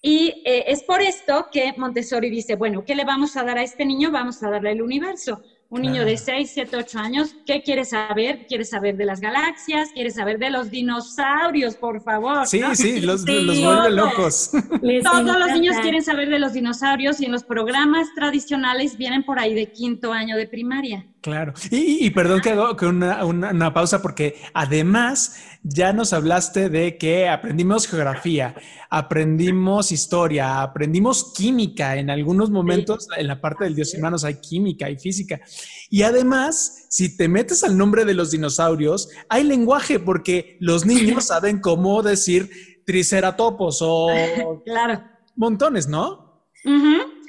Y 0.01 0.41
eh, 0.45 0.65
es 0.67 0.83
por 0.83 1.01
esto 1.01 1.47
que 1.51 1.73
Montessori 1.75 2.29
dice, 2.29 2.55
bueno, 2.55 2.85
¿qué 2.85 2.95
le 2.95 3.03
vamos 3.03 3.35
a 3.35 3.43
dar 3.43 3.57
a 3.57 3.63
este 3.63 3.85
niño? 3.85 4.11
Vamos 4.11 4.41
a 4.41 4.49
darle 4.49 4.71
el 4.71 4.81
universo. 4.81 5.43
Un 5.69 5.81
niño 5.81 6.05
de 6.05 6.15
6, 6.15 6.49
7, 6.53 6.77
8 6.77 6.99
años, 6.99 7.35
¿qué 7.45 7.61
quiere 7.61 7.83
saber? 7.83 8.47
Quiere 8.47 8.63
saber 8.63 8.95
de 8.95 9.03
las 9.03 9.19
galaxias, 9.19 9.89
quiere 9.93 10.11
saber 10.11 10.39
de 10.39 10.49
los 10.49 10.71
dinosaurios, 10.71 11.75
por 11.75 12.01
favor. 12.01 12.47
Sí, 12.47 12.61
sí, 12.73 13.01
los, 13.01 13.27
los 13.27 13.61
vuelve 13.61 13.89
locos. 13.91 14.51
Todos 15.03 15.39
los 15.39 15.51
niños 15.51 15.75
quieren 15.81 16.01
saber 16.01 16.29
de 16.29 16.39
los 16.39 16.53
dinosaurios 16.53 17.19
y 17.19 17.25
en 17.25 17.33
los 17.33 17.43
programas 17.43 18.07
tradicionales 18.15 18.97
vienen 18.97 19.23
por 19.23 19.39
ahí 19.39 19.53
de 19.53 19.69
quinto 19.69 20.13
año 20.13 20.37
de 20.37 20.47
primaria. 20.47 21.05
Claro. 21.27 21.53
Y, 21.71 22.09
perdón 22.11 22.39
que 22.39 22.51
hago 22.51 22.73
una, 22.87 23.25
una, 23.25 23.73
pausa 23.73 24.01
porque 24.01 24.41
además 24.53 25.35
ya 25.61 25.91
nos 25.91 26.13
hablaste 26.13 26.69
de 26.69 26.97
que 26.97 27.27
aprendimos 27.27 27.85
geografía, 27.85 28.55
aprendimos 28.89 29.91
historia, 29.91 30.61
aprendimos 30.61 31.33
química. 31.33 31.97
En 31.97 32.09
algunos 32.09 32.49
momentos 32.49 33.09
en 33.17 33.27
la 33.27 33.41
parte 33.41 33.65
del 33.65 33.75
Dios 33.75 33.93
y 33.93 33.97
Humanos 33.97 34.23
hay 34.23 34.35
química 34.35 34.89
y 34.89 34.95
física. 34.95 35.41
Y 35.89 36.03
además, 36.03 36.85
si 36.89 37.17
te 37.17 37.27
metes 37.27 37.61
al 37.65 37.77
nombre 37.77 38.05
de 38.05 38.13
los 38.13 38.31
dinosaurios, 38.31 39.09
hay 39.27 39.43
lenguaje 39.43 39.99
porque 39.99 40.55
los 40.61 40.85
niños 40.85 41.25
saben 41.27 41.59
cómo 41.59 42.03
decir 42.03 42.81
triceratopos 42.85 43.79
o 43.81 44.07
claro. 44.65 45.03
montones, 45.35 45.89
¿no? 45.89 46.45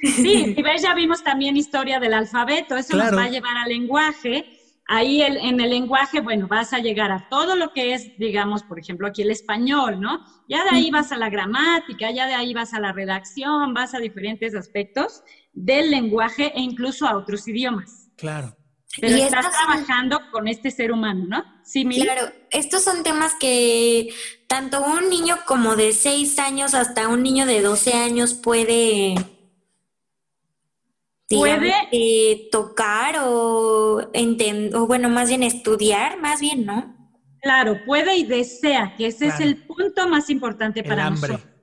Sí, 0.01 0.53
y 0.57 0.61
ves, 0.61 0.81
ya 0.81 0.93
vimos 0.93 1.23
también 1.23 1.57
historia 1.57 1.99
del 1.99 2.13
alfabeto, 2.13 2.75
eso 2.75 2.95
nos 2.95 3.15
va 3.15 3.23
a 3.23 3.29
llevar 3.29 3.57
al 3.57 3.69
lenguaje. 3.69 4.55
Ahí 4.91 5.21
en 5.21 5.59
el 5.59 5.69
lenguaje, 5.69 6.19
bueno, 6.19 6.47
vas 6.47 6.73
a 6.73 6.79
llegar 6.79 7.11
a 7.11 7.29
todo 7.29 7.55
lo 7.55 7.73
que 7.73 7.93
es, 7.93 8.17
digamos, 8.17 8.63
por 8.63 8.79
ejemplo, 8.79 9.05
aquí 9.05 9.21
el 9.21 9.29
español, 9.29 10.01
¿no? 10.01 10.25
Ya 10.47 10.63
de 10.63 10.71
ahí 10.71 10.89
vas 10.89 11.11
a 11.11 11.17
la 11.17 11.29
gramática, 11.29 12.09
ya 12.09 12.25
de 12.25 12.33
ahí 12.33 12.55
vas 12.55 12.73
a 12.73 12.79
la 12.79 12.91
redacción, 12.91 13.75
vas 13.75 13.93
a 13.93 13.99
diferentes 13.99 14.55
aspectos 14.55 15.21
del 15.53 15.91
lenguaje 15.91 16.51
e 16.55 16.61
incluso 16.61 17.05
a 17.05 17.15
otros 17.15 17.47
idiomas. 17.47 18.09
Claro. 18.17 18.55
Pero 18.99 19.17
y 19.17 19.21
estás 19.21 19.45
trabajando 19.51 20.19
con 20.31 20.47
este 20.47 20.71
ser 20.71 20.91
humano, 20.91 21.25
¿no? 21.27 21.43
Sí, 21.63 21.85
Claro, 21.85 22.31
estos 22.49 22.83
son 22.83 23.03
temas 23.03 23.33
que 23.39 24.09
tanto 24.47 24.83
un 24.83 25.09
niño 25.09 25.37
como 25.45 25.75
de 25.75 25.93
6 25.93 26.39
años 26.39 26.73
hasta 26.73 27.07
un 27.07 27.21
niño 27.21 27.45
de 27.45 27.61
12 27.61 27.93
años 27.93 28.33
puede 28.33 29.13
puede 31.29 31.73
eh, 31.91 32.49
tocar 32.51 33.19
o, 33.19 34.01
o, 34.01 34.87
bueno, 34.87 35.09
más 35.09 35.29
bien 35.29 35.43
estudiar, 35.43 36.19
más 36.19 36.41
bien, 36.41 36.65
¿no? 36.65 36.95
Claro, 37.41 37.79
puede 37.85 38.17
y 38.17 38.23
desea, 38.23 38.95
que 38.97 39.07
ese 39.07 39.27
es 39.27 39.39
el 39.39 39.65
punto 39.65 40.07
más 40.09 40.29
importante 40.29 40.83
para 40.83 41.05
hambre. 41.05 41.33
nosotros. 41.33 41.55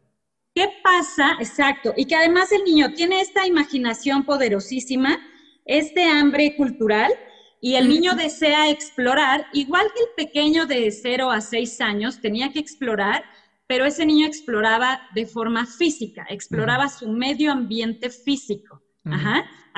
¿Qué 0.54 0.70
pasa? 0.82 1.36
Exacto. 1.38 1.92
Y 1.96 2.06
que 2.06 2.16
además 2.16 2.50
el 2.50 2.64
niño 2.64 2.94
tiene 2.94 3.20
esta 3.20 3.46
imaginación 3.46 4.24
poderosísima, 4.24 5.18
este 5.66 6.02
hambre 6.04 6.56
cultural, 6.56 7.12
y 7.60 7.74
el 7.74 7.88
niño 7.88 8.14
desea 8.14 8.70
explorar, 8.70 9.46
igual 9.52 9.86
que 9.94 10.02
el 10.02 10.26
pequeño 10.26 10.66
de 10.66 10.90
0 10.90 11.30
a 11.30 11.40
6 11.40 11.80
años 11.80 12.20
tenía 12.20 12.52
que 12.52 12.58
explorar, 12.58 13.24
pero 13.66 13.84
ese 13.84 14.06
niño 14.06 14.26
exploraba 14.26 15.00
de 15.14 15.26
forma 15.26 15.66
física, 15.66 16.24
exploraba 16.30 16.88
su 16.88 17.08
medio 17.08 17.50
ambiente 17.50 18.08
físico. 18.08 18.82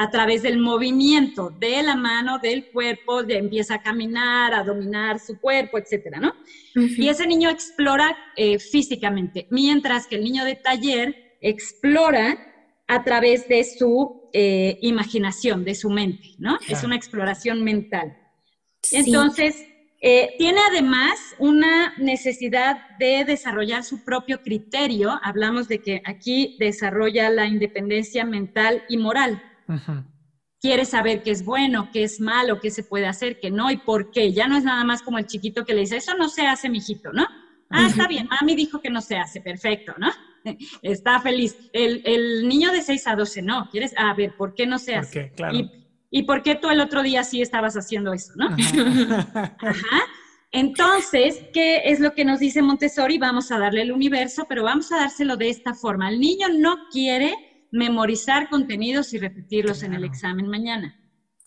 A 0.00 0.10
través 0.10 0.42
del 0.42 0.58
movimiento 0.58 1.50
de 1.50 1.82
la 1.82 1.96
mano, 1.96 2.38
del 2.38 2.70
cuerpo, 2.70 3.26
ya 3.26 3.36
empieza 3.36 3.74
a 3.74 3.82
caminar, 3.82 4.54
a 4.54 4.62
dominar 4.62 5.18
su 5.18 5.40
cuerpo, 5.40 5.76
etcétera, 5.76 6.20
¿no? 6.20 6.34
Y 6.74 7.08
ese 7.08 7.26
niño 7.26 7.50
explora 7.50 8.16
eh, 8.36 8.58
físicamente, 8.58 9.48
mientras 9.50 10.06
que 10.06 10.16
el 10.16 10.24
niño 10.24 10.44
de 10.44 10.54
taller 10.54 11.36
explora 11.40 12.38
a 12.86 13.02
través 13.04 13.48
de 13.48 13.64
su 13.64 14.28
eh, 14.32 14.78
imaginación, 14.82 15.64
de 15.64 15.74
su 15.74 15.90
mente, 15.90 16.28
¿no? 16.38 16.58
Es 16.68 16.84
una 16.84 16.96
exploración 16.96 17.64
mental. 17.64 18.16
Entonces, 18.92 19.56
eh, 20.00 20.34
tiene 20.38 20.60
además 20.70 21.18
una 21.38 21.94
necesidad 21.98 22.96
de 22.98 23.24
desarrollar 23.24 23.82
su 23.82 24.04
propio 24.04 24.42
criterio. 24.42 25.18
Hablamos 25.22 25.66
de 25.66 25.80
que 25.80 26.02
aquí 26.04 26.56
desarrolla 26.60 27.30
la 27.30 27.46
independencia 27.46 28.24
mental 28.24 28.84
y 28.88 28.96
moral. 28.96 29.42
Quiere 30.60 30.84
saber 30.84 31.22
qué 31.22 31.32
es 31.32 31.44
bueno, 31.44 31.90
qué 31.92 32.04
es 32.04 32.20
malo, 32.20 32.60
qué 32.60 32.70
se 32.70 32.84
puede 32.84 33.06
hacer, 33.06 33.40
qué 33.40 33.50
no 33.50 33.70
y 33.70 33.76
por 33.78 34.10
qué. 34.10 34.32
Ya 34.32 34.46
no 34.46 34.56
es 34.56 34.64
nada 34.64 34.84
más 34.84 35.02
como 35.02 35.18
el 35.18 35.26
chiquito 35.26 35.64
que 35.64 35.74
le 35.74 35.80
dice, 35.80 35.96
eso 35.96 36.16
no 36.16 36.28
se 36.28 36.46
hace, 36.46 36.68
mijito, 36.68 37.12
¿no? 37.12 37.26
Ah, 37.70 37.86
está 37.86 38.08
bien, 38.08 38.28
mami 38.28 38.54
dijo 38.54 38.80
que 38.80 38.88
no 38.88 39.00
se 39.02 39.16
hace, 39.16 39.40
perfecto, 39.40 39.94
¿no? 39.98 40.08
está 40.82 41.20
feliz. 41.20 41.56
El, 41.72 42.48
niño 42.48 42.72
de 42.72 42.82
6 42.82 43.06
a 43.08 43.16
12 43.16 43.42
no, 43.42 43.68
quieres, 43.70 43.94
a 43.96 44.14
ver, 44.14 44.36
¿por 44.36 44.54
qué 44.54 44.66
no 44.66 44.78
se 44.78 44.94
hace? 44.94 45.32
¿Y, 45.52 45.70
por 46.22 46.42
qué 46.42 46.54
tú 46.54 46.70
el 46.70 46.80
otro 46.80 47.02
día 47.02 47.24
sí 47.24 47.42
estabas 47.42 47.74
haciendo 47.74 48.12
eso, 48.12 48.32
no? 48.36 48.48
Ajá. 49.34 50.00
Entonces, 50.50 51.44
¿qué 51.52 51.82
es 51.84 52.00
lo 52.00 52.14
que 52.14 52.24
nos 52.24 52.40
dice 52.40 52.62
Montessori? 52.62 53.18
Vamos 53.18 53.52
a 53.52 53.58
darle 53.58 53.82
el 53.82 53.92
universo, 53.92 54.46
pero 54.48 54.64
vamos 54.64 54.90
a 54.92 54.98
dárselo 54.98 55.36
de 55.36 55.50
esta 55.50 55.74
forma. 55.74 56.08
El 56.08 56.20
niño 56.20 56.48
no 56.48 56.88
quiere 56.90 57.34
memorizar 57.70 58.48
contenidos 58.48 59.12
y 59.12 59.18
repetirlos 59.18 59.82
en 59.82 59.92
el 59.92 60.04
examen 60.04 60.48
mañana. 60.48 60.98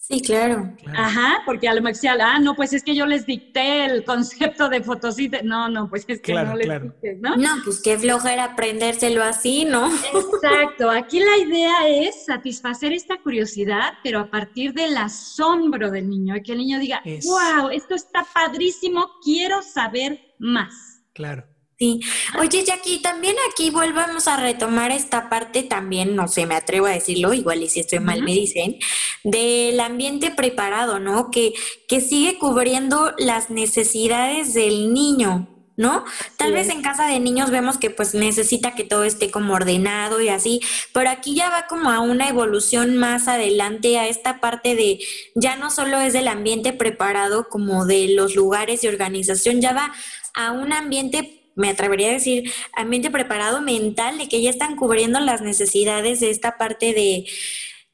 Sí, 0.03 0.19
claro. 0.19 0.73
Ajá, 0.95 1.43
porque 1.45 1.67
a 1.69 1.75
lo 1.75 1.81
mejor, 1.83 2.19
ah, 2.21 2.39
no, 2.39 2.55
pues 2.55 2.73
es 2.73 2.83
que 2.83 2.95
yo 2.95 3.05
les 3.05 3.27
dicté 3.27 3.85
el 3.85 4.03
concepto 4.03 4.67
de 4.67 4.81
fotosíntesis. 4.81 5.45
No, 5.45 5.69
no, 5.69 5.87
pues 5.89 6.05
es 6.07 6.19
que 6.19 6.33
no 6.33 6.55
les 6.55 6.81
dicté, 6.81 7.17
¿no? 7.21 7.37
No, 7.37 7.49
pues 7.63 7.79
qué 7.83 7.99
floja 7.99 8.33
era 8.33 8.45
aprendérselo 8.45 9.23
así, 9.23 9.63
¿no? 9.63 9.91
Exacto. 9.93 10.89
Aquí 10.89 11.19
la 11.19 11.37
idea 11.37 11.87
es 11.87 12.25
satisfacer 12.25 12.93
esta 12.93 13.17
curiosidad, 13.21 13.93
pero 14.03 14.19
a 14.19 14.31
partir 14.31 14.73
del 14.73 14.97
asombro 14.97 15.91
del 15.91 16.09
niño, 16.09 16.33
que 16.43 16.53
el 16.53 16.57
niño 16.57 16.79
diga, 16.79 17.03
wow, 17.05 17.69
esto 17.69 17.93
está 17.93 18.25
padrísimo, 18.33 19.07
quiero 19.23 19.61
saber 19.61 20.19
más. 20.39 21.03
Claro. 21.13 21.45
Sí. 21.81 21.99
Oye, 22.39 22.63
Jackie, 22.63 22.99
también 23.01 23.35
aquí 23.49 23.71
volvamos 23.71 24.27
a 24.27 24.37
retomar 24.37 24.91
esta 24.91 25.29
parte 25.29 25.63
también, 25.63 26.15
no 26.15 26.27
sé, 26.27 26.45
me 26.45 26.53
atrevo 26.53 26.85
a 26.85 26.91
decirlo, 26.91 27.33
igual 27.33 27.63
y 27.63 27.69
si 27.69 27.79
estoy 27.79 27.97
mal 27.99 28.21
me 28.21 28.33
dicen, 28.33 28.77
del 29.23 29.79
ambiente 29.79 30.29
preparado, 30.29 30.99
¿no? 30.99 31.31
Que, 31.31 31.53
que 31.87 31.99
sigue 31.99 32.37
cubriendo 32.37 33.15
las 33.17 33.49
necesidades 33.49 34.53
del 34.53 34.93
niño. 34.93 35.47
¿no? 35.75 36.03
Tal 36.37 36.53
vez 36.53 36.69
en 36.69 36.83
casa 36.83 37.07
de 37.07 37.19
niños 37.19 37.49
vemos 37.49 37.79
que 37.79 37.89
pues 37.89 38.13
necesita 38.13 38.75
que 38.75 38.83
todo 38.83 39.03
esté 39.03 39.31
como 39.31 39.55
ordenado 39.55 40.21
y 40.21 40.29
así, 40.29 40.61
pero 40.93 41.09
aquí 41.09 41.33
ya 41.33 41.49
va 41.49 41.65
como 41.65 41.89
a 41.89 42.01
una 42.01 42.29
evolución 42.29 42.97
más 42.97 43.27
adelante 43.27 43.97
a 43.97 44.07
esta 44.07 44.39
parte 44.39 44.75
de 44.75 44.99
ya 45.33 45.55
no 45.55 45.71
solo 45.71 45.99
es 45.99 46.13
del 46.13 46.27
ambiente 46.27 46.73
preparado 46.73 47.49
como 47.49 47.87
de 47.87 48.09
los 48.09 48.35
lugares 48.35 48.83
y 48.83 48.89
organización, 48.89 49.61
ya 49.61 49.73
va 49.73 49.91
a 50.35 50.51
un 50.51 50.71
ambiente 50.71 51.40
me 51.55 51.69
atrevería 51.69 52.09
a 52.09 52.13
decir, 52.13 52.51
ambiente 52.73 53.11
preparado 53.11 53.61
mental 53.61 54.17
de 54.17 54.27
que 54.27 54.41
ya 54.41 54.49
están 54.49 54.75
cubriendo 54.75 55.19
las 55.19 55.41
necesidades 55.41 56.19
de 56.19 56.29
esta 56.29 56.57
parte 56.57 56.93
de 56.93 57.25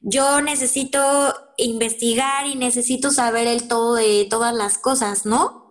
yo 0.00 0.40
necesito 0.40 1.34
investigar 1.56 2.46
y 2.46 2.54
necesito 2.54 3.10
saber 3.10 3.48
el 3.48 3.66
todo 3.66 3.96
de 3.96 4.26
todas 4.30 4.54
las 4.54 4.78
cosas, 4.78 5.26
¿no? 5.26 5.68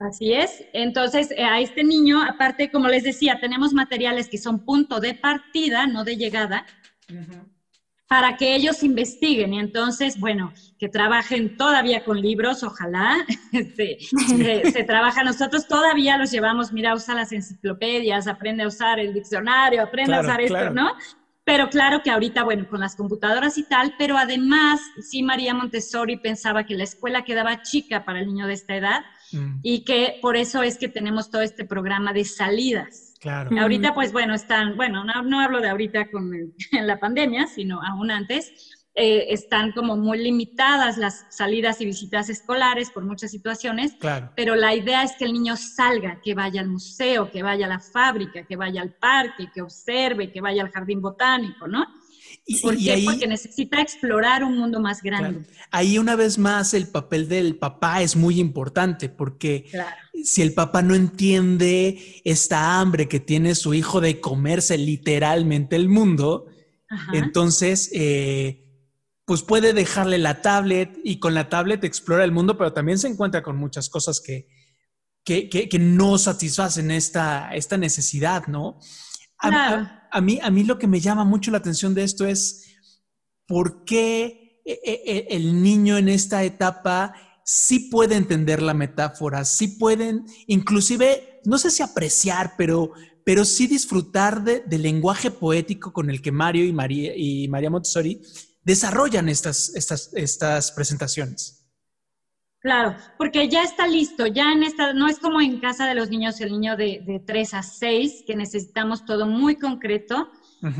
Así 0.00 0.32
es. 0.32 0.64
Entonces, 0.72 1.30
eh, 1.30 1.44
a 1.44 1.60
este 1.60 1.84
niño, 1.84 2.22
aparte, 2.22 2.70
como 2.70 2.88
les 2.88 3.04
decía, 3.04 3.38
tenemos 3.38 3.72
materiales 3.72 4.28
que 4.28 4.38
son 4.38 4.64
punto 4.64 4.98
de 4.98 5.14
partida, 5.14 5.86
no 5.86 6.04
de 6.04 6.16
llegada 6.16 6.66
para 8.10 8.36
que 8.36 8.56
ellos 8.56 8.82
investiguen. 8.82 9.54
Y 9.54 9.60
entonces, 9.60 10.18
bueno, 10.18 10.52
que 10.80 10.88
trabajen 10.88 11.56
todavía 11.56 12.04
con 12.04 12.20
libros, 12.20 12.64
ojalá. 12.64 13.24
Este, 13.52 13.98
se, 14.72 14.84
trabaja, 14.84 15.24
nosotros 15.24 15.66
todavía 15.66 16.16
los 16.16 16.30
llevamos, 16.30 16.72
mira, 16.72 16.94
usa 16.94 17.14
las 17.14 17.32
enciclopedias, 17.32 18.28
aprende 18.28 18.62
a 18.62 18.68
usar 18.68 19.00
el 19.00 19.12
diccionario, 19.12 19.82
aprende 19.82 20.14
a 20.14 20.20
usar 20.20 20.40
esto, 20.40 20.70
¿no? 20.70 20.92
Pero 21.44 21.68
claro 21.68 22.00
que 22.02 22.10
ahorita, 22.10 22.44
bueno, 22.44 22.68
con 22.68 22.80
las 22.80 22.94
computadoras 22.94 23.58
y 23.58 23.64
tal, 23.64 23.94
pero 23.98 24.16
además, 24.16 24.80
sí, 25.00 25.22
María 25.22 25.52
Montessori 25.52 26.16
pensaba 26.16 26.64
que 26.64 26.76
la 26.76 26.84
escuela 26.84 27.22
quedaba 27.24 27.62
chica 27.62 28.04
para 28.04 28.20
el 28.20 28.26
niño 28.26 28.46
de 28.46 28.54
esta 28.54 28.76
edad 28.76 29.02
mm. 29.32 29.60
y 29.62 29.84
que 29.84 30.18
por 30.20 30.36
eso 30.36 30.62
es 30.62 30.78
que 30.78 30.88
tenemos 30.88 31.30
todo 31.30 31.42
este 31.42 31.64
programa 31.64 32.12
de 32.12 32.24
salidas 32.24 33.10
Claro. 33.20 33.50
Ahorita, 33.60 33.92
pues 33.92 34.12
bueno, 34.12 34.34
están, 34.34 34.76
bueno, 34.76 35.04
no, 35.04 35.40
hablo 35.40 35.60
de 35.60 35.68
ahorita 35.68 36.10
con 36.10 36.32
la 36.72 36.98
pandemia, 36.98 37.46
sino 37.46 37.80
aún 37.82 38.10
antes, 38.10 38.78
eh, 38.94 39.26
están 39.28 39.72
como 39.72 39.96
muy 39.96 40.18
limitadas 40.18 40.96
las 40.96 41.26
salidas 41.28 41.80
y 41.80 41.84
visitas 41.84 42.30
escolares 42.30 42.90
por 42.90 43.04
muchas 43.04 43.30
situaciones, 43.30 43.94
claro. 44.00 44.32
pero 44.34 44.56
la 44.56 44.74
idea 44.74 45.02
es 45.02 45.12
que 45.12 45.26
el 45.26 45.34
niño 45.34 45.56
salga, 45.56 46.20
que 46.22 46.34
vaya 46.34 46.62
al 46.62 46.68
museo, 46.68 47.30
que 47.30 47.42
vaya 47.42 47.66
a 47.66 47.68
la 47.68 47.78
fábrica, 47.78 48.46
que 48.46 48.56
vaya 48.56 48.80
al 48.80 48.94
parque, 48.94 49.50
que 49.54 49.60
observe, 49.60 50.32
que 50.32 50.40
vaya 50.40 50.62
al 50.62 50.70
jardín 50.70 51.02
botánico, 51.02 51.68
¿no? 51.68 51.86
Y, 52.46 52.60
¿Por 52.60 52.76
qué? 52.76 53.02
Porque 53.04 53.26
necesita 53.26 53.80
explorar 53.80 54.42
un 54.42 54.58
mundo 54.58 54.80
más 54.80 55.02
grande. 55.02 55.46
Ahí 55.70 55.98
una 55.98 56.16
vez 56.16 56.38
más 56.38 56.74
el 56.74 56.88
papel 56.88 57.28
del 57.28 57.56
papá 57.56 58.02
es 58.02 58.16
muy 58.16 58.40
importante 58.40 59.08
porque 59.08 59.70
si 60.24 60.42
el 60.42 60.52
papá 60.52 60.82
no 60.82 60.94
entiende 60.94 62.20
esta 62.24 62.80
hambre 62.80 63.08
que 63.08 63.20
tiene 63.20 63.54
su 63.54 63.74
hijo 63.74 64.00
de 64.00 64.20
comerse 64.20 64.78
literalmente 64.78 65.76
el 65.76 65.88
mundo, 65.88 66.46
entonces 67.12 67.90
eh, 67.94 68.66
pues 69.24 69.42
puede 69.42 69.72
dejarle 69.72 70.18
la 70.18 70.42
tablet 70.42 70.98
y 71.04 71.20
con 71.20 71.34
la 71.34 71.48
tablet 71.48 71.84
explora 71.84 72.24
el 72.24 72.32
mundo, 72.32 72.58
pero 72.58 72.72
también 72.72 72.98
se 72.98 73.06
encuentra 73.06 73.42
con 73.42 73.56
muchas 73.56 73.88
cosas 73.88 74.20
que, 74.20 74.48
que, 75.24 75.78
no 75.78 76.18
satisfacen 76.18 76.90
esta, 76.90 77.54
esta 77.54 77.76
necesidad, 77.76 78.48
¿no? 78.48 78.80
A, 79.38 79.99
mí, 80.20 80.38
a 80.42 80.50
mí 80.50 80.64
lo 80.64 80.78
que 80.78 80.86
me 80.86 81.00
llama 81.00 81.24
mucho 81.24 81.50
la 81.50 81.58
atención 81.58 81.94
de 81.94 82.04
esto 82.04 82.26
es 82.26 82.74
por 83.46 83.84
qué 83.84 84.60
e, 84.64 84.80
e, 84.84 85.02
e, 85.04 85.26
el 85.36 85.62
niño 85.62 85.98
en 85.98 86.08
esta 86.08 86.42
etapa 86.44 87.14
sí 87.44 87.90
puede 87.90 88.14
entender 88.14 88.62
la 88.62 88.74
metáfora, 88.74 89.44
sí 89.44 89.68
pueden, 89.68 90.24
inclusive, 90.46 91.40
no 91.44 91.58
sé 91.58 91.70
si 91.70 91.82
apreciar, 91.82 92.54
pero, 92.56 92.92
pero 93.24 93.44
sí 93.44 93.66
disfrutar 93.66 94.44
del 94.44 94.82
lenguaje 94.82 95.30
poético 95.30 95.92
con 95.92 96.10
el 96.10 96.22
que 96.22 96.32
Mario 96.32 96.64
y 96.64 96.72
María, 96.72 97.12
y 97.16 97.48
María 97.48 97.70
Montessori 97.70 98.20
desarrollan 98.62 99.28
estas, 99.28 99.72
estas, 99.74 100.10
estas 100.14 100.70
presentaciones. 100.72 101.59
Claro, 102.60 102.94
porque 103.16 103.48
ya 103.48 103.62
está 103.62 103.86
listo, 103.86 104.26
ya 104.26 104.52
en 104.52 104.62
esta, 104.62 104.92
no 104.92 105.08
es 105.08 105.18
como 105.18 105.40
en 105.40 105.60
casa 105.60 105.86
de 105.86 105.94
los 105.94 106.10
niños, 106.10 106.40
el 106.42 106.52
niño 106.52 106.76
de, 106.76 107.02
de 107.06 107.18
3 107.18 107.54
a 107.54 107.62
6, 107.62 108.24
que 108.26 108.36
necesitamos 108.36 109.06
todo 109.06 109.26
muy 109.26 109.56
concreto 109.56 110.30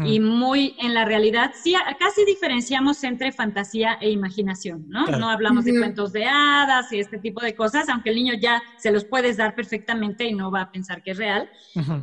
y 0.05 0.21
muy 0.21 0.77
en 0.79 0.93
la 0.93 1.05
realidad. 1.05 1.53
Sí, 1.55 1.75
acá 1.75 2.11
sí 2.15 2.25
diferenciamos 2.27 3.03
entre 3.03 3.33
fantasía 3.33 3.95
e 4.01 4.11
imaginación, 4.11 4.85
¿no? 4.89 5.07
No 5.07 5.31
hablamos 5.31 5.65
de 5.65 5.79
cuentos 5.79 6.13
de 6.13 6.27
hadas 6.27 6.93
y 6.93 7.01
este 7.01 7.19
tipo 7.19 7.41
de 7.41 7.55
cosas, 7.55 7.89
aunque 7.89 8.11
el 8.11 8.17
niño 8.17 8.35
ya 8.35 8.63
se 8.77 8.91
los 8.91 9.05
puedes 9.05 9.39
dar 9.39 9.55
perfectamente 9.55 10.27
y 10.27 10.35
no 10.35 10.51
va 10.51 10.63
a 10.63 10.71
pensar 10.71 11.03
que 11.03 11.13
es 11.13 11.17
real, 11.17 11.49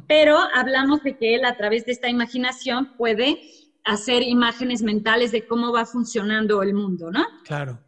pero 0.07 0.39
hablamos 0.55 1.03
de 1.03 1.17
que 1.17 1.35
él 1.35 1.45
a 1.45 1.55
través 1.55 1.85
de 1.85 1.91
esta 1.91 2.09
imaginación 2.09 2.95
puede 2.97 3.41
hacer 3.83 4.23
imágenes 4.23 4.81
mentales 4.81 5.31
de 5.31 5.45
cómo 5.45 5.71
va 5.71 5.85
funcionando 5.85 6.63
el 6.63 6.73
mundo, 6.73 7.11
¿no? 7.11 7.25
Claro. 7.43 7.79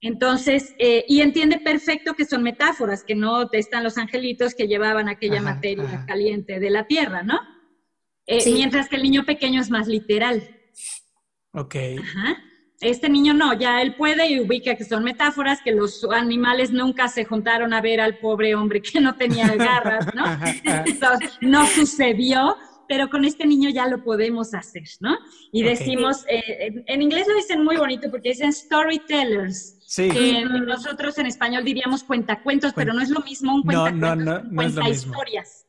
Entonces, 0.00 0.74
eh, 0.78 1.04
y 1.08 1.20
entiende 1.22 1.58
perfecto 1.58 2.14
que 2.14 2.24
son 2.24 2.42
metáforas, 2.42 3.02
que 3.02 3.16
no 3.16 3.50
están 3.50 3.82
los 3.82 3.98
angelitos 3.98 4.54
que 4.54 4.68
llevaban 4.68 5.08
aquella 5.08 5.42
materia 5.42 6.04
caliente 6.06 6.60
de 6.60 6.70
la 6.70 6.86
tierra, 6.86 7.22
¿no? 7.22 7.38
Eh, 8.26 8.52
mientras 8.52 8.88
que 8.88 8.96
el 8.96 9.02
niño 9.02 9.24
pequeño 9.24 9.60
es 9.60 9.70
más 9.70 9.88
literal. 9.88 10.42
Ok. 11.52 11.74
Ajá. 12.00 12.36
Este 12.80 13.08
niño 13.08 13.34
no, 13.34 13.58
ya 13.58 13.82
él 13.82 13.96
puede 13.96 14.30
y 14.30 14.38
ubica 14.38 14.76
que 14.76 14.84
son 14.84 15.02
metáforas, 15.02 15.60
que 15.62 15.72
los 15.72 16.06
animales 16.12 16.70
nunca 16.70 17.08
se 17.08 17.24
juntaron 17.24 17.72
a 17.72 17.80
ver 17.80 18.00
al 18.00 18.18
pobre 18.18 18.54
hombre 18.54 18.80
que 18.80 19.00
no 19.00 19.16
tenía 19.16 19.48
garras, 19.56 20.06
¿no? 20.14 20.24
no 21.40 21.66
sucedió, 21.66 22.56
pero 22.86 23.10
con 23.10 23.24
este 23.24 23.46
niño 23.46 23.68
ya 23.70 23.88
lo 23.88 24.04
podemos 24.04 24.54
hacer, 24.54 24.84
¿no? 25.00 25.18
Y 25.50 25.64
decimos, 25.64 26.24
eh, 26.28 26.84
en 26.86 27.02
inglés 27.02 27.26
lo 27.26 27.34
dicen 27.34 27.64
muy 27.64 27.76
bonito 27.76 28.08
porque 28.12 28.28
dicen 28.28 28.52
storytellers. 28.52 29.77
Sí. 29.88 30.10
Que 30.10 30.44
nosotros 30.44 31.16
en 31.16 31.24
español 31.24 31.64
diríamos 31.64 32.04
cuentacuentos, 32.04 32.74
pero 32.76 32.92
no 32.92 33.00
es 33.00 33.08
lo 33.08 33.20
mismo 33.20 33.54
un 33.54 33.62
cuentacuentos, 33.62 34.00
no, 34.00 34.14
no, 34.16 34.42
no, 34.42 34.54
cuenta 34.54 34.86
historias. 34.86 35.64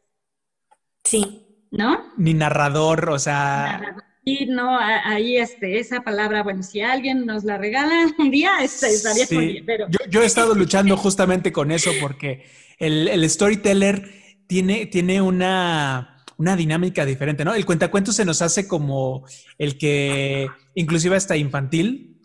Sí. 1.05 1.45
¿No? 1.71 2.11
Ni 2.17 2.33
narrador, 2.33 3.11
o 3.11 3.17
sea... 3.17 3.95
Y 4.25 4.47
no, 4.47 4.77
ahí 4.77 5.37
este, 5.37 5.79
esa 5.79 6.01
palabra, 6.01 6.43
bueno, 6.43 6.63
si 6.63 6.81
alguien 6.81 7.25
nos 7.25 7.45
la 7.45 7.57
regala 7.57 8.13
un 8.17 8.29
día, 8.29 8.61
este, 8.61 8.89
estaría 8.89 9.25
muy 9.31 9.47
bien, 9.53 9.65
pero... 9.65 9.87
Yo, 10.09 10.21
he 10.21 10.25
estado 10.25 10.53
luchando 10.53 10.97
justamente 10.97 11.53
con 11.53 11.71
eso 11.71 11.91
porque 12.01 12.45
el, 12.77 13.07
el 13.07 13.27
storyteller 13.29 14.11
tiene, 14.47 14.85
tiene 14.87 15.21
una 15.21 16.17
una 16.37 16.55
dinámica 16.55 17.05
diferente, 17.05 17.43
¿no? 17.43 17.53
El 17.53 17.65
cuentacuentos 17.65 18.15
se 18.15 18.23
nos 18.23 18.41
hace 18.41 18.65
como 18.65 19.25
el 19.57 19.77
que, 19.77 20.47
inclusive 20.73 21.17
hasta 21.17 21.35
infantil, 21.35 22.18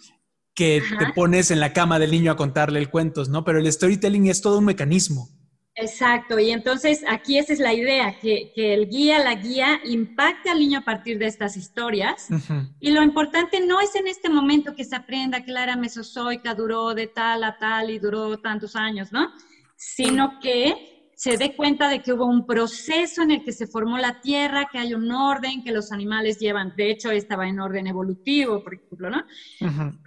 que 0.55 0.83
te 0.99 1.13
pones 1.15 1.51
en 1.51 1.61
la 1.61 1.73
cama 1.73 1.99
del 1.99 2.11
niño 2.11 2.33
a 2.33 2.37
contarle 2.37 2.79
el 2.79 2.91
cuentos, 2.91 3.29
¿no? 3.29 3.45
Pero 3.45 3.59
el 3.59 3.71
storytelling 3.71 4.27
es 4.27 4.41
todo 4.41 4.59
un 4.59 4.67
mecanismo. 4.67 5.29
Exacto, 5.77 6.39
y 6.39 6.51
entonces 6.51 7.03
aquí 7.09 7.37
esa 7.37 7.53
es 7.53 7.59
la 7.59 7.73
idea, 7.73 8.17
que, 8.21 8.53
el 8.55 8.89
guía, 8.89 9.19
la 9.19 9.35
guía, 9.35 9.81
impacte 9.85 10.49
al 10.49 10.61
niño 10.61 10.79
a 10.79 10.85
partir 10.85 11.19
de 11.19 11.27
estas 11.27 11.57
historias. 11.57 12.29
Y 12.79 12.93
lo 12.93 13.03
importante 13.03 13.59
no 13.61 13.81
es 13.81 13.97
en 13.97 14.07
este 14.07 14.29
momento 14.29 14.77
que 14.77 14.85
se 14.85 14.95
aprenda 14.95 15.45
que 15.45 15.51
la 15.51 15.65
era 15.65 15.77
mesozoica 15.77 16.55
duró 16.55 16.95
de 16.95 17.09
tal 17.09 17.43
a 17.43 17.59
tal 17.59 17.91
y 17.91 17.99
duró 17.99 18.39
tantos 18.39 18.77
años, 18.77 19.11
¿no? 19.11 19.33
Sino 19.77 20.39
que 20.39 20.94
se 21.17 21.37
dé 21.37 21.55
cuenta 21.55 21.89
de 21.89 22.03
que 22.03 22.13
hubo 22.13 22.27
un 22.27 22.47
proceso 22.47 23.23
en 23.23 23.31
el 23.31 23.45
que 23.45 23.53
se 23.53 23.67
formó 23.67 23.99
la 23.99 24.21
Tierra, 24.21 24.69
que 24.71 24.79
hay 24.79 24.95
un 24.95 25.11
orden, 25.11 25.63
que 25.63 25.73
los 25.73 25.93
animales 25.93 26.39
llevan, 26.39 26.75
de 26.77 26.91
hecho 26.91 27.11
estaba 27.11 27.49
en 27.49 27.61
orden 27.61 27.87
evolutivo, 27.87 28.63
por 28.63 28.75
ejemplo, 28.75 29.11
¿no? 29.11 29.25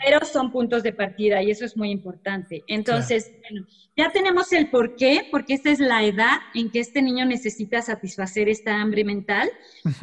Pero 0.03 0.25
son 0.25 0.51
puntos 0.51 0.83
de 0.83 0.93
partida 0.93 1.41
y 1.41 1.51
eso 1.51 1.65
es 1.65 1.77
muy 1.77 1.91
importante. 1.91 2.63
Entonces, 2.67 3.31
bueno, 3.49 3.65
ya 3.95 4.11
tenemos 4.11 4.53
el 4.53 4.69
por 4.69 4.95
qué, 4.95 5.27
porque 5.31 5.55
esta 5.55 5.71
es 5.71 5.79
la 5.79 6.03
edad 6.03 6.37
en 6.53 6.69
que 6.69 6.79
este 6.79 7.01
niño 7.01 7.25
necesita 7.25 7.81
satisfacer 7.81 8.47
esta 8.47 8.79
hambre 8.79 9.03
mental. 9.03 9.49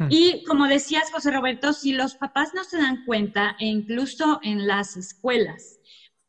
Y 0.09 0.43
como 0.45 0.67
decías, 0.67 1.11
José 1.11 1.31
Roberto, 1.31 1.71
si 1.71 1.93
los 1.93 2.15
papás 2.15 2.51
no 2.53 2.63
se 2.63 2.77
dan 2.77 3.05
cuenta, 3.05 3.55
e 3.59 3.65
incluso 3.65 4.39
en 4.43 4.67
las 4.67 4.97
escuelas, 4.97 5.74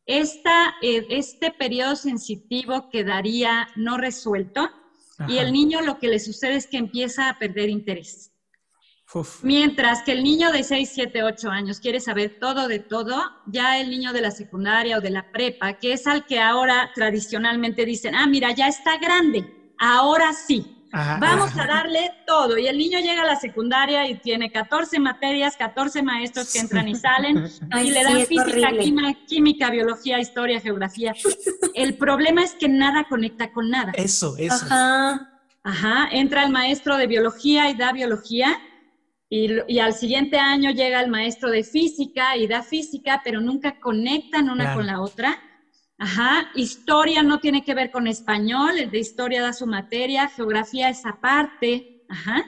esta, 0.07 0.77
eh, 0.83 1.07
este 1.11 1.51
periodo 1.51 1.97
sensitivo 1.97 2.89
quedaría 2.91 3.69
no 3.77 3.97
resuelto 3.97 4.71
y 5.29 5.39
el 5.39 5.53
niño 5.53 5.81
lo 5.81 5.99
que 5.99 6.09
le 6.09 6.21
sucede 6.21 6.57
es 6.57 6.67
que 6.67 6.77
empieza 6.77 7.29
a 7.29 7.39
perder 7.39 7.69
interés. 7.71 8.33
Mientras 9.43 10.03
que 10.03 10.13
el 10.13 10.25
niño 10.25 10.51
de 10.51 10.65
6, 10.65 10.91
7, 10.93 11.23
8 11.23 11.51
años 11.51 11.81
quiere 11.81 12.01
saber 12.01 12.39
todo 12.41 12.67
de 12.67 12.81
todo, 12.81 13.23
ya 13.47 13.81
el 13.81 13.89
niño 13.89 14.13
de 14.13 14.21
la 14.21 14.33
secundaria 14.33 14.99
o 14.99 15.01
de 15.01 15.11
la 15.11 15.31
prepa, 15.31 15.75
que 15.75 15.93
es 15.93 16.07
al 16.07 16.27
que 16.27 16.41
ahora 16.41 16.91
tradicionalmente 16.95 17.85
dicen, 17.85 18.15
ah, 18.15 18.27
mira, 18.27 18.53
ya 18.53 18.67
está 18.67 18.99
grande, 18.99 19.71
ahora 19.79 20.33
sí, 20.33 20.76
Vamos 20.93 21.57
a 21.57 21.67
darle 21.67 22.11
todo. 22.27 22.57
Y 22.59 22.67
el 22.67 22.79
niño 22.79 22.99
llega 23.01 23.23
a 23.23 23.27
la 23.27 23.37
secundaria 23.37 24.09
y 24.09 24.17
tiene 24.17 24.51
14 24.51 24.99
materias, 24.99 25.57
14 25.57 26.03
maestros 26.03 26.53
que 26.53 26.61
entran 26.61 26.89
y 26.89 26.95
salen, 26.95 27.49
y 27.83 27.91
le 27.91 28.03
dan 28.03 28.27
física, 28.27 28.71
química, 29.27 29.71
biología, 29.71 30.21
historia, 30.21 30.61
geografía. 30.61 31.15
El 31.75 31.97
problema 31.97 32.43
es 32.43 32.55
que 32.55 32.69
nada 32.69 33.05
conecta 33.09 33.53
con 33.53 33.71
nada. 33.71 33.93
Eso, 33.95 34.37
eso. 34.39 34.65
Ajá. 34.65 35.33
Ajá. 35.63 36.09
Entra 36.13 36.45
el 36.45 36.51
maestro 36.51 36.97
de 36.97 37.07
biología 37.07 37.69
y 37.71 37.75
da 37.75 37.93
biología. 37.93 38.59
Y, 39.29 39.81
al 39.81 39.93
siguiente 39.93 40.39
año 40.39 40.71
llega 40.71 41.01
el 41.01 41.11
maestro 41.11 41.51
de 41.51 41.65
física 41.65 42.37
y 42.37 42.47
da 42.47 42.63
física, 42.63 43.21
pero 43.25 43.41
nunca 43.41 43.81
conectan 43.81 44.49
una 44.49 44.75
con 44.75 44.87
la 44.87 45.01
otra. 45.01 45.37
Ajá, 45.99 46.51
historia 46.55 47.23
no 47.23 47.41
tiene 47.41 47.65
que 47.65 47.75
ver 47.75 47.91
con 47.91 48.07
español, 48.07 48.79
el 48.79 48.91
de 48.91 48.99
historia 48.99 49.41
da 49.43 49.53
su 49.53 49.67
materia, 49.67 50.29
geografía 50.29 50.91
es 50.91 51.07
aparte, 51.07 52.05
ajá. 52.09 52.45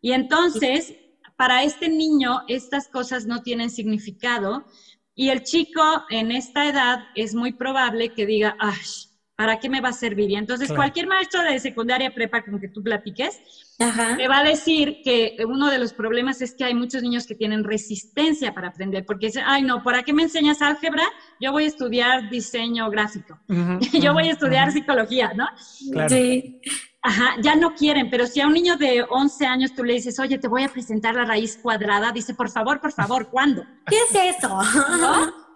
Y 0.00 0.12
entonces, 0.12 0.94
para 1.36 1.64
este 1.64 1.88
niño, 1.88 2.42
estas 2.46 2.88
cosas 2.88 3.26
no 3.26 3.42
tienen 3.42 3.70
significado 3.70 4.64
y 5.14 5.30
el 5.30 5.42
chico 5.42 5.82
en 6.10 6.30
esta 6.30 6.68
edad 6.68 7.00
es 7.14 7.34
muy 7.34 7.52
probable 7.52 8.14
que 8.14 8.24
diga, 8.24 8.56
¡ay! 8.58 8.78
¿para 9.42 9.58
qué 9.58 9.68
me 9.68 9.80
va 9.80 9.88
a 9.88 9.92
servir? 9.92 10.30
Y 10.30 10.36
entonces 10.36 10.72
cualquier 10.72 11.08
maestro 11.08 11.42
de 11.42 11.58
secundaria 11.58 12.14
prepa 12.14 12.42
con 12.44 12.60
que 12.60 12.68
tú 12.68 12.80
platiques, 12.80 13.40
me 13.78 14.28
va 14.28 14.38
a 14.38 14.44
decir 14.44 15.00
que 15.02 15.36
uno 15.46 15.70
de 15.70 15.78
los 15.78 15.92
problemas 15.92 16.40
es 16.40 16.54
que 16.54 16.64
hay 16.64 16.74
muchos 16.74 17.02
niños 17.02 17.26
que 17.26 17.34
tienen 17.34 17.64
resistencia 17.64 18.54
para 18.54 18.68
aprender, 18.68 19.04
porque 19.04 19.26
dicen, 19.26 19.44
ay 19.46 19.62
no, 19.62 19.82
¿para 19.82 20.02
qué 20.02 20.12
me 20.12 20.22
enseñas 20.22 20.62
álgebra? 20.62 21.04
Yo 21.40 21.52
voy 21.52 21.64
a 21.64 21.68
estudiar 21.68 22.30
diseño 22.30 22.88
gráfico, 22.90 23.38
yo 23.92 24.12
voy 24.12 24.28
a 24.28 24.32
estudiar 24.32 24.72
psicología, 24.72 25.32
¿no? 25.34 25.46
Sí. 26.08 26.60
Ajá, 27.04 27.34
ya 27.42 27.56
no 27.56 27.74
quieren, 27.74 28.10
pero 28.10 28.28
si 28.28 28.40
a 28.40 28.46
un 28.46 28.52
niño 28.52 28.76
de 28.76 29.02
11 29.02 29.44
años 29.44 29.74
tú 29.74 29.82
le 29.82 29.94
dices, 29.94 30.20
oye, 30.20 30.38
te 30.38 30.46
voy 30.46 30.62
a 30.62 30.68
presentar 30.68 31.16
la 31.16 31.24
raíz 31.24 31.58
cuadrada, 31.60 32.12
dice, 32.12 32.32
por 32.32 32.48
favor, 32.48 32.80
por 32.80 32.92
favor, 32.92 33.28
¿cuándo? 33.28 33.64
¿Qué 33.88 33.96
es 34.08 34.36
eso? 34.36 34.56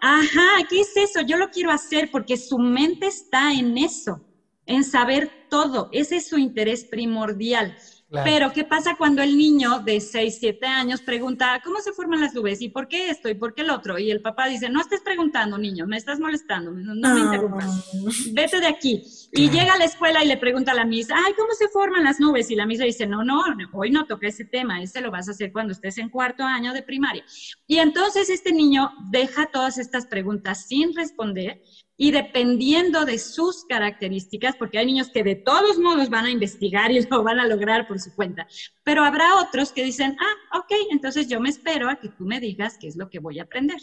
Ajá, 0.01 0.67
¿qué 0.69 0.81
es 0.81 0.97
eso? 0.97 1.21
Yo 1.21 1.37
lo 1.37 1.49
quiero 1.49 1.71
hacer 1.71 2.11
porque 2.11 2.35
su 2.35 2.59
mente 2.59 3.07
está 3.07 3.53
en 3.53 3.77
eso, 3.77 4.21
en 4.65 4.83
saber 4.83 5.47
todo. 5.49 5.87
Ese 5.93 6.17
es 6.17 6.27
su 6.27 6.37
interés 6.37 6.83
primordial. 6.83 7.77
Pero, 8.09 8.53
¿qué 8.53 8.63
pasa 8.63 8.95
cuando 8.95 9.21
el 9.21 9.37
niño 9.37 9.79
de 9.79 9.99
6, 9.99 10.37
7 10.39 10.65
años 10.65 11.01
pregunta, 11.01 11.61
¿cómo 11.63 11.81
se 11.81 11.91
forman 11.91 12.21
las 12.21 12.33
nubes? 12.33 12.61
¿Y 12.61 12.69
por 12.69 12.87
qué 12.87 13.09
esto? 13.09 13.27
¿Y 13.27 13.33
por 13.33 13.53
qué 13.53 13.63
el 13.63 13.69
otro? 13.69 13.99
Y 13.99 14.11
el 14.11 14.21
papá 14.21 14.47
dice, 14.47 14.69
no 14.69 14.79
estés 14.79 15.01
preguntando, 15.01 15.57
niño, 15.57 15.85
me 15.85 15.97
estás 15.97 16.19
molestando, 16.19 16.71
no, 16.71 16.95
me 16.95 17.21
ah. 17.21 17.23
interrumpas, 17.25 17.91
vete 18.31 18.61
de 18.61 18.67
aquí. 18.67 19.03
Y 19.33 19.49
llega 19.49 19.73
a 19.73 19.77
la 19.77 19.85
escuela 19.85 20.23
y 20.23 20.27
le 20.27 20.37
pregunta 20.37 20.71
a 20.71 20.75
la 20.75 20.85
misa, 20.85 21.15
ay, 21.17 21.33
¿cómo 21.37 21.51
se 21.53 21.67
forman 21.67 22.05
las 22.05 22.19
nubes? 22.21 22.49
Y 22.49 22.55
la 22.55 22.65
misa 22.65 22.85
dice, 22.85 23.05
no, 23.05 23.25
no, 23.25 23.43
hoy 23.73 23.91
no 23.91 24.05
toca 24.05 24.27
ese 24.27 24.45
tema, 24.45 24.81
ese 24.81 25.01
lo 25.01 25.11
vas 25.11 25.27
a 25.27 25.31
hacer 25.31 25.51
cuando 25.51 25.73
estés 25.73 25.97
en 25.97 26.09
cuarto 26.09 26.43
año 26.43 26.71
de 26.73 26.83
primaria. 26.83 27.25
Y 27.67 27.79
entonces 27.79 28.29
este 28.29 28.53
niño 28.53 28.89
deja 29.11 29.47
todas 29.47 29.77
estas 29.77 30.07
preguntas 30.07 30.65
sin 30.65 30.95
responder 30.95 31.61
y 31.97 32.11
dependiendo 32.11 33.05
de 33.05 33.17
sus 33.17 33.65
características, 33.65 34.55
porque 34.55 34.77
hay 34.77 34.85
niños 34.85 35.09
que 35.09 35.23
de 35.23 35.35
todos 35.35 35.79
modos 35.79 36.09
van 36.09 36.25
a 36.25 36.31
investigar 36.31 36.91
y 36.91 37.01
lo 37.09 37.23
van 37.23 37.39
a 37.39 37.47
lograr 37.47 37.87
por 37.87 37.99
su 37.99 38.13
cuenta, 38.15 38.47
pero 38.83 39.03
habrá 39.03 39.35
otros 39.37 39.71
que 39.71 39.83
dicen, 39.83 40.15
ah, 40.19 40.59
ok, 40.59 40.71
entonces 40.91 41.27
yo 41.27 41.39
me 41.39 41.49
espero 41.49 41.89
a 41.89 41.95
que 41.95 42.09
tú 42.09 42.25
me 42.25 42.39
digas 42.39 42.77
qué 42.79 42.87
es 42.87 42.95
lo 42.95 43.09
que 43.09 43.19
voy 43.19 43.39
a 43.39 43.43
aprender. 43.43 43.81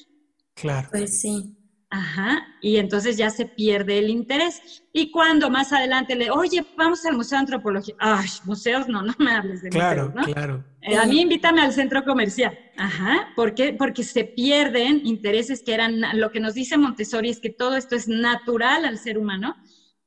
Claro. 0.55 0.89
Pues 0.91 1.21
sí. 1.21 1.57
Ajá, 1.91 2.45
y 2.61 2.79
entonces 2.79 3.17
ya 3.17 3.31
se 3.31 3.47
pierde 3.47 3.99
el 3.99 4.11
interés. 4.11 4.83
Y 4.93 5.13
cuando 5.13 5.49
más 5.49 5.73
adelante 5.73 6.17
le, 6.17 6.29
oye, 6.29 6.67
vamos 6.77 7.07
al 7.07 7.15
Museo 7.15 7.37
de 7.37 7.41
Antropología. 7.43 7.95
Ay, 8.01 8.27
museos, 8.45 8.89
no, 8.89 9.03
no 9.03 9.15
me 9.19 9.31
hables 9.31 9.63
de 9.63 9.69
claro, 9.69 10.07
museos, 10.07 10.27
¿no? 10.27 10.33
Claro, 10.35 10.55
eh, 10.57 10.74
a 10.85 11.07
mí 11.07 11.21
invítame 11.21 11.63
al 11.63 11.73
centro 11.73 12.05
comercial. 12.05 12.59
Ajá, 12.77 13.33
¿por 13.37 13.55
qué? 13.55 13.73
Porque 13.73 14.05
se 14.05 14.25
pierden 14.25 15.01
intereses 15.05 15.63
que 15.63 15.75
eran, 15.75 16.03
lo 16.19 16.31
que 16.31 16.41
nos 16.41 16.55
dice 16.55 16.77
Montessori 16.77 17.31
es 17.31 17.41
que 17.41 17.51
todo 17.51 17.77
esto 17.77 17.97
es 17.97 18.09
natural 18.09 18.85
al 18.85 18.99
ser 18.99 19.19
humano 19.19 19.57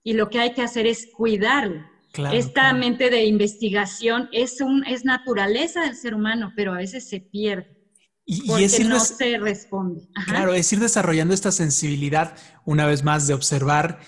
y 0.04 0.14
lo 0.14 0.30
que 0.30 0.40
hay 0.40 0.54
que 0.54 0.62
hacer 0.62 0.86
es 0.88 1.08
cuidarlo. 1.14 1.84
Esta 2.32 2.74
mente 2.74 3.10
de 3.10 3.26
investigación 3.26 4.30
es, 4.32 4.62
un, 4.62 4.86
es 4.88 5.06
naturaleza 5.06 5.82
del 5.82 5.96
ser 5.96 6.16
humano, 6.16 6.52
pero 6.56 6.74
a 6.74 6.78
veces 6.78 7.08
se 7.08 7.20
pierde. 7.20 7.78
Y, 8.26 8.48
porque 8.48 8.84
no 8.84 9.00
se 9.00 9.38
responde. 9.38 10.08
Claro, 10.26 10.54
es 10.54 10.72
ir 10.74 10.80
desarrollando 10.80 11.34
esta 11.34 11.52
sensibilidad, 11.52 12.36
una 12.66 12.86
vez 12.86 13.04
más, 13.04 13.28
de 13.28 13.34
observar 13.34 14.00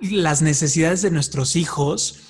las 0.00 0.42
necesidades 0.42 1.02
de 1.02 1.10
nuestros 1.10 1.56
hijos. 1.56 2.20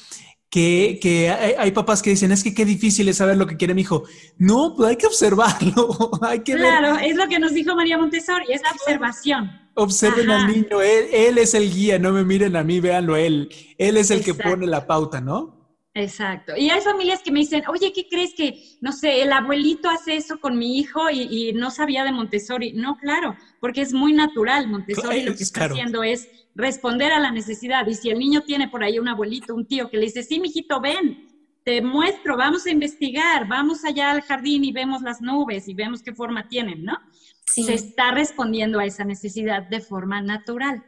Que, 0.52 0.98
que 1.00 1.30
hay, 1.30 1.70
papás 1.70 2.02
que 2.02 2.10
dicen, 2.10 2.30
es 2.30 2.44
que 2.44 2.52
qué 2.52 2.66
difícil 2.66 3.08
es 3.08 3.16
saber 3.16 3.38
lo 3.38 3.46
que 3.46 3.56
quiere 3.56 3.72
mi 3.72 3.80
hijo. 3.80 4.04
No, 4.36 4.74
pues 4.76 4.90
hay 4.90 4.96
que 4.96 5.06
observarlo. 5.06 6.10
hay 6.20 6.40
que 6.40 6.52
claro, 6.52 6.98
es 6.98 7.16
lo 7.16 7.26
que 7.26 7.38
nos 7.38 7.54
dijo 7.54 7.74
María 7.74 7.96
Montessori, 7.96 8.44
es 8.50 8.60
la 8.60 8.72
observación. 8.72 9.50
Observen 9.72 10.30
al 10.30 10.46
niño, 10.48 10.82
él, 10.82 11.38
es 11.38 11.54
el 11.54 11.72
guía, 11.72 11.98
no 11.98 12.12
me 12.12 12.22
miren 12.22 12.54
a 12.56 12.64
mí, 12.64 12.80
véanlo 12.80 13.16
él. 13.16 13.48
Él 13.78 13.96
es 13.96 14.10
el 14.10 14.22
que 14.22 14.34
pone 14.34 14.66
la 14.66 14.86
pauta, 14.86 15.22
¿no? 15.22 15.62
Exacto. 15.94 16.54
Y 16.56 16.70
hay 16.70 16.80
familias 16.80 17.22
que 17.22 17.30
me 17.30 17.40
dicen, 17.40 17.62
oye, 17.68 17.92
¿qué 17.94 18.06
crees 18.08 18.34
que, 18.34 18.62
no 18.80 18.92
sé, 18.92 19.22
el 19.22 19.32
abuelito 19.32 19.90
hace 19.90 20.16
eso 20.16 20.38
con 20.38 20.58
mi 20.58 20.78
hijo 20.78 21.10
y, 21.10 21.52
no 21.54 21.70
sabía 21.70 22.04
de 22.04 22.12
Montessori? 22.12 22.72
No, 22.72 22.96
claro, 22.96 23.36
porque 23.60 23.82
es 23.82 23.92
muy 23.92 24.12
natural. 24.12 24.68
Montessori 24.68 25.22
lo 25.22 25.34
que 25.34 25.42
está 25.42 25.66
haciendo 25.66 26.02
es 26.02 26.28
responder 26.54 27.12
a 27.12 27.20
la 27.20 27.30
necesidad. 27.30 27.86
Y 27.86 27.94
si 27.94 28.10
el 28.10 28.18
niño 28.18 28.42
tiene 28.42 28.68
por 28.68 28.82
ahí 28.82 28.98
un 28.98 29.08
abuelito, 29.08 29.54
un 29.54 29.66
tío 29.66 29.90
que 29.90 29.96
le 29.96 30.06
dice, 30.06 30.22
sí, 30.22 30.40
mijito, 30.40 30.80
ven, 30.80 31.28
te 31.64 31.80
muestro, 31.82 32.36
vamos 32.36 32.66
a 32.66 32.70
investigar, 32.70 33.46
vamos 33.48 33.84
allá 33.84 34.10
al 34.10 34.22
jardín 34.22 34.64
y 34.64 34.72
vemos 34.72 35.02
las 35.02 35.20
nubes 35.20 35.68
y 35.68 35.74
vemos 35.74 36.02
qué 36.02 36.12
forma 36.12 36.48
tienen, 36.48 36.84
¿no? 36.84 36.98
Se 37.46 37.74
está 37.74 38.12
respondiendo 38.12 38.78
a 38.78 38.86
esa 38.86 39.04
necesidad 39.04 39.68
de 39.68 39.80
forma 39.80 40.20
natural. 40.22 40.84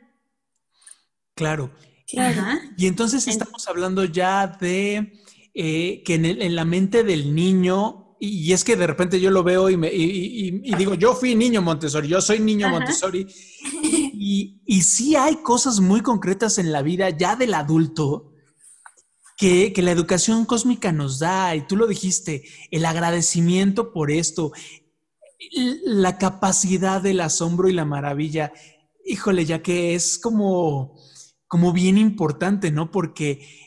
Claro. 1.34 1.70
Y 2.76 2.86
entonces 2.86 3.26
estamos 3.26 3.66
hablando 3.66 4.04
ya 4.04 4.46
de 4.46 5.20
eh, 5.54 6.02
que 6.04 6.14
en, 6.14 6.54
la 6.54 6.64
mente 6.64 7.02
del 7.02 7.34
niño, 7.34 8.16
y, 8.20 8.52
es 8.52 8.64
que 8.64 8.76
de 8.76 8.86
repente 8.86 9.20
yo 9.20 9.30
lo 9.30 9.42
veo 9.42 9.70
y, 9.70 9.76
me, 9.76 9.90
digo, 9.90 10.94
yo 10.94 11.14
fui 11.14 11.34
niño 11.34 11.62
Montessori, 11.62 12.08
yo 12.08 12.20
soy 12.20 12.40
niño 12.40 12.68
Montessori, 12.68 13.26
y, 14.16 14.62
y 14.66 14.82
sí 14.82 15.16
hay 15.16 15.36
cosas 15.36 15.80
muy 15.80 16.00
concretas 16.00 16.58
en 16.58 16.72
la 16.72 16.82
vida 16.82 17.10
ya 17.10 17.36
del 17.36 17.54
adulto. 17.54 18.30
Que, 19.36 19.72
que 19.72 19.82
la 19.82 19.90
educación 19.90 20.44
cósmica 20.44 20.92
nos 20.92 21.18
da, 21.18 21.56
y 21.56 21.66
tú 21.66 21.76
lo 21.76 21.88
dijiste, 21.88 22.44
el 22.70 22.86
agradecimiento 22.86 23.92
por 23.92 24.12
esto, 24.12 24.52
la 25.84 26.18
capacidad 26.18 27.02
del 27.02 27.20
asombro 27.20 27.68
y 27.68 27.72
la 27.72 27.84
maravilla, 27.84 28.52
híjole, 29.04 29.44
ya 29.44 29.60
que 29.60 29.96
es 29.96 30.18
como, 30.18 30.96
como 31.48 31.72
bien 31.72 31.98
importante, 31.98 32.70
¿no? 32.70 32.92
Porque 32.92 33.63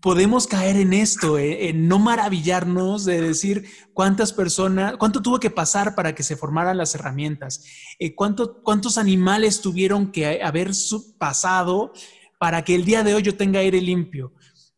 podemos 0.00 0.46
caer 0.46 0.76
en 0.76 0.92
esto, 0.92 1.38
eh, 1.38 1.68
en 1.68 1.88
no 1.88 1.98
maravillarnos 1.98 3.04
de 3.04 3.20
decir 3.20 3.64
cuántas 3.94 4.32
personas, 4.32 4.96
cuánto 4.98 5.22
tuvo 5.22 5.40
que 5.40 5.50
pasar 5.50 5.94
para 5.94 6.14
que 6.14 6.22
se 6.22 6.36
formaran 6.36 6.76
las 6.76 6.94
herramientas, 6.94 7.64
eh, 7.98 8.14
cuántos 8.14 8.98
animales 8.98 9.60
tuvieron 9.60 10.12
que 10.12 10.42
haber 10.42 10.70
pasado 11.18 11.92
para 12.38 12.62
que 12.64 12.74
el 12.74 12.84
día 12.84 13.02
de 13.02 13.14
hoy 13.14 13.22
yo 13.22 13.36
tenga 13.36 13.60
aire 13.60 13.80
limpio. 13.80 14.32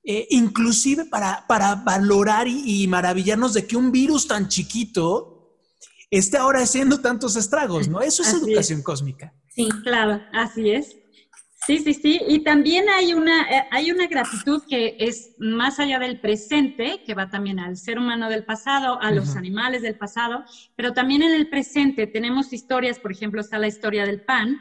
Eh, 0.07 0.27
inclusive 0.31 1.07
para, 1.07 1.47
para 1.49 1.77
valorar 1.77 2.47
y, 2.47 2.87
maravillarnos 2.89 3.55
de 3.55 3.67
que 3.67 3.75
un 3.75 3.91
virus 3.91 4.29
tan 4.29 4.49
chiquito 4.49 5.59
esté 6.11 6.37
ahora 6.37 6.61
haciendo 6.61 7.01
tantos 7.01 7.37
estragos, 7.37 7.89
¿no? 7.89 8.03
Eso 8.03 8.23
es 8.23 8.35
educación 8.35 8.83
cósmica. 8.83 9.33
Sí, 9.49 9.67
claro, 9.83 10.21
así 10.35 10.71
es. 10.71 10.95
Sí, 11.67 11.79
sí, 11.79 11.95
sí. 11.95 12.21
Y 12.29 12.41
también 12.41 12.89
hay 12.91 13.15
una, 13.15 13.43
eh, 13.51 13.67
hay 13.71 13.91
una 13.91 14.07
gratitud 14.07 14.63
que 14.69 14.97
es 14.99 15.35
más 15.39 15.81
allá 15.81 15.99
del 15.99 16.21
presente, 16.21 17.03
que 17.07 17.15
va 17.15 17.31
también 17.31 17.59
al 17.59 17.77
ser 17.77 17.99
humano 17.99 18.29
del 18.29 18.45
pasado, 18.45 19.01
a 19.01 19.11
los 19.11 19.35
animales 19.37 19.83
del 19.83 19.97
pasado, 19.97 20.45
pero 20.77 20.93
también 20.93 21.23
en 21.23 21.33
el 21.33 21.49
presente 21.49 22.07
tenemos 22.07 22.53
historias, 22.53 22.99
por 22.99 23.13
ejemplo, 23.13 23.41
está 23.41 23.59
la 23.59 23.69
historia 23.69 24.05
del 24.05 24.23
pan, 24.23 24.61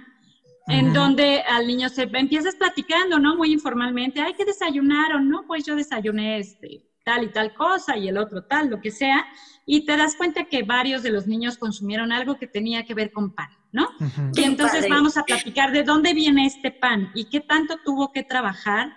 en 0.68 0.93
donde 0.93 1.41
al 1.41 1.68
niño 1.68 1.89
se 1.89 2.04
empiezas 2.04 2.56
platicando, 2.56 3.20
¿no? 3.20 3.36
Muy 3.36 3.51
informalmente, 3.51 4.22
hay 4.22 4.34
que 4.34 4.45
desayunar 4.45 5.14
o 5.14 5.20
no, 5.20 5.45
pues 5.45 5.66
yo 5.66 5.76
desayuné 5.76 6.39
este, 6.39 6.86
tal 7.04 7.26
y 7.26 7.32
tal 7.34 7.54
cosa 7.54 7.97
y 7.97 8.08
el 8.08 8.18
otro 8.18 8.45
tal, 8.45 8.70
lo 8.70 8.80
que 8.80 8.91
sea, 8.91 9.26
y 9.66 9.86
te 9.86 9.97
das 9.97 10.16
cuenta 10.16 10.45
que 10.45 10.64
varios 10.64 11.04
de 11.04 11.12
los 11.12 11.28
niños 11.28 11.58
consumieron 11.58 12.14
algo 12.14 12.38
que 12.38 12.47
tenía 12.47 12.86
que 12.86 12.93
ver 12.93 13.12
con 13.12 13.34
pan. 13.36 13.49
¿No? 13.74 13.90
Y 14.36 14.44
entonces 14.44 14.88
vamos 14.88 15.18
a 15.18 15.24
platicar 15.24 15.72
de 15.72 15.84
dónde 15.84 16.14
viene 16.14 16.46
este 16.46 16.72
pan 16.72 17.12
y 17.16 17.26
qué 17.26 17.42
tanto 17.42 17.78
tuvo 17.84 18.12
que 18.12 18.24
trabajar, 18.24 18.94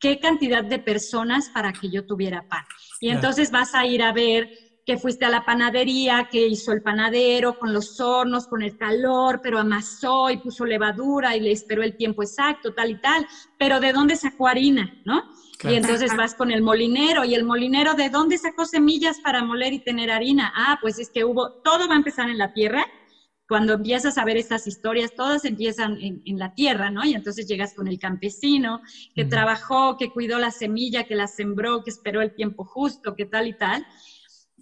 qué 0.00 0.18
cantidad 0.18 0.64
de 0.64 0.80
personas 0.80 1.48
para 1.50 1.72
que 1.72 1.88
yo 1.88 2.04
tuviera 2.04 2.46
pan. 2.48 2.64
Y 3.00 3.10
entonces 3.10 3.50
vas 3.50 3.74
a 3.74 3.86
ir 3.86 4.02
a 4.02 4.12
ver 4.12 4.50
que 4.84 4.98
fuiste 4.98 5.24
a 5.24 5.30
la 5.30 5.44
panadería, 5.44 6.28
que 6.32 6.46
hizo 6.46 6.72
el 6.72 6.82
panadero 6.82 7.58
con 7.58 7.72
los 7.72 8.00
hornos, 8.00 8.48
con 8.48 8.62
el 8.62 8.76
calor, 8.76 9.40
pero 9.42 9.58
amasó 9.58 10.30
y 10.30 10.38
puso 10.38 10.64
levadura 10.64 11.36
y 11.36 11.40
le 11.40 11.52
esperó 11.52 11.82
el 11.82 11.96
tiempo 11.96 12.22
exacto, 12.22 12.74
tal 12.74 12.90
y 12.90 13.00
tal, 13.00 13.26
pero 13.58 13.80
¿de 13.80 13.92
dónde 13.92 14.16
sacó 14.16 14.48
harina, 14.48 14.92
no? 15.04 15.22
Y 15.62 15.74
entonces 15.74 16.16
vas 16.16 16.34
con 16.34 16.50
el 16.50 16.62
molinero 16.62 17.24
y 17.24 17.34
el 17.34 17.44
molinero, 17.44 17.94
¿de 17.94 18.08
dónde 18.08 18.38
sacó 18.38 18.64
semillas 18.64 19.18
para 19.20 19.44
moler 19.44 19.74
y 19.74 19.80
tener 19.80 20.10
harina? 20.10 20.52
Ah, 20.56 20.78
pues 20.80 20.98
es 20.98 21.10
que 21.10 21.24
hubo, 21.24 21.50
todo 21.62 21.86
va 21.86 21.94
a 21.94 21.98
empezar 21.98 22.30
en 22.30 22.38
la 22.38 22.52
tierra 22.52 22.86
cuando 23.48 23.72
empiezas 23.72 24.18
a 24.18 24.24
ver 24.24 24.36
estas 24.36 24.66
historias, 24.66 25.14
todas 25.14 25.46
empiezan 25.46 25.96
en, 26.00 26.38
la 26.38 26.52
tierra, 26.52 26.90
¿no? 26.90 27.04
Y 27.04 27.14
entonces 27.14 27.46
llegas 27.48 27.72
con 27.72 27.88
el 27.88 27.98
campesino 27.98 28.82
que 29.14 29.24
trabajó, 29.24 29.96
que 29.96 30.10
cuidó 30.10 30.38
la 30.38 30.50
semilla, 30.50 31.04
que 31.04 31.14
la 31.14 31.26
sembró, 31.26 31.82
que 31.82 31.90
esperó 31.90 32.20
el 32.20 32.34
tiempo 32.34 32.64
justo, 32.64 33.16
que 33.16 33.24
tal 33.24 33.48
y 33.48 33.54
tal. 33.54 33.86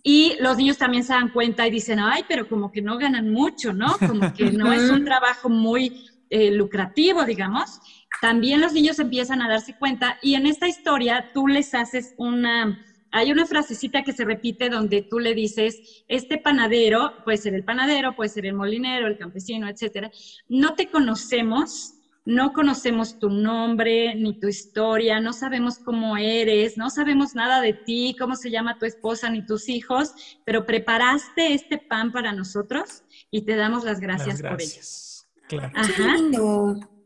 Y 0.05 0.37
los 0.39 0.57
niños 0.57 0.79
también 0.79 1.03
se 1.03 1.15
dan 1.15 1.31
cuenta 1.31 1.67
y 1.67 1.71
dicen, 1.73 1.99
ay, 1.99 2.25
pero 2.29 2.49
como 2.49 2.71
que 2.71 2.81
no 2.81 2.97
ganan 2.97 3.29
mucho, 3.29 3.73
¿no? 3.73 3.97
Como 3.99 4.33
que 4.33 4.53
no 4.53 4.73
es 4.73 4.89
un 4.89 5.05
trabajo 5.05 5.49
muy 5.49 6.07
eh, 6.31 6.53
lucrativo, 6.53 7.25
digamos. 7.25 7.81
También 8.21 8.61
los 8.61 8.73
niños 8.73 9.01
empiezan 9.01 9.43
a 9.43 9.49
darse 9.49 9.75
cuenta 9.77 10.17
y 10.23 10.35
en 10.35 10.47
esta 10.47 10.69
historia 10.69 11.33
tú 11.35 11.49
les 11.49 11.75
haces 11.75 12.15
una 12.19 12.85
hay 13.17 13.33
una 13.33 13.47
frasecita 13.47 14.03
que 14.03 14.13
se 14.13 14.27
repite 14.27 14.69
donde 14.69 15.01
tú 15.01 15.19
le 15.19 15.35
dices, 15.35 16.05
este 16.07 16.37
panadero, 16.37 17.25
puede 17.25 17.39
ser 17.39 17.55
el 17.55 17.65
panadero, 17.65 18.15
puede 18.15 18.29
ser 18.29 18.45
el 18.45 18.53
molinero, 18.53 19.07
el 19.07 19.17
campesino, 19.17 19.71
etcétera, 19.71 20.11
no 20.51 20.75
te 20.75 20.91
conocemos, 20.91 21.95
no 22.27 22.53
conocemos 22.53 23.19
tu 23.19 23.31
nombre 23.31 24.15
ni 24.17 24.39
tu 24.39 24.49
historia, 24.49 25.19
no 25.19 25.33
sabemos 25.33 25.79
cómo 25.79 26.19
eres, 26.19 26.77
no 26.77 26.91
sabemos 26.91 27.35
nada 27.35 27.63
de 27.63 27.73
ti, 27.73 28.15
cómo 28.19 28.37
se 28.37 28.51
llama 28.51 28.79
tu 28.79 28.85
esposa 28.85 29.31
ni 29.31 29.47
tus 29.47 29.71
hijos, 29.71 30.13
pero 30.45 30.67
preparaste 30.67 31.55
este 31.55 31.79
pan 31.79 32.13
para 32.13 32.33
nosotros 32.33 33.03
y 33.31 33.47
te 33.47 33.57
damos 33.57 33.85
las 33.85 33.99
gracias, 33.99 34.43
por 34.43 34.61
ello. 34.61 34.81
Claro. 35.49 35.73
Ajá. 35.75 36.17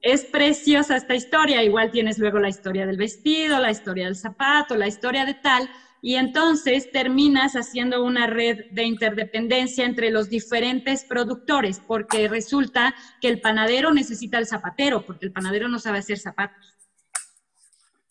Es 0.02 0.24
preciosa 0.24 0.96
esta 0.96 1.14
historia, 1.14 1.62
igual 1.62 1.92
tienes 1.92 2.18
luego 2.18 2.38
la 2.38 2.48
historia 2.48 2.86
del 2.86 2.96
vestido, 2.96 3.60
la 3.60 3.70
historia 3.70 4.06
del 4.06 4.16
zapato, 4.16 4.74
la 4.74 4.88
historia 4.88 5.26
de 5.26 5.34
tal, 5.34 5.68
y 6.02 6.14
entonces 6.14 6.90
terminas 6.90 7.54
haciendo 7.54 8.02
una 8.04 8.26
red 8.26 8.70
de 8.70 8.84
interdependencia 8.84 9.84
entre 9.84 10.10
los 10.10 10.28
diferentes 10.28 11.04
productores, 11.04 11.80
porque 11.86 12.28
resulta 12.28 12.94
que 13.20 13.28
el 13.28 13.40
panadero 13.40 13.92
necesita 13.92 14.38
el 14.38 14.46
zapatero, 14.46 15.04
porque 15.04 15.26
el 15.26 15.32
panadero 15.32 15.68
no 15.68 15.78
sabe 15.78 15.98
hacer 15.98 16.18
zapatos. 16.18 16.76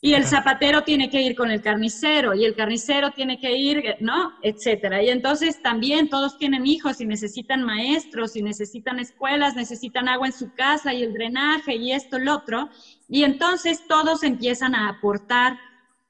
Y 0.01 0.13
el 0.13 0.23
zapatero 0.23 0.83
tiene 0.83 1.09
que 1.09 1.21
ir 1.21 1.35
con 1.35 1.51
el 1.51 1.61
carnicero, 1.61 2.33
y 2.33 2.45
el 2.45 2.55
carnicero 2.55 3.11
tiene 3.11 3.37
que 3.37 3.57
ir, 3.57 3.83
¿no? 3.99 4.31
Etcétera. 4.43 5.03
Y 5.03 5.09
entonces 5.09 5.61
también 5.61 6.09
todos 6.09 6.37
tienen 6.37 6.65
hijos 6.65 7.01
y 7.01 7.05
necesitan 7.05 7.63
maestros, 7.63 8.37
y 8.37 8.41
necesitan 8.41 8.99
escuelas, 8.99 9.57
necesitan 9.57 10.07
agua 10.07 10.27
en 10.27 10.33
su 10.33 10.53
casa, 10.53 10.93
y 10.93 11.03
el 11.03 11.13
drenaje, 11.13 11.75
y 11.75 11.91
esto, 11.91 12.17
lo 12.17 12.35
otro. 12.35 12.69
Y 13.09 13.23
entonces 13.23 13.85
todos 13.89 14.23
empiezan 14.23 14.73
a 14.73 14.87
aportar 14.87 15.59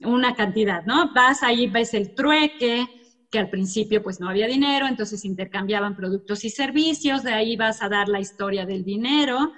una 0.01 0.35
cantidad, 0.35 0.85
¿no? 0.85 1.13
Vas 1.13 1.43
ahí, 1.43 1.67
ves 1.67 1.93
el 1.93 2.13
trueque, 2.13 2.87
que 3.29 3.39
al 3.39 3.49
principio 3.49 4.01
pues 4.01 4.19
no 4.19 4.29
había 4.29 4.47
dinero, 4.47 4.87
entonces 4.87 5.23
intercambiaban 5.25 5.95
productos 5.95 6.43
y 6.45 6.49
servicios, 6.49 7.23
de 7.23 7.33
ahí 7.33 7.55
vas 7.55 7.81
a 7.81 7.89
dar 7.89 8.07
la 8.07 8.19
historia 8.19 8.65
del 8.65 8.83
dinero 8.83 9.53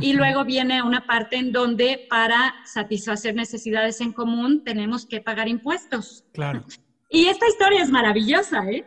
y 0.00 0.14
luego 0.14 0.44
viene 0.44 0.82
una 0.82 1.06
parte 1.06 1.36
en 1.36 1.52
donde 1.52 2.06
para 2.08 2.54
satisfacer 2.64 3.34
necesidades 3.34 4.00
en 4.00 4.12
común 4.12 4.64
tenemos 4.64 5.06
que 5.06 5.20
pagar 5.20 5.46
impuestos. 5.48 6.24
Claro. 6.32 6.64
Y 7.10 7.26
esta 7.26 7.46
historia 7.46 7.82
es 7.82 7.90
maravillosa, 7.90 8.64
¿eh? 8.70 8.84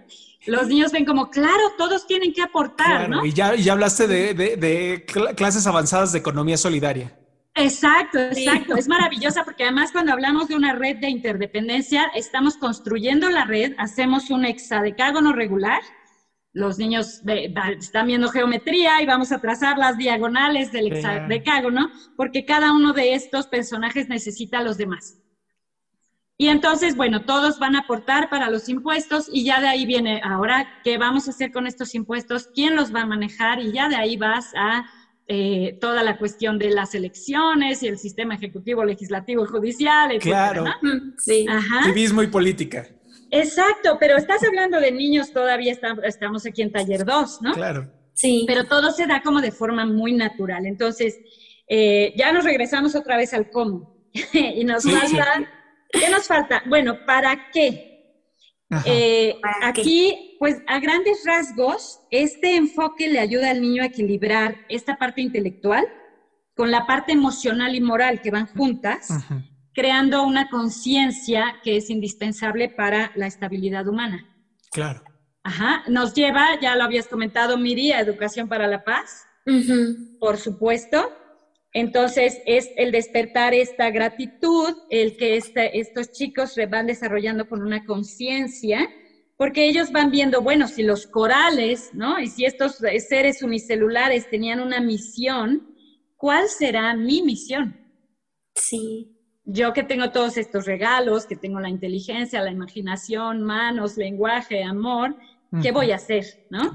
Los 0.48 0.68
niños 0.68 0.92
ven 0.92 1.06
como, 1.06 1.30
claro, 1.30 1.74
todos 1.78 2.08
tienen 2.08 2.34
que 2.34 2.42
aportar, 2.42 3.10
¿no? 3.10 3.26
Y 3.26 3.34
ya, 3.34 3.56
ya 3.56 3.74
hablaste 3.74 4.08
de, 4.08 4.34
de 4.34 5.06
clases 5.36 5.68
avanzadas 5.68 6.12
de 6.12 6.20
economía 6.20 6.58
solidaria. 6.58 7.17
Exacto, 7.58 8.20
exacto. 8.20 8.76
Es 8.76 8.88
maravillosa 8.88 9.44
porque 9.44 9.64
además 9.64 9.92
cuando 9.92 10.14
hablamos 10.14 10.48
de 10.48 10.56
una 10.56 10.74
red 10.74 10.98
de 10.98 11.10
interdependencia, 11.10 12.06
estamos 12.16 12.56
construyendo 12.58 13.30
la 13.30 13.46
red, 13.46 13.74
hacemos 13.78 14.30
un 14.30 14.46
hexadecágono 14.46 15.34
regular. 15.34 15.82
Los 16.54 16.78
niños 16.78 17.22
están 17.80 18.08
viendo 18.08 18.30
geometría 18.30 19.02
y 19.02 19.06
vamos 19.06 19.32
a 19.32 19.40
trazar 19.40 19.78
las 19.78 19.98
diagonales 19.98 20.72
del 20.72 20.92
hexadecágono 20.92 21.92
porque 22.16 22.46
cada 22.46 22.74
uno 22.74 22.94
de 22.94 23.14
estos 23.14 23.48
personajes 23.48 24.08
necesita 24.08 24.60
a 24.60 24.64
los 24.64 24.78
demás. 24.78 25.18
Y 26.40 26.50
entonces, 26.50 26.96
bueno, 26.96 27.26
todos 27.26 27.58
van 27.58 27.76
a 27.76 27.80
aportar 27.80 28.30
para 28.30 28.52
los 28.52 28.70
impuestos 28.70 29.28
y 29.32 29.44
ya 29.44 29.60
de 29.60 29.68
ahí 29.68 29.88
viene, 29.88 30.22
ahora, 30.24 30.82
¿qué 30.84 31.00
vamos 31.00 31.28
a 31.28 31.32
hacer 31.32 31.52
con 31.52 31.66
estos 31.66 31.96
impuestos? 31.96 32.50
¿Quién 32.54 32.76
los 32.76 32.94
va 32.94 33.02
a 33.02 33.08
manejar? 33.08 33.60
Y 33.60 33.72
ya 33.72 33.90
de 33.90 33.96
ahí 33.96 34.18
vas 34.18 34.54
a 34.56 34.86
eh, 35.28 35.78
toda 35.82 36.04
la 36.04 36.18
cuestión 36.18 36.58
de 36.58 36.70
las 36.70 36.96
elecciones 36.96 37.84
y 37.84 37.88
el 37.88 37.98
sistema 37.98 38.36
ejecutivo, 38.36 38.86
legislativo 38.86 39.44
y 39.44 39.48
judicial, 39.48 40.12
etc. 40.12 40.24
Claro. 40.24 40.66
Sí. 41.18 41.46
Civismo 41.84 42.24
y 42.24 42.28
política. 42.28 42.88
Exacto, 43.30 43.98
pero 44.00 44.16
estás 44.16 44.42
hablando 44.44 44.80
de 44.80 44.92
niños, 44.92 45.34
todavía 45.34 45.76
estamos 46.04 46.46
aquí 46.46 46.62
en 46.62 46.72
taller 46.72 47.04
2, 47.04 47.42
¿no? 47.42 47.54
Claro. 47.54 47.92
Sí. 48.14 48.46
Pero 48.48 48.66
todo 48.66 48.92
se 48.92 49.06
da 49.06 49.22
como 49.22 49.42
de 49.42 49.52
forma 49.52 49.86
muy 49.86 50.14
natural. 50.14 50.66
Entonces, 50.66 51.20
eh, 51.68 52.14
ya 52.16 52.32
nos 52.32 52.46
regresamos 52.46 52.96
otra 52.96 53.18
vez 53.18 53.34
al 53.34 53.50
cómo. 53.50 53.98
y 54.34 54.64
nos 54.64 54.84
falta, 54.84 55.50
¿qué 55.92 56.10
nos 56.10 56.26
falta? 56.26 56.64
Bueno, 56.68 57.00
¿para 57.06 57.50
qué? 57.52 57.97
Eh, 58.86 59.36
aquí, 59.64 60.36
pues 60.40 60.58
a 60.68 60.80
grandes 60.80 61.24
rasgos, 61.26 62.02
este 62.12 62.58
enfoque 62.58 63.08
le 63.08 63.20
ayuda 63.20 63.52
al 63.52 63.62
niño 63.62 63.82
a 63.82 63.86
equilibrar 63.86 64.58
esta 64.68 64.98
parte 64.98 65.22
intelectual 65.22 65.88
con 66.54 66.72
la 66.72 66.86
parte 66.86 67.14
emocional 67.14 67.76
y 67.76 67.82
moral 67.82 68.22
que 68.22 68.32
van 68.32 68.48
juntas, 68.48 69.10
creando 69.74 70.24
una 70.24 70.50
conciencia 70.50 71.56
que 71.64 71.78
es 71.78 71.90
indispensable 71.90 72.68
para 72.68 73.12
la 73.16 73.28
estabilidad 73.28 73.88
humana. 73.88 74.28
Claro. 74.72 75.04
Ajá, 75.44 75.84
nos 75.88 76.14
lleva, 76.14 76.60
ya 76.60 76.76
lo 76.76 76.84
habías 76.84 77.08
comentado, 77.08 77.58
Miri, 77.58 77.94
a 77.94 78.02
Educación 78.02 78.50
para 78.50 78.68
la 78.68 78.84
Paz, 78.84 79.26
por 80.20 80.38
supuesto. 80.38 81.10
Entonces, 81.74 82.42
es 82.46 82.70
el 82.78 82.92
despertar 82.92 83.54
esta 83.54 83.90
gratitud, 83.92 84.76
el 84.90 85.18
que 85.18 85.38
este, 85.38 85.80
estos 85.80 86.12
chicos 86.12 86.54
se 86.54 86.66
van 86.66 86.88
desarrollando 86.88 87.48
con 87.48 87.62
una 87.62 87.86
conciencia, 87.86 88.90
porque 89.36 89.68
ellos 89.68 89.92
van 89.92 90.10
viendo, 90.10 90.42
bueno, 90.42 90.68
si 90.68 90.82
los 90.82 91.06
corales, 91.06 91.92
¿no? 91.94 92.20
Y 92.20 92.28
si 92.28 92.46
estos 92.46 92.78
seres 93.08 93.44
unicelulares 93.44 94.30
tenían 94.30 94.60
una 94.60 94.82
misión, 94.82 95.76
¿cuál 96.16 96.48
será 96.48 96.96
mi 96.96 97.22
misión? 97.22 97.80
Sí. 98.56 99.14
Yo 99.46 99.72
que 99.72 99.84
tengo 99.84 100.12
todos 100.12 100.38
estos 100.38 100.66
regalos, 100.66 101.26
que 101.26 101.36
tengo 101.36 101.60
la 101.60 101.70
inteligencia, 101.70 102.42
la 102.42 102.52
imaginación, 102.52 103.44
manos, 103.44 103.96
lenguaje, 103.96 104.64
amor, 104.64 105.16
¿qué 105.62 105.72
voy 105.72 105.92
a 105.92 105.96
hacer, 105.96 106.26
no? 106.50 106.74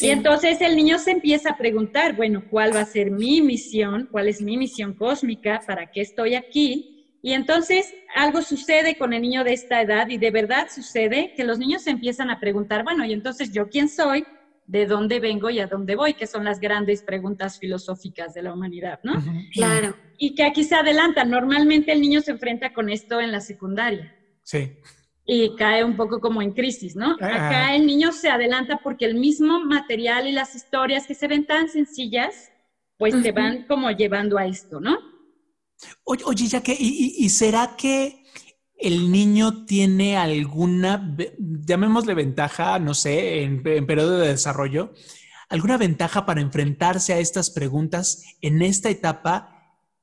Y 0.00 0.08
entonces 0.08 0.60
el 0.60 0.76
niño 0.76 0.98
se 0.98 1.10
empieza 1.10 1.50
a 1.50 1.58
preguntar, 1.58 2.16
bueno, 2.16 2.44
¿cuál 2.48 2.74
va 2.74 2.80
a 2.80 2.86
ser 2.86 3.10
mi 3.10 3.42
misión? 3.42 4.08
¿Cuál 4.10 4.28
es 4.28 4.40
mi 4.40 4.56
misión 4.56 4.94
cósmica? 4.94 5.60
¿Para 5.66 5.90
qué 5.90 6.00
estoy 6.00 6.34
aquí? 6.34 7.18
Y 7.22 7.34
entonces 7.34 7.94
algo 8.16 8.42
sucede 8.42 8.96
con 8.96 9.12
el 9.12 9.22
niño 9.22 9.44
de 9.44 9.52
esta 9.52 9.80
edad 9.80 10.08
y 10.08 10.18
de 10.18 10.30
verdad 10.30 10.68
sucede 10.74 11.34
que 11.36 11.44
los 11.44 11.58
niños 11.58 11.82
se 11.82 11.90
empiezan 11.90 12.30
a 12.30 12.40
preguntar, 12.40 12.82
bueno, 12.82 13.04
y 13.04 13.12
entonces 13.12 13.52
yo 13.52 13.68
quién 13.68 13.88
soy, 13.88 14.24
de 14.66 14.86
dónde 14.86 15.20
vengo 15.20 15.50
y 15.50 15.60
a 15.60 15.66
dónde 15.66 15.96
voy, 15.96 16.14
que 16.14 16.26
son 16.26 16.44
las 16.44 16.58
grandes 16.58 17.02
preguntas 17.02 17.58
filosóficas 17.58 18.32
de 18.32 18.42
la 18.42 18.54
humanidad, 18.54 19.00
¿no? 19.02 19.22
Claro. 19.52 19.94
Y 20.18 20.34
que 20.34 20.44
aquí 20.44 20.64
se 20.64 20.76
adelanta. 20.76 21.24
Normalmente 21.24 21.92
el 21.92 22.00
niño 22.00 22.22
se 22.22 22.30
enfrenta 22.30 22.72
con 22.72 22.88
esto 22.88 23.20
en 23.20 23.32
la 23.32 23.40
secundaria. 23.40 24.16
Sí 24.42 24.78
y 25.24 25.54
cae 25.56 25.84
un 25.84 25.96
poco 25.96 26.20
como 26.20 26.42
en 26.42 26.52
crisis, 26.52 26.96
¿no? 26.96 27.16
Ah. 27.20 27.46
Acá 27.46 27.74
el 27.76 27.86
niño 27.86 28.12
se 28.12 28.28
adelanta 28.28 28.80
porque 28.82 29.04
el 29.04 29.14
mismo 29.14 29.64
material 29.64 30.26
y 30.26 30.32
las 30.32 30.54
historias 30.54 31.06
que 31.06 31.14
se 31.14 31.28
ven 31.28 31.46
tan 31.46 31.68
sencillas, 31.68 32.50
pues 32.98 33.20
te 33.22 33.32
van 33.32 33.66
como 33.66 33.90
llevando 33.90 34.38
a 34.38 34.46
esto, 34.46 34.80
¿no? 34.80 34.98
Oye, 36.04 36.46
ya 36.46 36.62
que, 36.62 36.76
y, 36.78 37.28
será 37.28 37.74
que 37.76 38.24
el 38.76 39.10
niño 39.10 39.64
tiene 39.64 40.16
alguna, 40.16 41.16
llamémosle 41.38 42.14
ventaja, 42.14 42.78
no 42.78 42.94
sé, 42.94 43.42
en, 43.42 43.66
en 43.66 43.86
periodo 43.86 44.18
de 44.18 44.28
desarrollo, 44.28 44.92
alguna 45.48 45.76
ventaja 45.76 46.24
para 46.24 46.40
enfrentarse 46.40 47.12
a 47.12 47.18
estas 47.18 47.50
preguntas 47.50 48.22
en 48.40 48.62
esta 48.62 48.90
etapa 48.90 49.61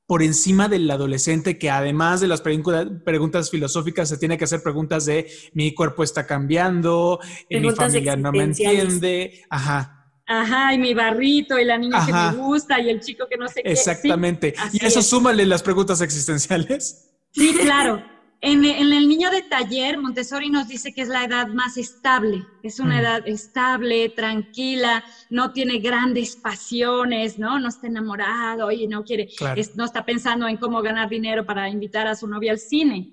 por 0.09 0.23
encima 0.23 0.67
del 0.67 0.89
adolescente 0.89 1.59
que 1.59 1.69
además 1.69 2.19
de 2.19 2.27
las 2.27 2.41
preguntas 2.41 3.51
filosóficas 3.51 4.09
se 4.09 4.17
tiene 4.17 4.39
que 4.39 4.45
hacer 4.45 4.63
preguntas 4.63 5.05
de 5.05 5.29
mi 5.53 5.75
cuerpo 5.75 6.03
está 6.03 6.25
cambiando, 6.25 7.19
mi 7.47 7.69
familia 7.69 8.15
no 8.15 8.31
me 8.31 8.45
entiende, 8.45 9.43
ajá. 9.51 10.11
Ajá, 10.25 10.73
y 10.73 10.79
mi 10.79 10.95
barrito, 10.95 11.59
y 11.59 11.63
la 11.63 11.77
niña 11.77 12.03
que 12.07 12.11
me 12.11 12.43
gusta, 12.43 12.81
y 12.81 12.89
el 12.89 13.01
chico 13.01 13.27
que 13.29 13.37
no 13.37 13.47
sé 13.47 13.61
qué. 13.61 13.71
Exactamente. 13.71 14.55
y 14.73 14.83
eso 14.83 15.03
súmale 15.03 15.45
las 15.45 15.61
preguntas 15.61 16.01
existenciales. 16.01 17.11
Sí, 17.31 17.53
claro. 17.61 18.03
En, 18.41 18.63
el 18.63 19.07
niño 19.09 19.29
de 19.31 19.41
taller, 19.41 19.97
Montessori 19.97 20.49
nos 20.49 20.69
dice 20.69 20.93
que 20.93 21.01
es 21.01 21.09
la 21.09 21.25
edad 21.25 21.47
más 21.47 21.75
estable, 21.75 22.45
es 22.63 22.79
una 22.79 22.95
mm. 22.95 22.99
edad 22.99 23.27
estable, 23.27 24.09
tranquila, 24.09 25.03
no 25.29 25.51
tiene 25.51 25.79
grandes 25.79 26.37
pasiones, 26.37 27.37
¿no? 27.37 27.59
No 27.59 27.67
está 27.67 27.87
enamorado 27.87 28.71
y 28.71 28.87
no 28.87 29.03
quiere, 29.03 29.27
no 29.75 29.83
está 29.83 30.05
pensando 30.05 30.47
en 30.47 30.55
cómo 30.55 30.81
ganar 30.81 31.09
dinero 31.09 31.45
para 31.45 31.67
invitar 31.67 32.07
a 32.07 32.15
su 32.15 32.27
novia 32.27 32.53
al 32.53 32.59
cine. 32.59 33.11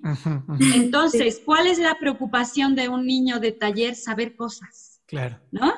Entonces, 0.73 1.41
¿cuál 1.43 1.67
es 1.67 1.77
la 1.77 1.95
preocupación 1.99 2.73
de 2.73 2.87
un 2.87 3.05
niño 3.05 3.39
de 3.39 3.51
taller? 3.51 3.95
Saber 3.95 4.35
cosas. 4.35 5.01
Claro. 5.07 5.39
¿No? 5.51 5.73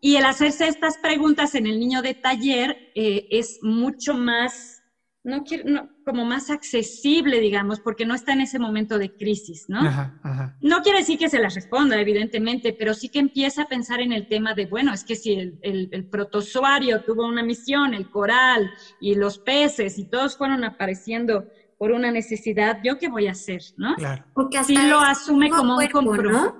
Y 0.00 0.16
el 0.16 0.24
hacerse 0.24 0.66
estas 0.68 0.98
preguntas 0.98 1.54
en 1.54 1.66
el 1.66 1.78
niño 1.78 2.02
de 2.02 2.14
taller 2.14 2.92
eh, 2.94 3.26
es 3.30 3.58
mucho 3.62 4.14
más 4.14 4.82
no 5.24 5.42
quiero, 5.42 5.88
como 6.04 6.26
más 6.26 6.50
accesible, 6.50 7.40
digamos, 7.40 7.80
porque 7.80 8.04
no 8.04 8.14
está 8.14 8.34
en 8.34 8.42
ese 8.42 8.58
momento 8.58 8.98
de 8.98 9.16
crisis, 9.16 9.64
¿no? 9.68 9.80
No 10.60 10.82
quiere 10.82 10.98
decir 10.98 11.18
que 11.18 11.30
se 11.30 11.38
las 11.38 11.54
responda, 11.54 11.98
evidentemente, 11.98 12.74
pero 12.78 12.92
sí 12.92 13.08
que 13.08 13.20
empieza 13.20 13.62
a 13.62 13.66
pensar 13.66 14.02
en 14.02 14.12
el 14.12 14.28
tema 14.28 14.52
de, 14.52 14.66
bueno, 14.66 14.92
es 14.92 15.02
que 15.02 15.16
si 15.16 15.32
el, 15.32 15.58
el, 15.62 16.08
protozoario 16.10 17.02
tuvo 17.04 17.26
una 17.26 17.42
misión, 17.42 17.94
el 17.94 18.10
coral 18.10 18.70
y 19.00 19.14
los 19.14 19.38
peces 19.38 19.98
y 19.98 20.04
todos 20.04 20.36
fueron 20.36 20.62
apareciendo 20.62 21.46
por 21.78 21.92
una 21.92 22.10
necesidad, 22.10 22.80
¿yo 22.84 22.98
qué 22.98 23.08
voy 23.08 23.26
a 23.26 23.32
hacer, 23.32 23.62
no? 23.78 23.94
Claro. 23.96 24.26
Porque 24.34 24.58
así 24.58 24.76
lo 24.76 25.00
asume 25.00 25.48
como 25.48 25.78
un 25.78 25.88
compromiso, 25.88 26.56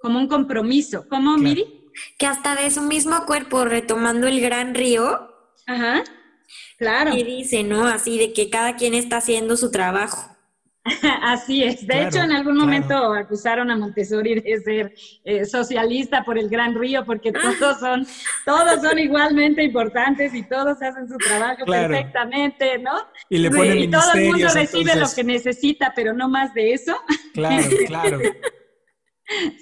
como 0.00 0.18
un 0.20 0.28
compromiso. 0.28 1.08
¿Cómo, 1.08 1.36
Miri? 1.36 1.90
Que 2.16 2.26
hasta 2.26 2.54
de 2.54 2.70
su 2.70 2.82
mismo 2.82 3.26
cuerpo, 3.26 3.64
retomando 3.64 4.28
el 4.28 4.40
gran 4.40 4.72
río, 4.72 5.30
Ajá 5.66 6.04
Claro. 6.78 7.16
Y 7.16 7.22
dice, 7.22 7.62
¿no? 7.62 7.86
Así 7.86 8.18
de 8.18 8.32
que 8.32 8.50
cada 8.50 8.76
quien 8.76 8.94
está 8.94 9.18
haciendo 9.18 9.56
su 9.56 9.70
trabajo. 9.70 10.34
Así 11.22 11.64
es. 11.64 11.86
De 11.86 12.02
hecho, 12.02 12.18
en 12.18 12.32
algún 12.32 12.58
momento 12.58 12.94
acusaron 13.14 13.70
a 13.70 13.76
Montessori 13.76 14.40
de 14.40 14.60
ser 14.60 14.94
eh, 15.24 15.44
socialista 15.46 16.22
por 16.24 16.38
el 16.38 16.50
Gran 16.50 16.78
Río, 16.78 17.04
porque 17.06 17.32
ah. 17.34 17.54
todos 17.58 17.80
son, 17.80 18.06
todos 18.44 18.82
son 18.82 18.98
igualmente 18.98 19.62
importantes 19.62 20.34
y 20.34 20.42
todos 20.42 20.82
hacen 20.82 21.08
su 21.08 21.16
trabajo 21.16 21.64
perfectamente, 21.64 22.78
¿no? 22.78 22.92
Y 23.30 23.38
le 23.38 23.50
ponen 23.50 23.78
Y 23.78 23.90
todo 23.90 24.12
el 24.14 24.26
mundo 24.26 24.48
recibe 24.52 24.94
lo 24.96 25.06
que 25.14 25.24
necesita, 25.24 25.92
pero 25.96 26.12
no 26.12 26.28
más 26.28 26.52
de 26.52 26.74
eso. 26.74 26.94
Claro, 27.32 27.64
claro. 27.86 28.20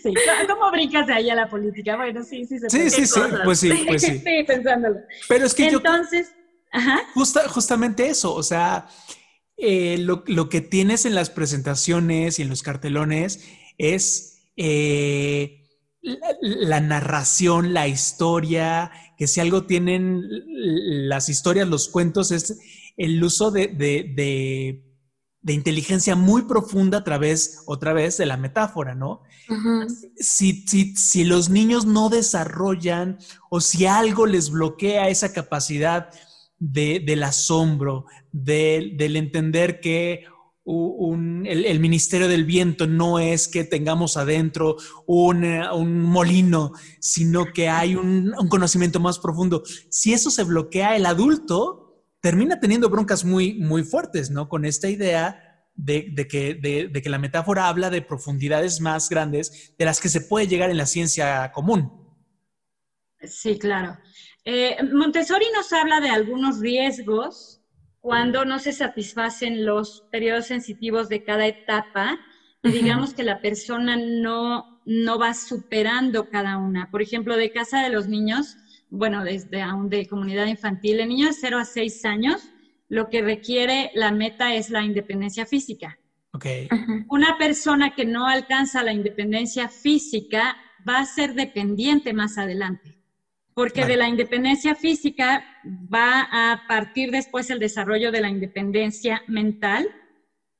Sí, 0.03 0.13
¿cómo 0.49 0.73
brincas 0.73 1.07
de 1.07 1.13
ahí 1.13 1.31
a 1.31 1.37
la 1.37 1.49
política? 1.49 1.97
Bueno, 1.97 2.25
sí, 2.25 2.45
sí 2.47 2.59
se 2.59 2.69
Sí, 2.69 2.91
sí, 2.91 3.07
sí, 3.07 3.21
pues 3.45 3.61
sí, 3.61 3.85
pues 3.87 4.03
sí. 4.03 4.19
sí, 4.25 4.45
pensándolo. 4.45 4.97
Pero 5.29 5.47
es 5.47 5.55
que 5.55 5.69
Entonces, 5.69 6.35
justamente 7.49 8.09
eso, 8.09 8.35
o 8.35 8.43
sea, 8.43 8.89
eh, 9.57 9.99
lo, 9.99 10.25
lo 10.27 10.49
que 10.49 10.61
tienes 10.61 11.05
en 11.07 11.15
las 11.15 11.31
presentaciones 11.31 12.39
y 12.39 12.43
en 12.43 12.49
los 12.49 12.63
cartelones 12.63 13.45
es 13.79 14.39
eh, 14.57 15.69
la, 16.01 16.19
la 16.41 16.81
narración, 16.81 17.73
la 17.75 17.87
historia, 17.89 18.91
que 19.19 19.27
si 19.27 19.41
algo 19.41 19.65
tienen 19.67 20.23
las 21.09 21.29
historias, 21.29 21.69
los 21.69 21.89
cuentos, 21.89 22.31
es 22.33 22.59
el 22.97 23.23
uso 23.23 23.51
de, 23.51 23.69
de- 23.69 24.13
de- 24.15 24.89
de 25.45 25.53
inteligencia 25.55 26.15
muy 26.15 26.43
profunda 26.43 26.99
a 26.99 27.05
través, 27.05 27.65
otra 27.67 27.93
vez, 27.93 28.17
de 28.17 28.27
la 28.27 28.37
metáfora, 28.37 28.95
¿no? 28.95 29.23
Si, 30.17 30.65
si, 30.69 30.95
si 30.95 31.25
los 31.25 31.49
niños 31.51 31.85
no 31.85 32.09
desarrollan 32.11 33.19
o 33.51 33.61
si 33.61 33.87
algo 33.87 34.27
les 34.27 34.51
bloquea 34.51 35.09
esa 35.09 35.33
capacidad 35.33 36.11
de- 36.63 37.01
del 37.01 37.25
asombro, 37.25 38.07
de- 38.31 38.93
del 38.95 39.17
entender 39.17 39.81
que 39.81 40.25
el, 40.65 41.81
Ministerio 41.81 42.29
del 42.29 42.45
Viento 42.45 42.87
no 42.87 43.19
es 43.19 43.49
que 43.49 43.65
tengamos 43.65 44.17
adentro 44.17 44.77
un, 45.07 45.43
eh, 45.43 45.67
molino, 45.85 46.73
sino 47.01 47.47
que 47.47 47.69
hay 47.69 47.97
un, 47.97 48.33
conocimiento 48.49 49.01
más 49.01 49.19
profundo. 49.19 49.65
Si 49.91 50.13
eso 50.13 50.31
se 50.31 50.45
bloquea, 50.45 50.95
el 50.95 51.07
adulto 51.07 52.05
termina 52.21 52.61
teniendo 52.61 52.89
broncas 52.89 53.25
muy, 53.25 53.55
muy 53.55 53.83
fuertes, 53.83 54.31
¿no? 54.31 54.49
Con 54.49 54.65
esta 54.65 54.89
idea 54.89 55.67
de 55.75 56.15
que 56.29 57.11
la 57.11 57.19
metáfora 57.19 57.67
habla 57.67 57.91
de 57.91 58.03
profundidades 58.03 58.81
más 58.81 59.09
grandes 59.09 59.75
de 59.77 59.85
las 59.85 60.01
que 60.01 60.09
se 60.09 60.21
puede 60.21 60.47
llegar 60.47 60.71
en 60.71 60.77
la 60.77 60.87
ciencia 60.87 61.51
común. 61.51 62.03
Sí, 63.25 63.59
claro. 63.59 63.99
Eh, 64.45 64.77
Montessori 64.93 65.47
nos 65.55 65.73
habla 65.73 66.01
de 66.01 66.09
algunos 66.11 66.59
riesgos 66.61 67.61
cuando 68.01 68.45
no 68.45 68.59
se 68.59 68.73
satisfacen 68.73 69.65
los 69.65 70.05
periodos 70.11 70.47
sensitivos 70.47 71.09
de 71.09 71.23
cada 71.23 71.47
etapa 71.47 72.19
y 72.63 72.73
digamos 72.73 73.15
que 73.15 73.23
la 73.23 73.41
persona 73.41 73.97
no, 73.97 74.67
no 74.85 75.19
va 75.19 75.35
superando 75.35 76.27
cada 76.27 76.59
una. 76.59 76.87
Por 76.87 77.03
ejemplo, 77.03 77.37
de 77.37 77.51
casa 77.51 77.81
de 77.83 77.91
los 77.91 78.09
niños, 78.09 78.59
bueno, 78.89 79.23
desde 79.23 79.63
aún 79.63 79.89
de 79.89 80.07
comunidad 80.07 80.47
infantil, 80.47 80.99
el 80.99 81.09
niño 81.09 81.27
de 81.27 81.33
0 81.33 81.59
a 81.59 81.65
6 81.65 82.05
años, 82.05 82.53
lo 82.89 83.09
que 83.09 83.23
requiere 83.23 83.91
la 83.95 84.11
meta 84.11 84.55
es 84.55 84.69
la 84.69 84.83
independencia 84.85 85.47
física. 85.47 85.99
Ok. 86.33 86.47
Ujú. 86.73 87.05
Una 87.09 87.37
persona 87.39 87.91
que 87.91 88.05
no 88.05 88.27
alcanza 88.27 88.83
la 88.83 88.93
independencia 88.93 89.69
física 89.69 90.57
va 90.87 90.99
a 90.99 91.05
ser 91.07 91.35
dependiente 91.35 92.13
más 92.13 92.37
adelante, 92.37 92.99
porque 93.55 93.83
Claro. 93.83 93.89
de 93.89 93.97
la 93.97 94.09
independencia 94.09 94.75
física 94.75 95.45
va 95.65 96.27
a 96.31 96.63
partir 96.69 97.11
después 97.11 97.51
el 97.51 97.59
desarrollo 97.59 98.11
de 98.11 98.21
la 98.21 98.29
independencia 98.31 99.23
mental 99.27 99.87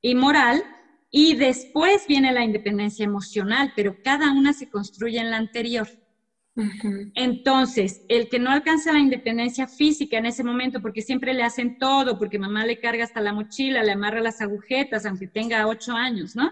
y 0.03 0.15
moral, 0.15 0.63
y 1.11 1.35
después 1.35 2.07
viene 2.07 2.33
la 2.33 2.45
independencia 2.45 3.05
emocional, 3.05 3.73
pero 3.77 3.99
cada 4.03 4.33
una 4.33 4.53
se 4.53 4.67
construye 4.69 5.19
en 5.19 5.31
la 5.31 5.37
anterior. 5.39 5.89
Entonces, 7.15 8.03
el 8.09 8.29
que 8.29 8.39
no 8.39 8.51
alcanza 8.51 8.93
la 8.93 8.99
independencia 9.01 9.67
física 9.67 10.19
en 10.19 10.27
ese 10.27 10.45
momento, 10.45 10.81
porque 10.81 11.03
siempre 11.03 11.35
le 11.35 11.43
hacen 11.43 11.77
todo, 11.79 12.19
porque 12.19 12.39
mamá 12.39 12.65
le 12.67 12.79
carga 12.79 13.05
hasta 13.05 13.21
la 13.21 13.33
mochila, 13.33 13.83
le 13.83 13.93
amarra 13.93 14.21
las 14.21 14.41
agujetas, 14.41 15.05
aunque 15.05 15.29
tenga 15.29 15.67
ocho 15.67 15.93
años, 15.93 16.35
¿no? 16.35 16.51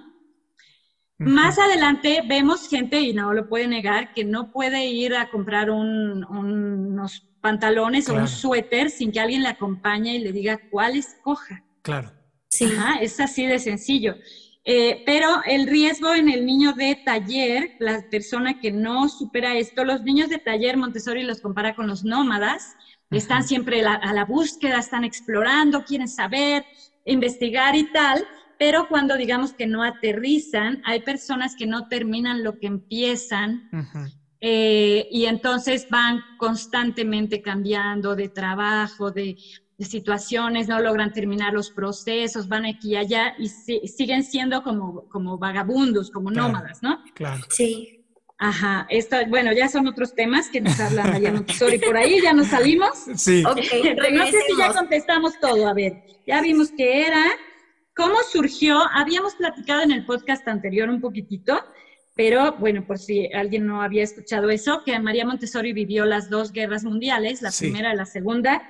Más 1.28 1.58
adelante 1.58 2.22
vemos 2.26 2.68
gente, 2.68 3.00
y 3.00 3.12
no 3.12 3.32
lo 3.34 3.46
puede 3.48 3.66
negar, 3.68 4.12
que 4.14 4.24
no 4.24 4.50
puede 4.50 4.86
ir 4.86 5.14
a 5.14 5.28
comprar 5.28 5.70
un- 5.70 6.24
un- 6.24 6.86
unos 6.92 7.26
pantalones 7.40 8.08
o 8.08 8.14
un 8.14 8.28
suéter 8.28 8.90
sin 8.90 9.12
que 9.12 9.20
alguien 9.20 9.42
le 9.42 9.48
acompañe 9.48 10.14
y 10.14 10.18
le 10.20 10.32
diga 10.32 10.58
cuál 10.70 10.96
escoja. 10.96 11.62
Claro. 11.82 12.12
Sí. 12.48 12.64
Ajá, 12.64 13.00
es 13.00 13.20
así 13.20 13.46
de 13.46 13.58
sencillo. 13.58 14.16
Eh, 14.64 15.02
pero 15.06 15.26
el 15.46 15.66
riesgo 15.66 16.14
en 16.14 16.28
el 16.28 16.44
niño 16.44 16.72
de 16.74 16.94
taller, 17.02 17.70
la 17.78 18.02
persona 18.10 18.58
que 18.58 18.72
no 18.72 19.08
supera 19.08 19.56
esto, 19.56 19.84
los 19.84 20.02
niños 20.02 20.28
de 20.28 20.38
taller, 20.38 20.76
Montessori 20.76 21.22
los 21.22 21.40
compara 21.40 21.74
con 21.74 21.86
los 21.86 22.04
nómadas, 22.04 22.76
están 23.10 23.42
siempre 23.44 23.82
la- 23.82 23.94
a 23.94 24.12
la 24.12 24.24
búsqueda, 24.24 24.78
están 24.78 25.04
explorando, 25.04 25.82
quieren 25.84 26.08
saber, 26.08 26.64
investigar 27.04 27.74
y 27.74 27.90
tal, 27.90 28.24
pero 28.60 28.84
cuando 28.86 29.16
digamos 29.16 29.54
que 29.54 29.66
no 29.66 29.82
aterrizan, 29.82 30.78
hay 30.84 31.00
personas 31.00 31.54
que 31.56 31.64
no 31.64 31.86
terminan 31.86 32.42
lo 32.42 32.52
que 32.58 32.66
empiezan 32.66 33.62
eh, 34.42 35.06
y 35.10 35.24
entonces 35.24 35.86
van 35.88 36.22
constantemente 36.36 37.40
cambiando 37.40 38.14
de 38.14 38.28
trabajo, 38.28 39.10
de, 39.10 39.34
de 39.78 39.84
situaciones, 39.86 40.68
no 40.68 40.78
logran 40.78 41.10
terminar 41.10 41.54
los 41.54 41.70
procesos, 41.70 42.48
van 42.48 42.66
aquí 42.66 42.90
y 42.92 42.96
allá 42.96 43.32
y 43.38 43.48
si- 43.48 43.80
siguen 43.88 44.22
siendo 44.24 44.60
como, 44.60 45.04
como 45.08 45.38
vagabundos, 45.38 46.10
como 46.10 46.28
Claro. 46.28 46.48
nómadas, 46.48 46.78
¿no? 46.82 46.98
Claro. 47.14 47.42
Sí. 47.48 47.88
Ajá, 48.36 48.84
esto, 48.90 49.16
bueno, 49.28 49.52
ya 49.54 49.68
son 49.68 49.86
otros 49.86 50.12
temas 50.14 50.48
que 50.50 50.60
nos 50.60 50.78
habla 50.80 51.04
María 51.04 51.32
Montessori 51.32 51.78
por 51.78 51.96
ahí, 51.96 52.20
ya 52.22 52.32
nos 52.34 52.48
salimos. 52.48 52.90
Sí. 53.16 53.42
Ok, 53.46 53.56
no 54.12 54.26
sé 54.26 54.38
si 54.46 54.56
ya 54.58 54.72
contestamos 54.72 55.38
todo. 55.38 55.66
A 55.66 55.72
ver, 55.74 55.92
ya 56.26 56.42
vimos 56.42 56.72
que 56.76 57.06
era. 57.06 57.24
¿Cómo 57.94 58.16
surgió? 58.30 58.78
Habíamos 58.94 59.34
platicado 59.34 59.82
en 59.82 59.90
el 59.90 60.04
podcast 60.04 60.46
anterior 60.48 60.88
un 60.88 61.00
poquitito, 61.00 61.60
pero 62.14 62.54
bueno, 62.58 62.84
por 62.84 62.98
si 62.98 63.28
alguien 63.32 63.66
no 63.66 63.82
había 63.82 64.02
escuchado 64.04 64.48
eso, 64.50 64.82
que 64.84 64.98
María 65.00 65.24
Montessori 65.26 65.72
vivió 65.72 66.04
las 66.04 66.28
dos 66.28 66.52
guerras 66.52 66.84
mundiales, 66.84 67.40
la 67.42 67.50
Sí. 67.50 67.64
primera 67.66 67.92
y 67.92 67.96
la 67.96 68.06
segunda, 68.06 68.62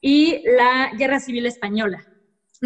y 0.00 0.38
la 0.44 0.90
guerra 0.96 1.20
civil 1.20 1.46
española. 1.46 1.98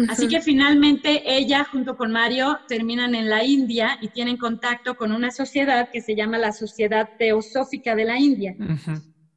Así 0.07 0.27
que 0.29 0.39
finalmente 0.41 1.21
ella 1.25 1.65
junto 1.65 1.95
con 1.95 2.11
Mario 2.11 2.57
terminan 2.65 3.13
en 3.13 3.29
la 3.29 3.43
India 3.43 3.97
y 3.99 4.07
tienen 4.09 4.37
contacto 4.37 4.95
con 4.95 5.11
una 5.11 5.31
sociedad 5.31 5.85
que 5.91 5.99
se 6.01 6.15
llama 6.15 6.37
la 6.37 6.53
Sociedad 6.53 7.07
Teosófica 7.17 7.93
de 7.93 8.05
la 8.05 8.17
India. 8.17 8.55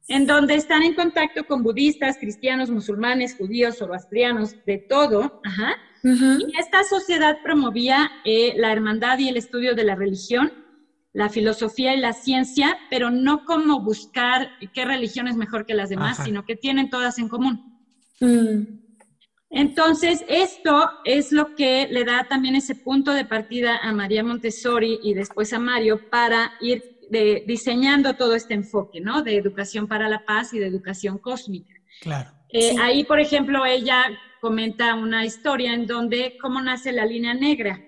En 0.07 0.27
donde 0.27 0.55
están 0.55 0.83
en 0.83 0.93
contacto 0.93 1.45
con 1.45 1.63
budistas, 1.63 2.17
cristianos, 2.17 2.69
musulmanes, 2.69 3.35
judíos, 3.35 3.77
zoroastrianos, 3.77 4.55
de 4.65 4.77
todo. 4.77 5.41
Ajá. 5.43 5.75
Y 6.03 6.59
esta 6.59 6.83
sociedad 6.83 7.37
promovía 7.43 8.11
eh, 8.25 8.53
la 8.57 8.71
hermandad 8.71 9.17
y 9.17 9.29
el 9.29 9.37
estudio 9.37 9.73
de 9.73 9.83
la 9.83 9.95
religión, 9.95 10.53
la 11.13 11.29
filosofía 11.29 11.95
y 11.95 11.99
la 11.99 12.13
ciencia, 12.13 12.77
pero 12.91 13.09
no 13.09 13.43
como 13.45 13.81
buscar 13.81 14.49
qué 14.73 14.85
religión 14.85 15.27
es 15.27 15.35
mejor 15.35 15.65
que 15.65 15.73
las 15.73 15.89
demás, 15.89 16.19
Ajá. 16.19 16.25
sino 16.25 16.45
que 16.45 16.55
tienen 16.55 16.91
todas 16.91 17.17
en 17.17 17.27
común. 17.27 17.81
Mm. 18.19 18.85
Entonces, 19.49 20.25
esto 20.27 20.89
es 21.05 21.31
lo 21.31 21.55
que 21.55 21.87
le 21.89 22.03
da 22.03 22.27
también 22.27 22.55
ese 22.55 22.75
punto 22.75 23.11
de 23.13 23.25
partida 23.25 23.77
a 23.77 23.93
María 23.93 24.23
Montessori 24.23 24.99
y 25.01 25.13
después 25.13 25.53
a 25.53 25.59
Mario 25.59 26.09
para 26.09 26.51
ir 26.61 26.94
de- 27.09 27.43
diseñando 27.47 28.15
todo 28.15 28.35
este 28.35 28.53
enfoque, 28.53 28.99
¿no? 29.01 29.21
De 29.21 29.35
educación 29.37 29.87
para 29.87 30.07
la 30.09 30.25
paz 30.25 30.53
y 30.53 30.59
de 30.59 30.67
educación 30.67 31.17
cósmica. 31.17 31.73
Claro. 32.01 32.31
Eh, 32.49 32.71
Sí. 32.71 32.77
Ahí, 32.81 33.03
por 33.03 33.19
ejemplo, 33.19 33.65
ella 33.65 34.03
comenta 34.41 34.93
una 34.95 35.25
historia 35.25 35.73
en 35.73 35.87
donde 35.87 36.37
cómo 36.41 36.61
nace 36.61 36.91
la 36.91 37.05
línea 37.05 37.33
negra. 37.33 37.79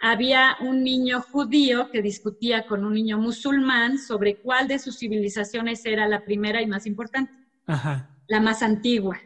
Había 0.00 0.56
un 0.60 0.82
niño 0.82 1.22
judío 1.22 1.90
que 1.90 2.02
discutía 2.02 2.66
con 2.66 2.84
un 2.84 2.92
niño 2.94 3.16
musulmán 3.18 3.98
sobre 3.98 4.36
cuál 4.36 4.68
de 4.68 4.78
sus 4.78 4.98
civilizaciones 4.98 5.86
era 5.86 6.06
la 6.08 6.24
primera 6.24 6.60
y 6.60 6.66
más 6.66 6.84
importante 6.86 7.32
Ajá. 7.66 8.10
la 8.28 8.40
más 8.40 8.62
antigua. 8.62 9.18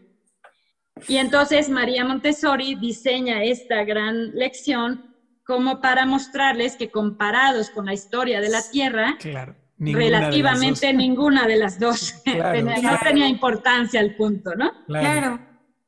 Y 1.09 1.17
entonces 1.17 1.69
María 1.71 2.05
Montessori 2.05 2.75
diseña 2.75 3.43
esta 3.45 3.83
gran 3.85 4.33
lección 4.35 5.08
como 5.49 5.81
para 5.81 6.05
mostrarles 6.05 6.77
que 6.77 6.91
comparados 6.91 7.71
con 7.71 7.87
la 7.87 7.95
historia 7.95 8.39
de 8.43 8.51
la 8.51 8.61
Tierra, 8.71 9.17
Claro. 9.19 9.57
Ninguna 9.79 10.05
relativamente 10.05 10.93
ninguna 10.93 11.47
de 11.47 11.57
las 11.57 11.81
dos 11.81 12.13
Claro. 12.25 12.63
no 12.65 12.75
Claro. 12.75 12.99
tenía 13.03 13.27
importancia 13.29 13.99
el 13.99 14.15
punto, 14.15 14.55
¿no? 14.55 14.71
Claro. 14.87 15.41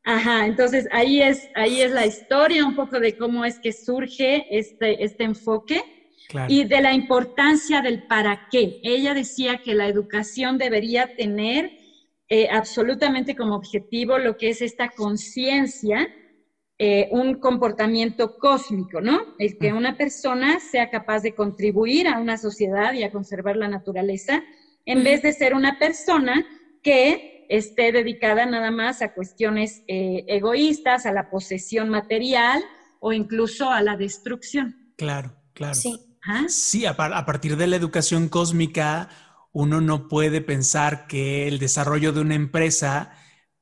Ajá, 0.02 0.46
entonces 0.46 0.88
ahí 0.92 1.20
es, 1.20 1.46
ahí 1.54 1.82
es 1.82 1.90
la 1.92 2.06
historia, 2.06 2.64
un 2.64 2.74
poco 2.74 2.98
de 2.98 3.18
cómo 3.18 3.44
es 3.44 3.60
que 3.60 3.72
surge 3.74 4.46
este, 4.50 5.04
este 5.04 5.24
enfoque 5.24 5.84
Claro. 6.30 6.46
y 6.50 6.64
de 6.64 6.80
la 6.80 6.94
importancia 6.94 7.82
del 7.82 8.04
para 8.06 8.46
qué. 8.50 8.80
Ella 8.82 9.12
decía 9.12 9.58
que 9.62 9.74
la 9.74 9.88
educación 9.88 10.56
debería 10.56 11.14
tener 11.16 11.70
eh, 12.30 12.48
absolutamente 12.50 13.34
como 13.36 13.56
objetivo 13.56 14.16
lo 14.16 14.36
que 14.38 14.48
es 14.50 14.62
esta 14.62 14.88
conciencia, 14.88 16.08
eh, 16.82 17.08
un 17.10 17.34
comportamiento 17.34 18.38
cósmico, 18.38 19.02
¿no? 19.02 19.20
El 19.38 19.58
que 19.58 19.70
una 19.74 19.98
persona 19.98 20.58
sea 20.60 20.88
capaz 20.88 21.20
de 21.20 21.34
contribuir 21.34 22.08
a 22.08 22.18
una 22.18 22.38
sociedad 22.38 22.94
y 22.94 23.02
a 23.02 23.12
conservar 23.12 23.56
la 23.56 23.68
naturaleza, 23.68 24.42
en 24.86 25.04
vez 25.04 25.20
de 25.20 25.34
ser 25.34 25.52
una 25.52 25.78
persona 25.78 26.42
que 26.82 27.44
esté 27.50 27.92
dedicada 27.92 28.46
nada 28.46 28.70
más 28.70 29.02
a 29.02 29.12
cuestiones 29.12 29.82
eh, 29.88 30.24
egoístas, 30.26 31.04
a 31.04 31.12
la 31.12 31.28
posesión 31.28 31.90
material 31.90 32.62
o 32.98 33.12
incluso 33.12 33.70
a 33.70 33.82
la 33.82 33.98
destrucción. 33.98 34.94
Claro, 34.96 35.36
claro. 35.52 35.74
Sí. 35.74 36.00
¿Ah? 36.24 36.44
Sí, 36.48 36.86
a, 36.86 36.96
par- 36.96 37.12
a 37.12 37.26
partir 37.26 37.58
de 37.58 37.66
la 37.66 37.76
educación 37.76 38.30
cósmica, 38.30 39.10
uno 39.52 39.82
no 39.82 40.08
puede 40.08 40.40
pensar 40.40 41.06
que 41.06 41.46
el 41.46 41.58
desarrollo 41.58 42.12
de 42.12 42.20
una 42.22 42.36
empresa 42.36 43.12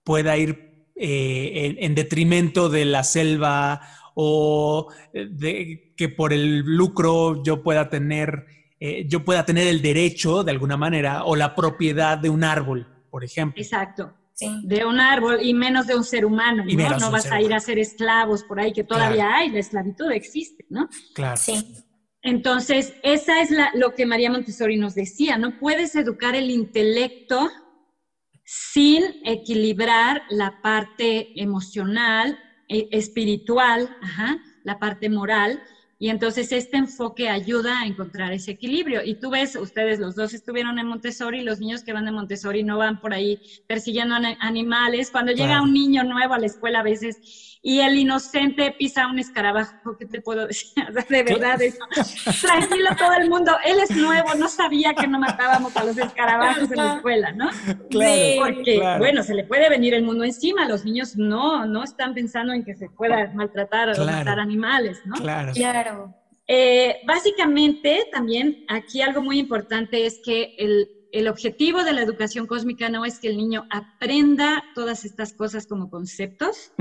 pueda 0.04 0.36
ir 0.36 0.67
eh, 0.98 1.76
en, 1.78 1.94
detrimento 1.94 2.68
de 2.68 2.84
la 2.84 3.04
selva 3.04 3.80
o 4.14 4.88
de 5.12 5.92
que 5.96 6.08
por 6.08 6.32
el 6.32 6.60
lucro 6.60 7.42
yo 7.44 7.62
pueda 7.62 7.88
tener, 7.88 8.46
eh, 8.80 9.06
yo 9.08 9.24
pueda 9.24 9.44
tener 9.44 9.68
el 9.68 9.80
derecho 9.80 10.42
de 10.42 10.50
alguna 10.50 10.76
manera 10.76 11.24
o 11.24 11.36
la 11.36 11.54
propiedad 11.54 12.18
de 12.18 12.30
un 12.30 12.44
árbol, 12.44 12.86
por 13.10 13.24
ejemplo. 13.24 13.62
Exacto. 13.62 14.14
De 14.62 14.84
un 14.84 15.00
árbol 15.00 15.38
y 15.42 15.52
menos 15.52 15.88
de 15.88 15.96
un 15.96 16.04
ser 16.04 16.24
humano, 16.24 16.64
¿no? 16.64 16.98
No 16.98 17.10
vas 17.10 17.30
a 17.30 17.40
ir 17.40 17.52
a 17.52 17.58
ser 17.58 17.78
esclavos 17.80 18.44
por 18.44 18.60
ahí, 18.60 18.72
que 18.72 18.84
todavía 18.84 19.34
hay, 19.34 19.50
la 19.50 19.58
esclavitud 19.58 20.12
existe, 20.12 20.64
¿no? 20.68 20.88
Claro. 21.12 21.36
Sí. 21.36 21.74
Entonces, 22.22 22.94
esa 23.02 23.40
es 23.40 23.50
lo 23.74 23.94
que 23.94 24.06
María 24.06 24.30
Montessori 24.30 24.76
nos 24.76 24.94
decía, 24.94 25.38
no 25.38 25.58
puedes 25.58 25.94
educar 25.96 26.34
el 26.34 26.50
intelecto 26.50 27.48
sin 28.50 29.04
equilibrar 29.24 30.22
la 30.30 30.62
parte 30.62 31.28
emocional, 31.34 32.38
e, 32.66 32.88
espiritual, 32.92 33.90
la 34.62 34.78
parte 34.78 35.10
moral, 35.10 35.62
y 36.00 36.10
entonces 36.10 36.52
este 36.52 36.76
enfoque 36.76 37.28
ayuda 37.28 37.80
a 37.80 37.86
encontrar 37.86 38.32
ese 38.32 38.52
equilibrio. 38.52 39.02
Y 39.04 39.16
tú 39.16 39.30
ves, 39.30 39.56
ustedes 39.56 39.98
los 39.98 40.14
dos 40.14 40.32
estuvieron 40.32 40.78
en 40.78 40.86
Montessori, 40.86 41.42
los 41.42 41.58
niños 41.58 41.82
que 41.82 41.92
van 41.92 42.04
de 42.04 42.12
Montessori 42.12 42.62
no 42.62 42.78
van 42.78 43.00
por 43.00 43.12
ahí 43.12 43.40
persiguiendo 43.66 44.14
animales. 44.40 45.10
Cuando 45.10 45.32
llega 45.32 45.60
un 45.60 45.72
niño 45.72 46.04
nuevo 46.04 46.34
a 46.34 46.38
la 46.38 46.46
escuela 46.46 46.80
a 46.80 46.82
veces 46.84 47.48
y 47.60 47.80
el 47.80 47.98
inocente 47.98 48.72
pisa 48.78 49.08
un 49.08 49.18
escarabajo, 49.18 49.96
¿qué 49.98 50.06
te 50.06 50.20
puedo 50.20 50.46
decir? 50.46 50.84
de 51.08 51.22
verdad, 51.24 51.58
tranquilo 52.40 52.90
todo 52.96 53.12
el 53.14 53.28
mundo, 53.28 53.56
él 53.64 53.78
es 53.80 53.90
nuevo, 53.96 54.34
no 54.36 54.48
sabía 54.48 54.94
que 54.94 55.08
no 55.08 55.18
matábamos 55.18 55.76
a 55.76 55.82
los 55.82 55.98
escarabajos 55.98 56.70
en 56.70 56.76
la 56.76 56.94
escuela, 56.96 57.32
¿no? 57.32 57.50
Claro, 57.90 58.14
Porque, 58.38 58.80
bueno, 58.98 59.24
se 59.24 59.34
le 59.34 59.42
puede 59.44 59.68
venir 59.68 59.94
el 59.94 60.04
mundo 60.04 60.22
encima, 60.22 60.68
los 60.68 60.84
niños 60.84 61.16
no, 61.16 61.66
no 61.66 61.82
están 61.82 62.14
pensando 62.14 62.52
en 62.52 62.64
que 62.64 62.74
se 62.74 62.88
pueda 62.88 63.32
maltratar 63.34 63.98
o 63.98 64.04
matar 64.04 64.38
animales, 64.38 65.00
¿no? 65.04 65.16
Claro. 65.16 65.52
Claro. 65.52 65.87
Eh, 66.46 66.96
básicamente, 67.06 68.06
también 68.10 68.64
aquí 68.68 69.02
algo 69.02 69.22
muy 69.22 69.38
importante 69.38 70.06
es 70.06 70.20
que 70.24 70.54
el, 70.58 70.88
el 71.12 71.28
objetivo 71.28 71.84
de 71.84 71.92
la 71.92 72.02
educación 72.02 72.46
cósmica 72.46 72.88
no 72.88 73.04
es 73.04 73.18
que 73.18 73.28
el 73.28 73.36
niño 73.36 73.66
aprenda 73.70 74.64
todas 74.74 75.04
estas 75.04 75.32
cosas 75.32 75.66
como 75.66 75.90
conceptos, 75.90 76.72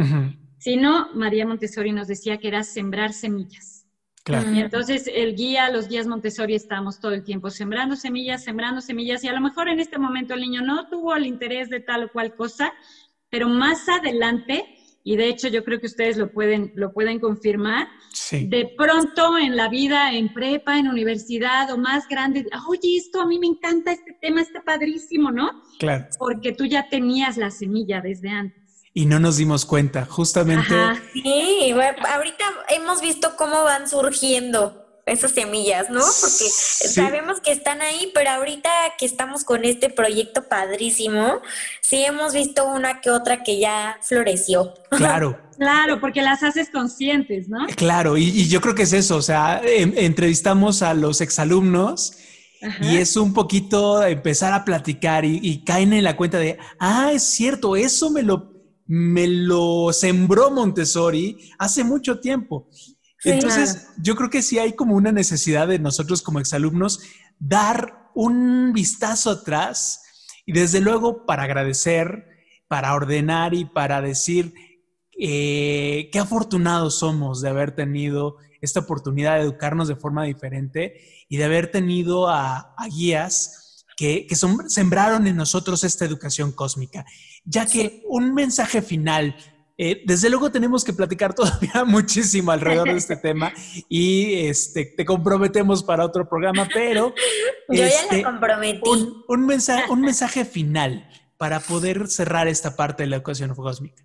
sino 0.57 1.13
María 1.13 1.45
Montessori 1.45 1.91
nos 1.91 2.07
decía 2.07 2.37
que 2.37 2.47
era 2.47 2.63
sembrar 2.63 3.13
semillas. 3.13 3.85
Claro. 4.23 4.51
Y 4.51 4.59
entonces 4.59 5.09
el 5.13 5.35
guía, 5.35 5.69
los 5.69 5.87
guías 5.87 6.05
Montessori 6.05 6.53
estamos 6.53 6.99
todo 6.99 7.13
el 7.13 7.23
tiempo 7.23 7.49
sembrando 7.49 7.95
semillas, 7.95 8.43
sembrando 8.43 8.81
semillas, 8.81 9.23
y 9.23 9.29
a 9.29 9.33
lo 9.33 9.39
mejor 9.39 9.69
en 9.69 9.79
este 9.79 9.97
momento 9.97 10.33
el 10.33 10.41
niño 10.41 10.61
no 10.61 10.89
tuvo 10.89 11.15
el 11.15 11.25
interés 11.25 11.69
de 11.69 11.79
tal 11.79 12.03
o 12.03 12.11
cual 12.11 12.35
cosa, 12.35 12.73
pero 13.29 13.47
más 13.47 13.87
adelante, 13.87 14.65
y 15.07 15.15
de 15.15 15.29
hecho 15.29 15.47
yo 15.47 15.63
creo 15.63 15.79
que 15.79 15.85
ustedes 15.85 16.17
lo 16.17 16.33
pueden, 16.33 16.73
lo 16.75 16.91
pueden 16.91 17.21
confirmar, 17.21 17.87
de 18.29 18.73
pronto 18.75 19.37
en 19.37 19.55
la 19.55 19.69
vida, 19.69 20.11
en 20.11 20.33
prepa, 20.33 20.77
en 20.77 20.89
universidad 20.89 21.71
o 21.71 21.77
más 21.77 22.09
grande, 22.09 22.45
oye, 22.67 22.97
esto 22.97 23.21
a 23.21 23.25
mí 23.25 23.39
me 23.39 23.47
encanta, 23.47 23.93
este 23.93 24.17
tema 24.21 24.41
está 24.41 24.65
padrísimo, 24.65 25.31
¿no? 25.31 25.63
Claro. 25.79 26.07
Porque 26.19 26.51
tú 26.51 26.65
ya 26.65 26.89
tenías 26.89 27.37
la 27.37 27.51
semilla 27.51 28.01
desde 28.01 28.27
antes 28.27 28.61
y 28.93 29.05
no 29.05 29.19
nos 29.19 29.37
dimos 29.37 29.65
cuenta, 29.65 30.05
justamente. 30.05 30.75
sí, 31.13 31.71
ahorita 31.71 32.43
hemos 32.75 32.99
visto 32.99 33.29
cómo 33.37 33.63
van 33.63 33.87
surgiendo 33.87 34.86
esas 35.07 35.31
semillas, 35.31 35.89
¿no? 35.89 36.01
Porque 36.01 36.45
sabemos 36.49 37.39
que 37.39 37.51
están 37.51 37.81
ahí, 37.81 38.11
pero 38.13 38.29
ahorita 38.29 38.69
que 38.97 39.05
estamos 39.05 39.43
con 39.43 39.63
este 39.63 39.89
proyecto 39.89 40.47
padrísimo, 40.47 41.41
sí 41.81 42.03
hemos 42.03 42.33
visto 42.33 42.67
una 42.67 42.99
que 42.99 43.09
otra 43.09 43.41
que 43.41 43.59
ya 43.59 43.97
floreció. 44.01 44.73
Claro. 44.91 45.39
claro, 45.57 45.99
porque 46.01 46.21
las 46.21 46.43
haces 46.43 46.69
conscientes, 46.69 47.47
¿no? 47.47 47.65
Claro, 47.75 48.17
y, 48.17 48.47
yo 48.47 48.59
creo 48.61 48.75
que 48.75 48.83
es 48.83 48.93
eso, 48.93 49.15
o 49.15 49.21
sea, 49.21 49.61
em, 49.63 49.93
entrevistamos 49.95 50.81
a 50.81 50.93
los 50.93 51.21
exalumnos. 51.21 52.13
Y 52.81 52.97
es 52.97 53.15
un 53.15 53.35
poquito 53.35 54.03
empezar 54.03 54.51
a 54.51 54.65
platicar 54.65 55.23
y, 55.25 55.39
y 55.43 55.63
caen 55.63 55.93
en 55.93 56.03
la 56.03 56.17
cuenta 56.17 56.39
de, 56.39 56.57
ah, 56.79 57.11
es 57.13 57.21
cierto, 57.21 57.75
eso 57.75 58.09
me 58.09 58.23
lo, 58.23 58.51
me 58.87 59.27
lo 59.27 59.93
sembró 59.93 60.49
Montessori 60.49 61.37
hace 61.59 61.83
mucho 61.83 62.19
tiempo. 62.19 62.67
Entonces, 63.23 63.87
yo 63.97 64.15
creo 64.15 64.29
que 64.29 64.41
sí 64.41 64.59
hay 64.59 64.73
como 64.73 64.95
una 64.95 65.11
necesidad 65.11 65.67
de 65.67 65.79
nosotros 65.79 66.21
como 66.21 66.39
exalumnos 66.39 66.99
dar 67.39 68.09
un 68.13 68.73
vistazo 68.73 69.31
atrás 69.31 70.03
y 70.45 70.53
desde 70.53 70.81
luego 70.81 71.25
para 71.25 71.43
agradecer, 71.43 72.27
para 72.67 72.93
ordenar 72.93 73.53
y 73.53 73.65
para 73.65 74.01
decir 74.01 74.53
eh, 75.19 76.09
qué 76.11 76.19
afortunados 76.19 76.99
somos 76.99 77.41
de 77.41 77.49
haber 77.49 77.75
tenido 77.75 78.37
esta 78.61 78.81
oportunidad 78.81 79.35
de 79.35 79.43
educarnos 79.43 79.87
de 79.87 79.95
forma 79.95 80.23
diferente 80.23 81.25
y 81.27 81.37
de 81.37 81.43
haber 81.43 81.71
tenido 81.71 82.29
a, 82.29 82.75
guías 82.89 83.85
que, 83.95 84.27
que 84.27 84.35
sembraron 84.35 85.27
en 85.27 85.35
nosotros 85.35 85.83
esta 85.83 86.05
educación 86.05 86.51
cósmica. 86.51 87.05
Ya 87.45 87.65
que 87.65 88.03
un 88.07 88.33
mensaje 88.33 88.81
final, 88.81 89.35
eh, 89.77 90.01
desde 90.05 90.29
luego 90.29 90.51
tenemos 90.51 90.83
que 90.83 90.91
platicar 90.91 91.33
todavía 91.35 91.83
muchísimo 91.85 92.51
alrededor 92.51 92.89
de 92.89 92.97
este 92.97 93.15
tema 93.27 93.53
y 93.87 94.47
este, 94.47 94.85
te 94.85 95.05
comprometemos 95.05 95.83
para 95.83 96.05
otro 96.05 96.27
programa, 96.27 96.67
pero... 96.73 97.13
Yo 97.69 97.75
ya 97.75 97.87
este, 97.87 98.21
la 98.21 98.31
comprometí. 98.31 98.81
Un, 99.27 99.45
mensaje, 99.45 99.91
un 99.91 100.01
mensaje 100.01 100.45
final 100.45 101.07
para 101.37 101.59
poder 101.59 102.07
cerrar 102.07 102.47
esta 102.47 102.75
parte 102.75 103.03
de 103.03 103.09
la 103.09 103.17
ecuación 103.17 103.53
cósmica. 103.53 104.03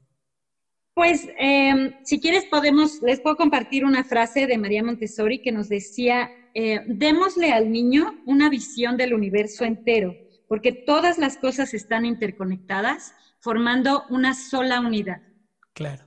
Pues, 0.94 1.26
em, 1.38 1.94
si 2.04 2.20
quieres, 2.20 2.44
podemos, 2.46 3.00
les 3.02 3.20
puedo 3.20 3.36
compartir 3.36 3.84
una 3.84 4.04
frase 4.04 4.46
de 4.46 4.58
María 4.58 4.82
Montessori 4.82 5.40
que 5.40 5.52
nos 5.52 5.68
decía, 5.68 6.30
eh, 6.54 6.80
démosle 6.86 7.52
al 7.52 7.72
niño 7.72 8.20
una 8.26 8.50
visión 8.50 8.98
del 8.98 9.14
universo 9.14 9.64
entero, 9.64 10.14
porque 10.48 10.72
todas 10.72 11.16
las 11.16 11.38
cosas 11.38 11.72
están 11.72 12.04
interconectadas 12.04 13.14
formando 13.40 14.04
una 14.10 14.34
sola 14.34 14.80
unidad. 14.80 15.22
Claro. 15.72 16.04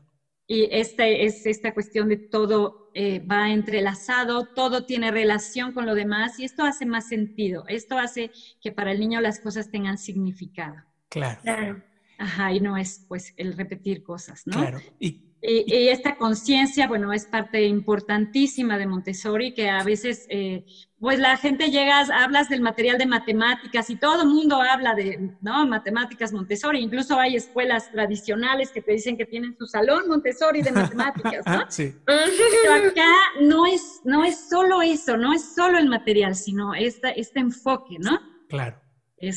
Y 0.48 0.68
este 0.72 1.26
es 1.26 1.46
esta 1.46 1.74
cuestión 1.74 2.08
de 2.08 2.18
todo 2.18 2.92
eh, 2.94 3.20
va 3.20 3.52
entrelazado, 3.52 4.46
todo 4.46 4.86
tiene 4.86 5.10
relación 5.10 5.74
con 5.74 5.86
lo 5.86 5.96
demás 5.96 6.40
y 6.40 6.46
esto 6.46 6.64
hace 6.64 6.86
más 6.86 7.08
sentido. 7.10 7.66
Esto 7.68 7.98
hace 7.98 8.32
que 8.62 8.72
para 8.72 8.92
el 8.92 9.00
niño 9.00 9.22
las 9.22 9.40
cosas 9.40 9.72
tengan 9.72 9.98
significado. 9.98 10.76
Claro. 11.10 11.40
claro. 11.42 11.84
Ajá, 12.18 12.54
y 12.54 12.60
no 12.60 12.78
es 12.78 13.06
pues 13.08 13.34
el 13.38 13.58
repetir 13.58 14.04
cosas, 14.04 14.44
¿no? 14.46 14.54
Claro. 14.54 14.80
Y, 15.00 15.26
y, 15.42 15.90
esta 15.90 16.16
conciencia, 16.16 16.88
bueno, 16.88 17.12
es 17.12 17.26
parte 17.26 17.66
importantísima 17.66 18.78
de 18.78 18.88
Montessori, 18.88 19.54
que 19.54 19.70
a 19.70 19.84
veces, 19.84 20.26
eh, 20.30 20.66
pues 21.06 21.20
la 21.20 21.38
gente 21.38 21.70
llega, 21.70 22.00
hablas 22.00 22.50
del 22.50 22.62
material 22.62 22.98
de 22.98 23.06
matemáticas 23.06 23.92
y 23.92 23.96
todo 23.96 24.24
el 24.24 24.28
mundo 24.28 24.60
habla 24.60 24.96
de, 24.96 25.36
¿no? 25.40 25.64
Matemáticas 25.68 26.34
Montessori, 26.34 26.80
incluso 26.80 27.20
hay 27.20 27.36
escuelas 27.36 27.92
tradicionales 27.92 28.72
que 28.72 28.82
te 28.82 28.94
dicen 28.94 29.16
que 29.16 29.28
tienen 29.28 29.56
su 29.56 29.68
salón 29.68 30.08
Montessori 30.08 30.64
de 30.64 30.72
matemáticas, 30.72 31.46
¿no? 31.46 31.64
sí. 31.70 31.94
Pero 32.08 32.88
acá 32.90 33.12
no 33.40 33.68
es, 33.68 34.02
no 34.04 34.24
es 34.24 34.50
solo 34.50 34.82
eso, 34.82 35.16
no 35.16 35.32
es 35.32 35.54
solo 35.54 35.78
el 35.78 35.88
material, 35.90 36.36
sino 36.36 36.74
esta, 36.74 37.12
este 37.12 37.40
enfoque, 37.40 37.98
¿no? 38.00 38.20
Claro. 38.50 38.82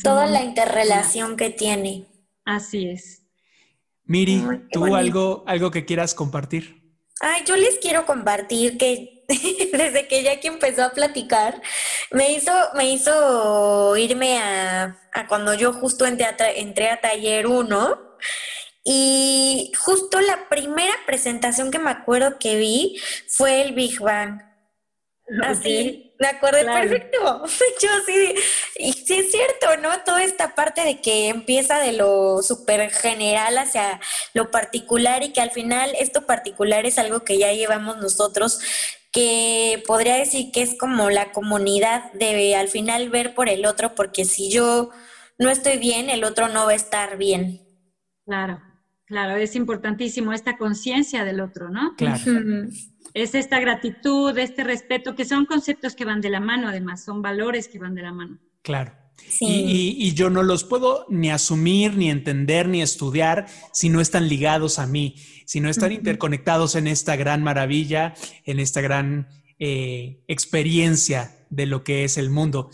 Toda 0.03 0.25
la 0.25 0.41
interrelación 0.41 1.37
que 1.37 1.51
tiene. 1.51 2.07
Así 2.45 2.89
es. 2.89 3.27
Miri, 4.05 4.43
¿tú 4.71 4.95
algo, 4.95 5.43
algo 5.45 5.69
que 5.69 5.85
quieras 5.85 6.15
compartir? 6.15 6.97
Ay, 7.21 7.43
yo 7.45 7.55
les 7.55 7.77
quiero 7.77 8.07
compartir 8.07 8.79
que 8.79 9.18
desde 9.71 10.07
que 10.07 10.23
Jackie 10.23 10.47
empezó 10.47 10.83
a 10.83 10.91
platicar, 10.91 11.61
me 12.11 12.31
hizo, 12.31 12.51
me 12.73 12.89
hizo 12.89 13.95
irme 13.95 14.39
a, 14.39 14.97
cuando 15.27 15.53
yo 15.53 15.73
justo 15.73 16.05
entré 16.05 16.25
a, 16.25 16.35
entré 16.55 16.89
a 16.89 16.99
taller 16.99 17.47
1 17.47 18.17
y 18.83 19.71
justo 19.77 20.19
la 20.19 20.49
primera 20.49 20.93
presentación 21.05 21.69
que 21.69 21.79
me 21.79 21.91
acuerdo 21.91 22.39
que 22.39 22.55
vi 22.55 22.99
fue 23.27 23.61
el 23.61 23.73
Big 23.73 23.99
Bang. 23.99 24.41
Así, 25.43 26.15
me 26.19 26.27
acuerdo 26.27 26.65
perfecto. 26.65 27.45
Yo 27.81 27.89
sí, 28.05 28.33
y 28.77 28.93
sí 28.93 29.13
es 29.13 29.31
cierto, 29.31 29.77
¿no? 29.77 29.89
Toda 30.03 30.23
esta 30.23 30.55
parte 30.55 30.81
de 30.81 31.01
que 31.01 31.29
empieza 31.29 31.79
de 31.79 31.93
lo 31.93 32.41
súper 32.41 32.89
general 32.89 33.57
hacia 33.57 33.99
lo 34.33 34.49
particular 34.49 35.23
y 35.23 35.31
que 35.31 35.41
al 35.41 35.51
final 35.51 35.93
esto 35.99 36.25
particular 36.25 36.85
es 36.85 36.97
algo 36.97 37.23
que 37.23 37.37
ya 37.37 37.53
llevamos 37.53 37.97
nosotros, 37.97 38.59
que 39.11 39.83
podría 39.87 40.15
decir 40.15 40.51
que 40.51 40.61
es 40.61 40.77
como 40.77 41.09
la 41.09 41.31
comunidad 41.31 42.11
debe 42.13 42.55
al 42.55 42.67
final 42.67 43.09
ver 43.09 43.33
por 43.33 43.49
el 43.49 43.65
otro, 43.65 43.95
porque 43.95 44.25
si 44.25 44.51
yo 44.51 44.89
no 45.37 45.49
estoy 45.49 45.77
bien, 45.77 46.09
el 46.09 46.23
otro 46.23 46.47
no 46.47 46.65
va 46.65 46.71
a 46.71 46.75
estar 46.75 47.17
bien. 47.17 47.61
Claro, 48.25 48.61
claro, 49.05 49.37
es 49.37 49.55
importantísimo 49.55 50.33
esta 50.33 50.57
conciencia 50.57 51.23
del 51.23 51.41
otro, 51.41 51.69
¿no? 51.69 51.95
Claro 51.95 52.19
es 53.13 53.35
esta 53.35 53.59
gratitud, 53.59 54.37
este 54.37 54.63
respeto, 54.63 55.15
que 55.15 55.25
son 55.25 55.45
conceptos 55.45 55.95
que 55.95 56.05
van 56.05 56.21
de 56.21 56.29
la 56.29 56.39
mano, 56.39 56.67
además, 56.67 57.03
son 57.03 57.21
valores 57.21 57.67
que 57.67 57.79
van 57.79 57.95
de 57.95 58.03
la 58.03 58.11
mano. 58.11 58.39
Claro. 58.61 58.93
Y, 59.39 60.13
yo 60.13 60.29
no 60.29 60.43
los 60.43 60.63
puedo 60.63 61.05
ni 61.09 61.29
asumir, 61.29 61.95
ni 61.95 62.09
entender, 62.09 62.67
ni 62.67 62.81
estudiar 62.81 63.45
si 63.71 63.89
no 63.89 64.01
están 64.01 64.27
ligados 64.27 64.79
a 64.79 64.87
mí, 64.87 65.15
si 65.45 65.61
no 65.61 65.69
están 65.69 65.91
interconectados 65.91 66.75
en 66.75 66.87
esta 66.87 67.15
gran 67.15 67.43
maravilla, 67.43 68.13
en 68.45 68.59
esta 68.59 68.81
gran 68.81 69.27
eh, 69.59 70.23
experiencia 70.27 71.35
de 71.49 71.65
lo 71.65 71.83
que 71.83 72.03
es 72.03 72.17
el 72.17 72.29
mundo. 72.29 72.69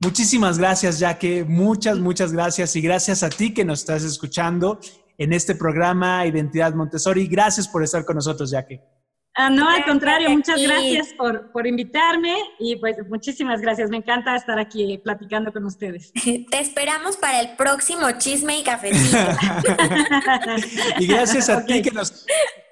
Muchísimas 0.00 0.58
gracias, 0.58 1.00
Jaque. 1.00 1.44
Muchas, 1.44 1.98
muchas 1.98 2.32
gracias. 2.32 2.76
Y 2.76 2.80
gracias 2.80 3.22
a 3.22 3.30
ti 3.30 3.54
que 3.54 3.64
nos 3.64 3.80
estás 3.80 4.04
escuchando 4.04 4.78
en 5.18 5.32
este 5.32 5.54
programa 5.54 6.26
Identidad 6.26 6.74
Montessori. 6.74 7.26
Gracias 7.26 7.68
por 7.68 7.82
estar 7.82 8.04
con 8.04 8.16
nosotros, 8.16 8.50
Jaque. 8.52 8.93
Ah, 9.36 9.50
no, 9.50 9.68
al 9.68 9.84
contrario, 9.84 10.30
muchas 10.30 10.62
gracias 10.62 11.08
por, 11.14 11.50
por, 11.50 11.66
invitarme 11.66 12.36
y 12.60 12.76
pues 12.76 12.96
muchísimas 13.08 13.60
gracias. 13.60 13.90
Me 13.90 13.96
encanta 13.96 14.36
estar 14.36 14.60
aquí 14.60 14.96
platicando 15.02 15.52
con 15.52 15.64
ustedes. 15.64 16.12
Te 16.50 16.60
esperamos 16.60 17.16
para 17.16 17.40
el 17.40 17.56
próximo 17.56 18.06
chisme 18.18 18.60
y 18.60 18.62
cafecito. 18.62 19.18
y 21.00 21.06
gracias 21.08 21.48
a 21.48 21.64
ti 21.64 21.82
que 21.82 21.90
nos... 21.90 22.24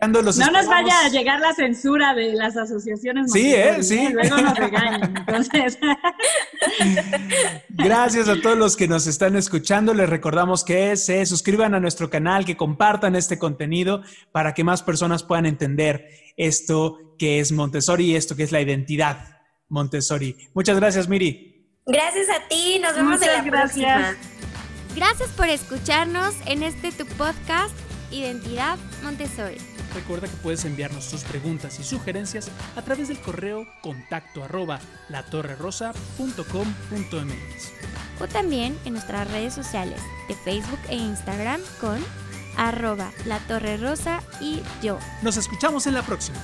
Los 0.04 0.36
no 0.36 0.50
nos 0.50 0.66
vaya 0.66 1.04
a 1.04 1.08
llegar 1.10 1.38
la 1.38 1.54
censura 1.54 2.12
de 2.12 2.32
las 2.32 2.56
asociaciones. 2.56 3.30
Sí, 3.30 3.54
¿eh? 3.54 3.80
Sí. 3.84 4.08
Luego 4.12 4.36
nos 4.36 4.58
regañan. 4.58 5.14
Entonces. 5.16 5.78
Gracias 7.68 8.28
a 8.28 8.40
todos 8.40 8.58
los 8.58 8.76
que 8.76 8.88
nos 8.88 9.06
están 9.06 9.36
escuchando. 9.36 9.94
Les 9.94 10.08
recordamos 10.10 10.64
que 10.64 10.96
se 10.96 11.24
suscriban 11.24 11.74
a 11.74 11.80
nuestro 11.80 12.10
canal, 12.10 12.44
que 12.44 12.56
compartan 12.56 13.14
este 13.14 13.38
contenido 13.38 14.02
para 14.32 14.54
que 14.54 14.64
más 14.64 14.82
personas 14.82 15.22
puedan 15.22 15.46
entender 15.46 16.21
esto 16.36 17.16
que 17.18 17.40
es 17.40 17.52
Montessori 17.52 18.12
y 18.12 18.16
esto 18.16 18.36
que 18.36 18.42
es 18.42 18.52
la 18.52 18.60
identidad 18.60 19.40
Montessori. 19.68 20.36
Muchas 20.54 20.76
gracias, 20.76 21.08
Miri. 21.08 21.80
Gracias 21.86 22.28
a 22.28 22.46
ti, 22.48 22.78
nos 22.80 22.94
vemos 22.94 23.20
en 23.22 23.28
la 23.28 23.42
gracias. 23.42 23.70
próxima. 23.70 24.16
Gracias 24.94 25.30
por 25.30 25.48
escucharnos 25.48 26.34
en 26.46 26.62
este 26.62 26.92
tu 26.92 27.06
podcast 27.16 27.74
Identidad 28.10 28.78
Montessori. 29.02 29.56
Recuerda 29.94 30.28
que 30.28 30.36
puedes 30.36 30.64
enviarnos 30.64 31.10
tus 31.10 31.22
preguntas 31.24 31.78
y 31.80 31.84
sugerencias 31.84 32.50
a 32.76 32.82
través 32.82 33.08
del 33.08 33.20
correo 33.20 33.66
contacto 33.82 34.42
arroba 34.42 34.80
latorrerosa.com.mx 35.08 37.72
o 38.20 38.28
también 38.28 38.78
en 38.84 38.94
nuestras 38.94 39.30
redes 39.30 39.54
sociales 39.54 40.00
de 40.28 40.34
Facebook 40.34 40.80
e 40.88 40.96
Instagram 40.96 41.60
con 41.80 41.98
arroba 42.56 43.10
la 43.26 43.38
torre 43.40 43.76
rosa 43.76 44.22
y 44.40 44.62
yo. 44.82 44.98
Nos 45.22 45.36
escuchamos 45.36 45.86
en 45.86 45.94
la 45.94 46.02
próxima. 46.02 46.38